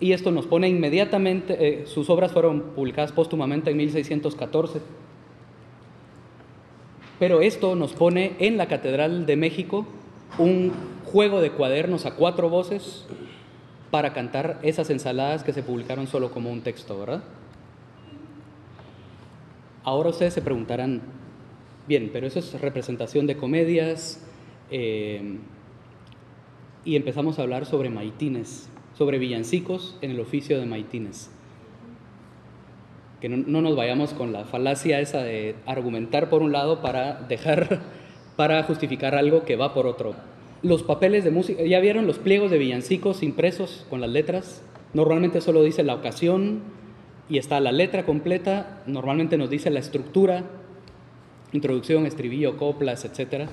Y 0.00 0.12
esto 0.12 0.30
nos 0.30 0.46
pone 0.46 0.68
inmediatamente, 0.68 1.56
eh, 1.60 1.86
sus 1.86 2.10
obras 2.10 2.32
fueron 2.32 2.72
publicadas 2.74 3.12
póstumamente 3.12 3.70
en 3.70 3.76
1614. 3.76 4.80
Pero 7.18 7.40
esto 7.40 7.74
nos 7.74 7.94
pone 7.94 8.36
en 8.38 8.56
la 8.56 8.66
Catedral 8.66 9.26
de 9.26 9.36
México 9.36 9.86
un 10.38 10.72
juego 11.04 11.40
de 11.40 11.50
cuadernos 11.50 12.06
a 12.06 12.14
cuatro 12.14 12.48
voces 12.48 13.06
para 13.90 14.12
cantar 14.12 14.58
esas 14.62 14.90
ensaladas 14.90 15.42
que 15.42 15.52
se 15.52 15.62
publicaron 15.62 16.06
solo 16.06 16.30
como 16.30 16.50
un 16.50 16.60
texto, 16.60 16.98
¿verdad? 16.98 17.22
Ahora 19.82 20.10
ustedes 20.10 20.34
se 20.34 20.42
preguntarán, 20.42 21.00
bien, 21.88 22.10
pero 22.12 22.26
eso 22.26 22.38
es 22.38 22.60
representación 22.60 23.26
de 23.26 23.36
comedias, 23.36 24.24
eh, 24.70 25.38
y 26.84 26.96
empezamos 26.96 27.38
a 27.38 27.42
hablar 27.42 27.66
sobre 27.66 27.90
maitines, 27.90 28.70
sobre 28.96 29.18
villancicos 29.18 29.98
en 30.00 30.12
el 30.12 30.20
oficio 30.20 30.60
de 30.60 30.66
maitines. 30.66 31.30
Que 33.20 33.28
no, 33.28 33.36
no, 33.38 33.62
nos 33.62 33.74
vayamos 33.74 34.12
con 34.12 34.32
la 34.32 34.44
falacia 34.44 35.00
esa 35.00 35.22
de 35.22 35.56
argumentar 35.66 36.30
por 36.30 36.42
un 36.42 36.52
lado 36.52 36.80
para 36.82 37.14
dejar, 37.22 37.80
para 38.36 38.62
justificar 38.62 39.16
algo 39.16 39.44
que 39.44 39.56
va 39.56 39.74
por 39.74 39.86
otro 39.86 40.14
los 40.62 40.82
papeles 40.82 41.24
de 41.24 41.30
música, 41.30 41.62
ya 41.62 41.80
vieron 41.80 42.06
los 42.06 42.18
pliegos 42.18 42.50
de 42.50 42.58
villancicos 42.58 43.22
impresos 43.22 43.86
con 43.88 44.00
las 44.00 44.10
letras. 44.10 44.62
Normalmente 44.92 45.40
solo 45.40 45.62
dice 45.62 45.84
la 45.84 45.94
ocasión 45.94 46.62
y 47.28 47.38
está 47.38 47.60
la 47.60 47.72
letra 47.72 48.04
completa. 48.04 48.82
Normalmente 48.86 49.38
nos 49.38 49.50
dice 49.50 49.70
la 49.70 49.78
estructura, 49.78 50.44
introducción, 51.52 52.06
estribillo, 52.06 52.56
coplas, 52.56 53.04
etc. 53.04 53.48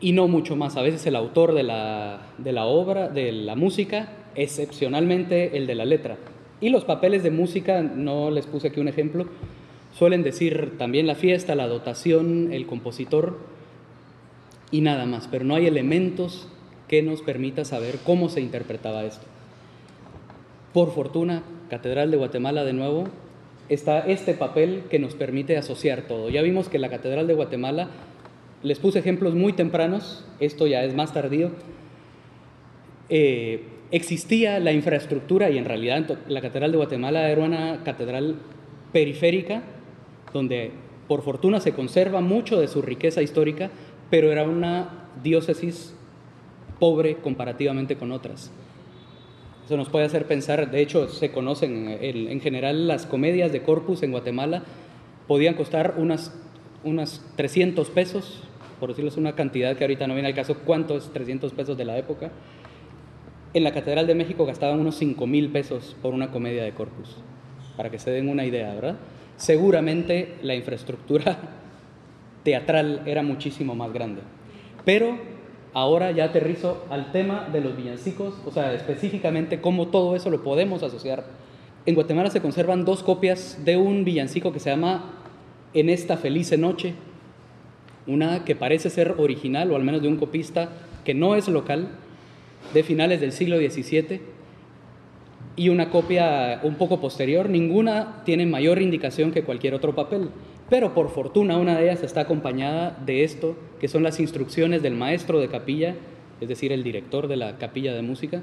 Y 0.00 0.12
no 0.12 0.28
mucho 0.28 0.56
más. 0.56 0.76
A 0.76 0.82
veces 0.82 1.06
el 1.06 1.16
autor 1.16 1.54
de 1.54 1.62
la, 1.62 2.20
de 2.38 2.52
la 2.52 2.66
obra, 2.66 3.08
de 3.08 3.32
la 3.32 3.56
música, 3.56 4.08
excepcionalmente 4.34 5.56
el 5.56 5.66
de 5.66 5.74
la 5.74 5.84
letra. 5.84 6.16
Y 6.60 6.70
los 6.70 6.84
papeles 6.84 7.22
de 7.22 7.30
música, 7.30 7.82
no 7.82 8.30
les 8.30 8.46
puse 8.46 8.68
aquí 8.68 8.80
un 8.80 8.88
ejemplo, 8.88 9.26
suelen 9.92 10.22
decir 10.22 10.76
también 10.78 11.06
la 11.06 11.14
fiesta, 11.14 11.54
la 11.54 11.68
dotación, 11.68 12.52
el 12.52 12.66
compositor 12.66 13.38
y 14.70 14.80
nada 14.80 15.06
más, 15.06 15.28
pero 15.28 15.44
no 15.44 15.54
hay 15.54 15.66
elementos 15.66 16.48
que 16.88 17.02
nos 17.02 17.22
permita 17.22 17.64
saber 17.64 17.98
cómo 18.04 18.28
se 18.28 18.40
interpretaba 18.40 19.04
esto. 19.04 19.24
Por 20.72 20.92
fortuna, 20.92 21.42
Catedral 21.70 22.10
de 22.10 22.16
Guatemala 22.16 22.64
de 22.64 22.72
nuevo, 22.72 23.04
está 23.68 24.00
este 24.00 24.34
papel 24.34 24.84
que 24.90 24.98
nos 24.98 25.14
permite 25.14 25.56
asociar 25.56 26.02
todo. 26.02 26.30
Ya 26.30 26.42
vimos 26.42 26.68
que 26.68 26.78
la 26.78 26.88
Catedral 26.88 27.26
de 27.26 27.34
Guatemala, 27.34 27.88
les 28.62 28.78
puse 28.78 28.98
ejemplos 28.98 29.34
muy 29.34 29.52
tempranos, 29.52 30.24
esto 30.40 30.66
ya 30.66 30.84
es 30.84 30.94
más 30.94 31.12
tardío, 31.12 31.50
eh, 33.08 33.62
existía 33.90 34.58
la 34.58 34.72
infraestructura 34.72 35.50
y 35.50 35.58
en 35.58 35.64
realidad 35.64 36.18
la 36.28 36.40
Catedral 36.40 36.72
de 36.72 36.76
Guatemala 36.78 37.30
era 37.30 37.42
una 37.42 37.84
catedral 37.84 38.36
periférica 38.92 39.62
donde 40.32 40.72
por 41.08 41.22
fortuna 41.22 41.60
se 41.60 41.72
conserva 41.72 42.20
mucho 42.20 42.60
de 42.60 42.68
su 42.68 42.82
riqueza 42.82 43.22
histórica, 43.22 43.70
pero 44.10 44.32
era 44.32 44.44
una 44.44 45.08
diócesis 45.22 45.94
pobre 46.80 47.16
comparativamente 47.16 47.96
con 47.96 48.12
otras. 48.12 48.50
Eso 49.66 49.76
nos 49.76 49.88
puede 49.88 50.04
hacer 50.04 50.26
pensar, 50.26 50.70
de 50.70 50.80
hecho 50.80 51.08
se 51.08 51.32
conocen 51.32 51.98
en, 52.00 52.40
general 52.40 52.86
las 52.86 53.04
comedias 53.04 53.50
de 53.50 53.62
Corpus 53.62 54.04
en 54.04 54.12
Guatemala, 54.12 54.62
podían 55.26 55.54
costar 55.54 55.94
unas, 55.98 56.32
unas 56.84 57.24
300 57.34 57.90
pesos, 57.90 58.44
por 58.78 58.90
decirles 58.90 59.16
una 59.16 59.34
cantidad 59.34 59.76
que 59.76 59.82
ahorita 59.82 60.06
no 60.06 60.14
viene 60.14 60.28
al 60.28 60.36
caso, 60.36 60.58
¿cuánto 60.64 60.96
es 60.96 61.12
300 61.12 61.52
pesos 61.52 61.76
de 61.76 61.84
la 61.84 61.98
época? 61.98 62.30
En 63.54 63.64
la 63.64 63.72
Catedral 63.72 64.06
de 64.06 64.14
México 64.14 64.46
gastaban 64.46 64.78
unos 64.78 64.94
5 64.98 65.26
mil 65.26 65.50
pesos 65.50 65.96
por 66.00 66.14
una 66.14 66.30
comedia 66.30 66.62
de 66.62 66.70
Corpus, 66.70 67.16
para 67.76 67.90
que 67.90 67.98
se 67.98 68.12
den 68.12 68.28
una 68.28 68.44
idea, 68.44 68.72
¿verdad? 68.72 68.98
Seguramente 69.36 70.36
la 70.42 70.54
infraestructura 70.54 71.38
teatral 72.44 73.02
era 73.04 73.24
muchísimo 73.24 73.74
más 73.74 73.92
grande. 73.92 74.20
Pero 74.84 75.18
ahora 75.76 76.10
ya 76.10 76.24
aterrizo 76.24 76.86
al 76.88 77.12
tema 77.12 77.50
de 77.52 77.60
los 77.60 77.76
villancicos, 77.76 78.32
o 78.46 78.50
sea, 78.50 78.72
específicamente 78.72 79.60
cómo 79.60 79.88
todo 79.88 80.16
eso 80.16 80.30
lo 80.30 80.42
podemos 80.42 80.82
asociar. 80.82 81.24
En 81.84 81.94
Guatemala 81.94 82.30
se 82.30 82.40
conservan 82.40 82.86
dos 82.86 83.02
copias 83.02 83.58
de 83.62 83.76
un 83.76 84.02
villancico 84.02 84.54
que 84.54 84.58
se 84.58 84.70
llama 84.70 85.12
En 85.74 85.90
esta 85.90 86.16
feliz 86.16 86.58
noche, 86.58 86.94
una 88.06 88.42
que 88.46 88.56
parece 88.56 88.88
ser 88.88 89.16
original, 89.18 89.70
o 89.70 89.76
al 89.76 89.84
menos 89.84 90.00
de 90.00 90.08
un 90.08 90.16
copista 90.16 90.70
que 91.04 91.12
no 91.12 91.34
es 91.34 91.46
local, 91.46 91.88
de 92.72 92.82
finales 92.82 93.20
del 93.20 93.32
siglo 93.32 93.58
XVII, 93.58 94.22
y 95.56 95.68
una 95.68 95.90
copia 95.90 96.60
un 96.62 96.76
poco 96.76 97.02
posterior. 97.02 97.50
Ninguna 97.50 98.22
tiene 98.24 98.46
mayor 98.46 98.80
indicación 98.80 99.30
que 99.30 99.42
cualquier 99.42 99.74
otro 99.74 99.94
papel. 99.94 100.30
Pero 100.68 100.94
por 100.94 101.10
fortuna 101.10 101.58
una 101.58 101.76
de 101.76 101.84
ellas 101.84 102.02
está 102.02 102.22
acompañada 102.22 102.98
de 103.04 103.22
esto, 103.22 103.56
que 103.78 103.88
son 103.88 104.02
las 104.02 104.18
instrucciones 104.18 104.82
del 104.82 104.94
maestro 104.94 105.38
de 105.38 105.48
capilla, 105.48 105.94
es 106.40 106.48
decir, 106.48 106.72
el 106.72 106.82
director 106.82 107.28
de 107.28 107.36
la 107.36 107.56
capilla 107.56 107.94
de 107.94 108.02
música, 108.02 108.42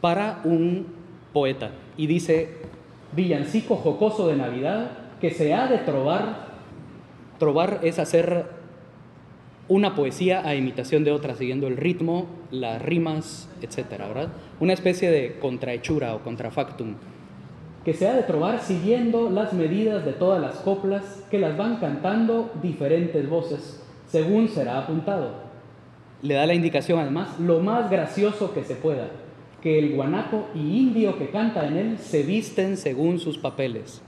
para 0.00 0.40
un 0.44 0.86
poeta. 1.32 1.72
Y 1.96 2.06
dice, 2.06 2.56
villancico 3.12 3.76
jocoso 3.76 4.28
de 4.28 4.36
Navidad, 4.36 4.90
que 5.20 5.30
se 5.30 5.54
ha 5.54 5.66
de 5.68 5.78
trobar. 5.78 6.50
Trobar 7.38 7.80
es 7.82 7.98
hacer 7.98 8.46
una 9.68 9.94
poesía 9.94 10.46
a 10.46 10.54
imitación 10.54 11.04
de 11.04 11.12
otra, 11.12 11.34
siguiendo 11.34 11.66
el 11.66 11.76
ritmo, 11.76 12.26
las 12.50 12.82
rimas, 12.82 13.48
etcétera, 13.62 14.08
¿verdad? 14.08 14.28
Una 14.58 14.72
especie 14.72 15.10
de 15.10 15.38
contrahechura 15.38 16.14
o 16.14 16.20
contrafactum 16.20 16.96
que 17.84 17.94
se 17.94 18.06
ha 18.06 18.14
de 18.14 18.22
trobar 18.24 18.60
siguiendo 18.60 19.30
las 19.30 19.52
medidas 19.52 20.04
de 20.04 20.12
todas 20.12 20.40
las 20.40 20.56
coplas 20.56 21.24
que 21.30 21.38
las 21.38 21.56
van 21.56 21.76
cantando 21.76 22.50
diferentes 22.62 23.28
voces, 23.28 23.82
según 24.06 24.48
será 24.48 24.78
apuntado. 24.78 25.32
Le 26.22 26.34
da 26.34 26.44
la 26.46 26.54
indicación 26.54 26.98
además 26.98 27.40
lo 27.40 27.60
más 27.60 27.90
gracioso 27.90 28.52
que 28.52 28.64
se 28.64 28.74
pueda, 28.74 29.08
que 29.62 29.78
el 29.78 29.94
guanaco 29.94 30.48
y 30.54 30.78
indio 30.78 31.18
que 31.18 31.30
canta 31.30 31.66
en 31.66 31.76
él 31.76 31.98
se 31.98 32.22
visten 32.22 32.76
según 32.76 33.18
sus 33.18 33.38
papeles. 33.38 34.02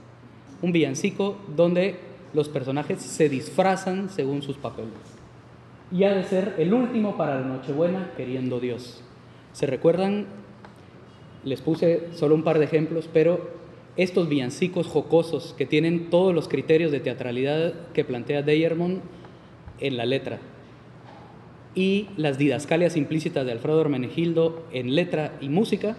Un 0.61 0.71
villancico 0.71 1.37
donde 1.55 1.97
los 2.33 2.49
personajes 2.49 3.01
se 3.01 3.29
disfrazan 3.29 4.09
según 4.09 4.43
sus 4.43 4.57
papeles. 4.57 4.91
Y 5.91 6.03
ha 6.03 6.13
de 6.13 6.23
ser 6.23 6.55
el 6.57 6.73
último 6.73 7.17
para 7.17 7.39
la 7.39 7.47
Nochebuena, 7.47 8.11
queriendo 8.15 8.59
Dios. 8.59 9.03
¿Se 9.51 9.67
recuerdan? 9.67 10.25
Les 11.43 11.61
puse 11.61 12.07
solo 12.13 12.35
un 12.35 12.43
par 12.43 12.57
de 12.57 12.65
ejemplos, 12.65 13.09
pero 13.11 13.62
estos 13.95 14.27
villancicos 14.27 14.87
jocosos 14.87 15.53
que 15.57 15.65
tienen 15.65 16.09
todos 16.09 16.33
los 16.33 16.47
criterios 16.47 16.91
de 16.91 16.99
teatralidad 16.99 17.73
que 17.93 18.03
plantea 18.03 18.41
Deyermond 18.41 19.01
en 19.79 19.97
la 19.97 20.05
letra 20.05 20.39
y 21.75 22.09
las 22.17 22.37
didascalias 22.37 22.97
implícitas 22.97 23.45
de 23.45 23.51
Alfredo 23.51 23.81
Hermenegildo 23.81 24.63
en 24.71 24.95
letra 24.95 25.37
y 25.41 25.49
música 25.49 25.95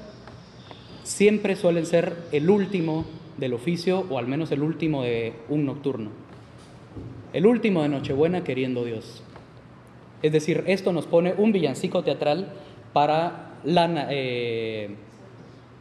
siempre 1.03 1.57
suelen 1.57 1.87
ser 1.87 2.17
el 2.33 2.49
último 2.49 3.05
del 3.37 3.55
oficio 3.55 4.07
o 4.11 4.19
al 4.19 4.29
menos 4.29 4.51
el 4.53 4.63
último 4.63 5.03
de 5.03 5.35
un 5.49 5.67
nocturno. 5.67 6.11
El 7.33 7.47
último 7.47 7.83
de 7.83 7.89
Nochebuena 7.89 8.45
queriendo 8.45 8.85
Dios. 8.85 9.23
Es 10.23 10.33
decir, 10.33 10.65
esto 10.67 10.93
nos 10.93 11.07
pone 11.07 11.35
un 11.37 11.53
villancico 11.53 12.03
teatral 12.05 12.53
para 12.93 13.51
eh, 13.67 14.91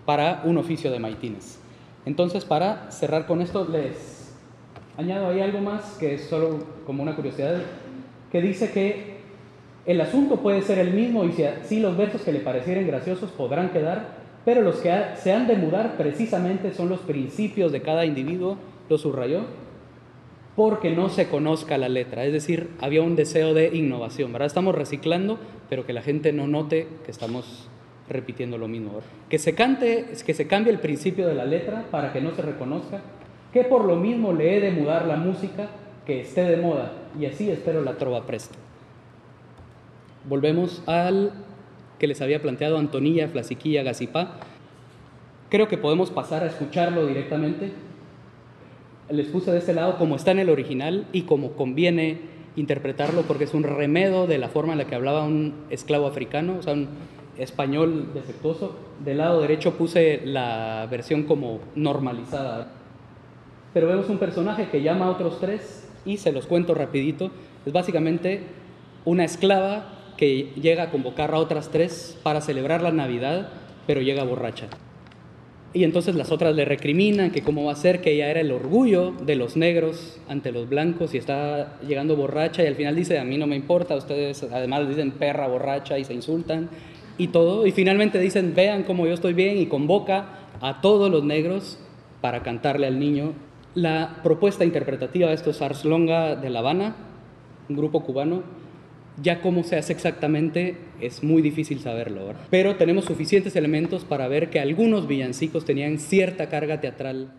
para 0.05 0.41
un 0.45 0.57
oficio 0.57 0.91
de 0.91 0.99
maitines. 0.99 1.62
Entonces, 2.05 2.45
para 2.45 2.91
cerrar 2.91 3.25
con 3.27 3.41
esto, 3.41 3.67
les 3.69 4.33
añado 4.97 5.27
ahí 5.27 5.39
algo 5.39 5.59
más 5.59 5.97
que 5.99 6.15
es 6.15 6.25
solo 6.25 6.59
como 6.85 7.01
una 7.01 7.15
curiosidad, 7.15 7.61
que 8.31 8.41
dice 8.41 8.71
que 8.71 9.13
el 9.85 9.99
asunto 10.01 10.37
puede 10.37 10.61
ser 10.61 10.79
el 10.79 10.93
mismo 10.93 11.25
y 11.25 11.33
si, 11.63 11.79
los 11.79 11.97
versos 11.97 12.21
que 12.21 12.31
le 12.31 12.39
parecieren 12.39 12.87
graciosos 12.87 13.31
podrán 13.31 13.69
quedar, 13.69 14.23
pero 14.45 14.61
los 14.61 14.77
que 14.77 14.93
se 15.15 15.33
han 15.33 15.47
de 15.47 15.55
mudar 15.55 15.97
precisamente 15.97 16.73
son 16.73 16.89
los 16.89 16.99
principios 16.99 17.71
de 17.71 17.81
cada 17.81 18.05
individuo, 18.05 18.57
lo 18.89 18.97
subrayó, 18.97 19.41
porque 20.55 20.91
no 20.91 21.09
se 21.09 21.27
conozca 21.27 21.77
la 21.77 21.89
letra. 21.89 22.25
Es 22.25 22.33
decir, 22.33 22.69
había 22.79 23.01
un 23.01 23.15
deseo 23.15 23.53
de 23.53 23.75
innovación, 23.75 24.31
¿verdad? 24.31 24.47
Estamos 24.47 24.75
reciclando, 24.75 25.39
pero 25.69 25.85
que 25.85 25.93
la 25.93 26.01
gente 26.01 26.31
no 26.33 26.47
note 26.47 26.87
que 27.05 27.11
estamos 27.11 27.69
repitiendo 28.13 28.57
lo 28.57 28.67
mismo. 28.67 29.01
Que 29.29 29.39
se 29.39 29.55
cante, 29.55 30.05
que 30.25 30.33
se 30.33 30.47
cambie 30.47 30.71
el 30.71 30.79
principio 30.79 31.27
de 31.27 31.35
la 31.35 31.45
letra 31.45 31.85
para 31.91 32.13
que 32.13 32.21
no 32.21 32.31
se 32.31 32.41
reconozca, 32.41 33.01
que 33.51 33.63
por 33.63 33.85
lo 33.85 33.95
mismo 33.95 34.31
le 34.31 34.57
he 34.57 34.61
de 34.61 34.71
mudar 34.71 35.05
la 35.05 35.17
música, 35.17 35.67
que 36.05 36.21
esté 36.21 36.43
de 36.43 36.57
moda, 36.57 36.91
y 37.19 37.25
así 37.25 37.49
espero 37.49 37.81
la 37.81 37.97
trova 37.97 38.25
presto. 38.25 38.55
Volvemos 40.27 40.81
al 40.87 41.31
que 41.99 42.07
les 42.07 42.21
había 42.21 42.41
planteado 42.41 42.77
Antonilla, 42.77 43.27
Flasiquilla, 43.27 43.83
Gacipá. 43.83 44.37
Creo 45.49 45.67
que 45.67 45.77
podemos 45.77 46.09
pasar 46.09 46.43
a 46.43 46.47
escucharlo 46.47 47.05
directamente. 47.05 47.71
Les 49.09 49.27
puse 49.27 49.51
de 49.51 49.59
este 49.59 49.73
lado 49.73 49.97
como 49.97 50.15
está 50.15 50.31
en 50.31 50.39
el 50.39 50.49
original 50.49 51.05
y 51.11 51.23
como 51.23 51.51
conviene 51.53 52.33
interpretarlo 52.55 53.23
porque 53.23 53.45
es 53.45 53.53
un 53.53 53.63
remedo 53.63 54.27
de 54.27 54.37
la 54.37 54.47
forma 54.47 54.73
en 54.73 54.79
la 54.79 54.85
que 54.85 54.95
hablaba 54.95 55.23
un 55.23 55.53
esclavo 55.69 56.07
africano, 56.07 56.57
o 56.59 56.61
sea, 56.61 56.73
un 56.73 56.89
español 57.37 58.11
defectuoso. 58.13 58.75
Del 59.03 59.17
lado 59.17 59.41
derecho 59.41 59.73
puse 59.73 60.21
la 60.25 60.87
versión 60.89 61.23
como 61.23 61.59
normalizada. 61.75 62.71
Pero 63.73 63.87
vemos 63.87 64.09
un 64.09 64.19
personaje 64.19 64.69
que 64.69 64.81
llama 64.81 65.05
a 65.05 65.11
otros 65.11 65.39
tres 65.39 65.89
y 66.05 66.17
se 66.17 66.31
los 66.31 66.45
cuento 66.45 66.73
rapidito. 66.73 67.31
Es 67.65 67.73
básicamente 67.73 68.41
una 69.05 69.23
esclava 69.23 69.99
que 70.17 70.51
llega 70.55 70.83
a 70.83 70.91
convocar 70.91 71.33
a 71.33 71.39
otras 71.39 71.69
tres 71.69 72.17
para 72.23 72.41
celebrar 72.41 72.81
la 72.81 72.91
Navidad, 72.91 73.49
pero 73.87 74.01
llega 74.01 74.23
borracha. 74.23 74.67
Y 75.75 75.83
entonces 75.85 76.13
las 76.13 76.31
otras 76.31 76.55
le 76.55 76.65
recriminan 76.65 77.31
que 77.31 77.41
cómo 77.41 77.65
va 77.65 77.71
a 77.71 77.75
ser 77.75 77.99
que 77.99 78.11
ella 78.11 78.29
era 78.29 78.41
el 78.41 78.51
orgullo 78.51 79.11
de 79.11 79.35
los 79.35 79.57
negros 79.57 80.19
ante 80.29 80.51
los 80.51 80.69
blancos 80.69 81.15
y 81.15 81.17
está 81.17 81.79
llegando 81.81 82.15
borracha 82.15 82.63
y 82.63 82.67
al 82.67 82.75
final 82.75 82.95
dice, 82.95 83.17
a 83.17 83.23
mí 83.23 83.39
no 83.39 83.47
me 83.47 83.55
importa, 83.55 83.95
ustedes 83.95 84.43
además 84.43 84.87
dicen 84.87 85.11
perra 85.13 85.47
borracha 85.47 85.97
y 85.97 86.03
se 86.03 86.13
insultan 86.13 86.69
y 87.17 87.27
todo. 87.27 87.65
Y 87.65 87.71
finalmente 87.71 88.19
dicen, 88.19 88.53
vean 88.55 88.83
cómo 88.83 89.05
yo 89.05 89.13
estoy 89.13 89.33
bien 89.33 89.57
y 89.57 89.67
convoca 89.67 90.39
a 90.61 90.81
todos 90.81 91.11
los 91.11 91.23
negros 91.23 91.79
para 92.21 92.43
cantarle 92.43 92.87
al 92.87 92.99
niño. 92.99 93.33
La 93.75 94.19
propuesta 94.23 94.65
interpretativa 94.65 95.29
de 95.29 95.35
esto 95.35 95.49
es 95.49 95.61
Ars 95.61 95.83
Longa 95.83 96.35
de 96.35 96.49
La 96.49 96.59
Habana, 96.59 96.95
un 97.69 97.75
grupo 97.75 98.03
cubano, 98.03 98.43
ya 99.21 99.41
cómo 99.41 99.63
se 99.63 99.77
hace 99.77 99.93
exactamente 99.93 100.77
es 100.99 101.23
muy 101.23 101.41
difícil 101.41 101.79
saberlo, 101.79 102.33
pero 102.49 102.75
tenemos 102.77 103.05
suficientes 103.05 103.55
elementos 103.55 104.05
para 104.05 104.27
ver 104.27 104.49
que 104.49 104.59
algunos 104.59 105.07
villancicos 105.07 105.65
tenían 105.65 105.99
cierta 105.99 106.49
carga 106.49 106.81
teatral. 106.81 107.31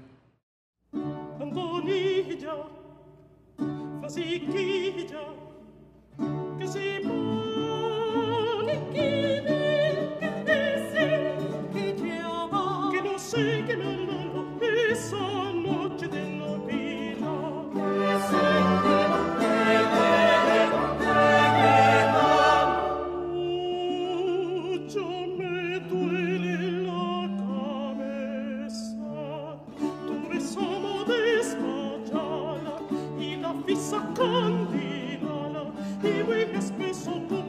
We 36.05 36.23
quel 36.23 36.51
che 36.51 36.61
spesso 36.61 37.19
tu 37.27 37.44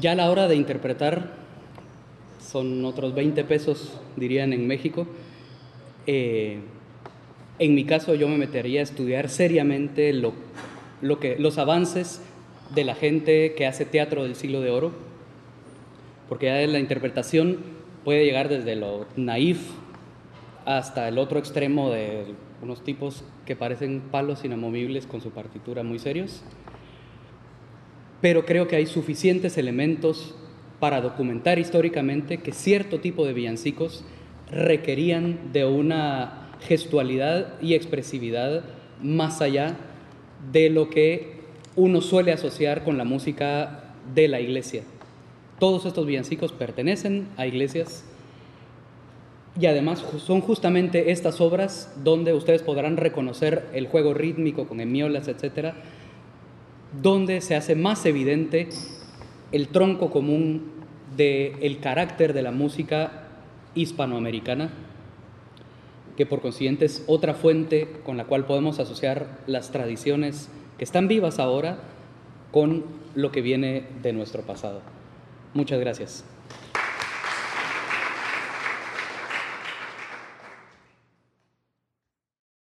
ya 0.00 0.12
a 0.12 0.14
la 0.14 0.30
hora 0.30 0.48
de 0.48 0.56
interpretar 0.56 1.32
son 2.40 2.84
otros 2.84 3.14
20 3.14 3.44
pesos, 3.44 3.92
dirían 4.16 4.52
en 4.52 4.66
México. 4.66 5.06
Eh, 6.06 6.58
en 7.58 7.74
mi 7.74 7.84
caso 7.84 8.14
yo 8.14 8.28
me 8.28 8.38
metería 8.38 8.80
a 8.80 8.84
estudiar 8.84 9.28
seriamente 9.28 10.12
lo, 10.12 10.32
lo 11.02 11.18
que, 11.18 11.36
los 11.38 11.58
avances 11.58 12.22
de 12.74 12.84
la 12.84 12.94
gente 12.94 13.54
que 13.54 13.66
hace 13.66 13.84
teatro 13.84 14.22
del 14.22 14.36
siglo 14.36 14.60
de 14.60 14.70
oro, 14.70 14.92
porque 16.28 16.46
ya 16.46 16.66
la 16.66 16.78
interpretación 16.78 17.58
puede 18.04 18.24
llegar 18.24 18.48
desde 18.48 18.76
lo 18.76 19.06
naif 19.16 19.58
hasta 20.64 21.08
el 21.08 21.18
otro 21.18 21.38
extremo 21.38 21.90
de 21.90 22.24
unos 22.62 22.84
tipos 22.84 23.24
que 23.46 23.56
parecen 23.56 24.02
palos 24.10 24.44
inamovibles 24.44 25.06
con 25.06 25.20
su 25.20 25.30
partitura 25.30 25.82
muy 25.82 25.98
serios 25.98 26.42
pero 28.20 28.44
creo 28.44 28.68
que 28.68 28.76
hay 28.76 28.86
suficientes 28.86 29.58
elementos 29.58 30.34
para 30.80 31.00
documentar 31.00 31.58
históricamente 31.58 32.38
que 32.38 32.52
cierto 32.52 33.00
tipo 33.00 33.26
de 33.26 33.32
villancicos 33.32 34.04
requerían 34.50 35.52
de 35.52 35.64
una 35.64 36.50
gestualidad 36.60 37.60
y 37.60 37.74
expresividad 37.74 38.64
más 39.02 39.40
allá 39.40 39.76
de 40.52 40.70
lo 40.70 40.88
que 40.90 41.38
uno 41.76 42.00
suele 42.00 42.32
asociar 42.32 42.84
con 42.84 42.98
la 42.98 43.04
música 43.04 43.94
de 44.14 44.28
la 44.28 44.40
iglesia. 44.40 44.82
Todos 45.58 45.86
estos 45.86 46.06
villancicos 46.06 46.52
pertenecen 46.52 47.28
a 47.36 47.46
iglesias 47.46 48.04
y 49.60 49.66
además 49.66 50.04
son 50.18 50.40
justamente 50.40 51.10
estas 51.10 51.40
obras 51.40 51.92
donde 52.04 52.32
ustedes 52.32 52.62
podrán 52.62 52.96
reconocer 52.96 53.66
el 53.72 53.88
juego 53.88 54.14
rítmico 54.14 54.68
con 54.68 54.80
emiolas, 54.80 55.26
etcétera, 55.26 55.74
donde 56.92 57.40
se 57.40 57.54
hace 57.54 57.74
más 57.74 58.04
evidente 58.06 58.68
el 59.52 59.68
tronco 59.68 60.10
común 60.10 60.72
del 61.16 61.78
carácter 61.80 62.32
de 62.32 62.42
la 62.42 62.52
música 62.52 63.28
hispanoamericana, 63.74 64.70
que 66.16 66.26
por 66.26 66.40
consiguiente 66.40 66.84
es 66.84 67.04
otra 67.06 67.34
fuente 67.34 67.88
con 68.04 68.16
la 68.16 68.24
cual 68.24 68.44
podemos 68.44 68.78
asociar 68.78 69.38
las 69.46 69.70
tradiciones 69.70 70.48
que 70.76 70.84
están 70.84 71.08
vivas 71.08 71.38
ahora 71.38 71.78
con 72.50 72.84
lo 73.14 73.30
que 73.30 73.42
viene 73.42 73.84
de 74.02 74.12
nuestro 74.12 74.42
pasado. 74.42 74.80
Muchas 75.54 75.80
gracias. 75.80 76.24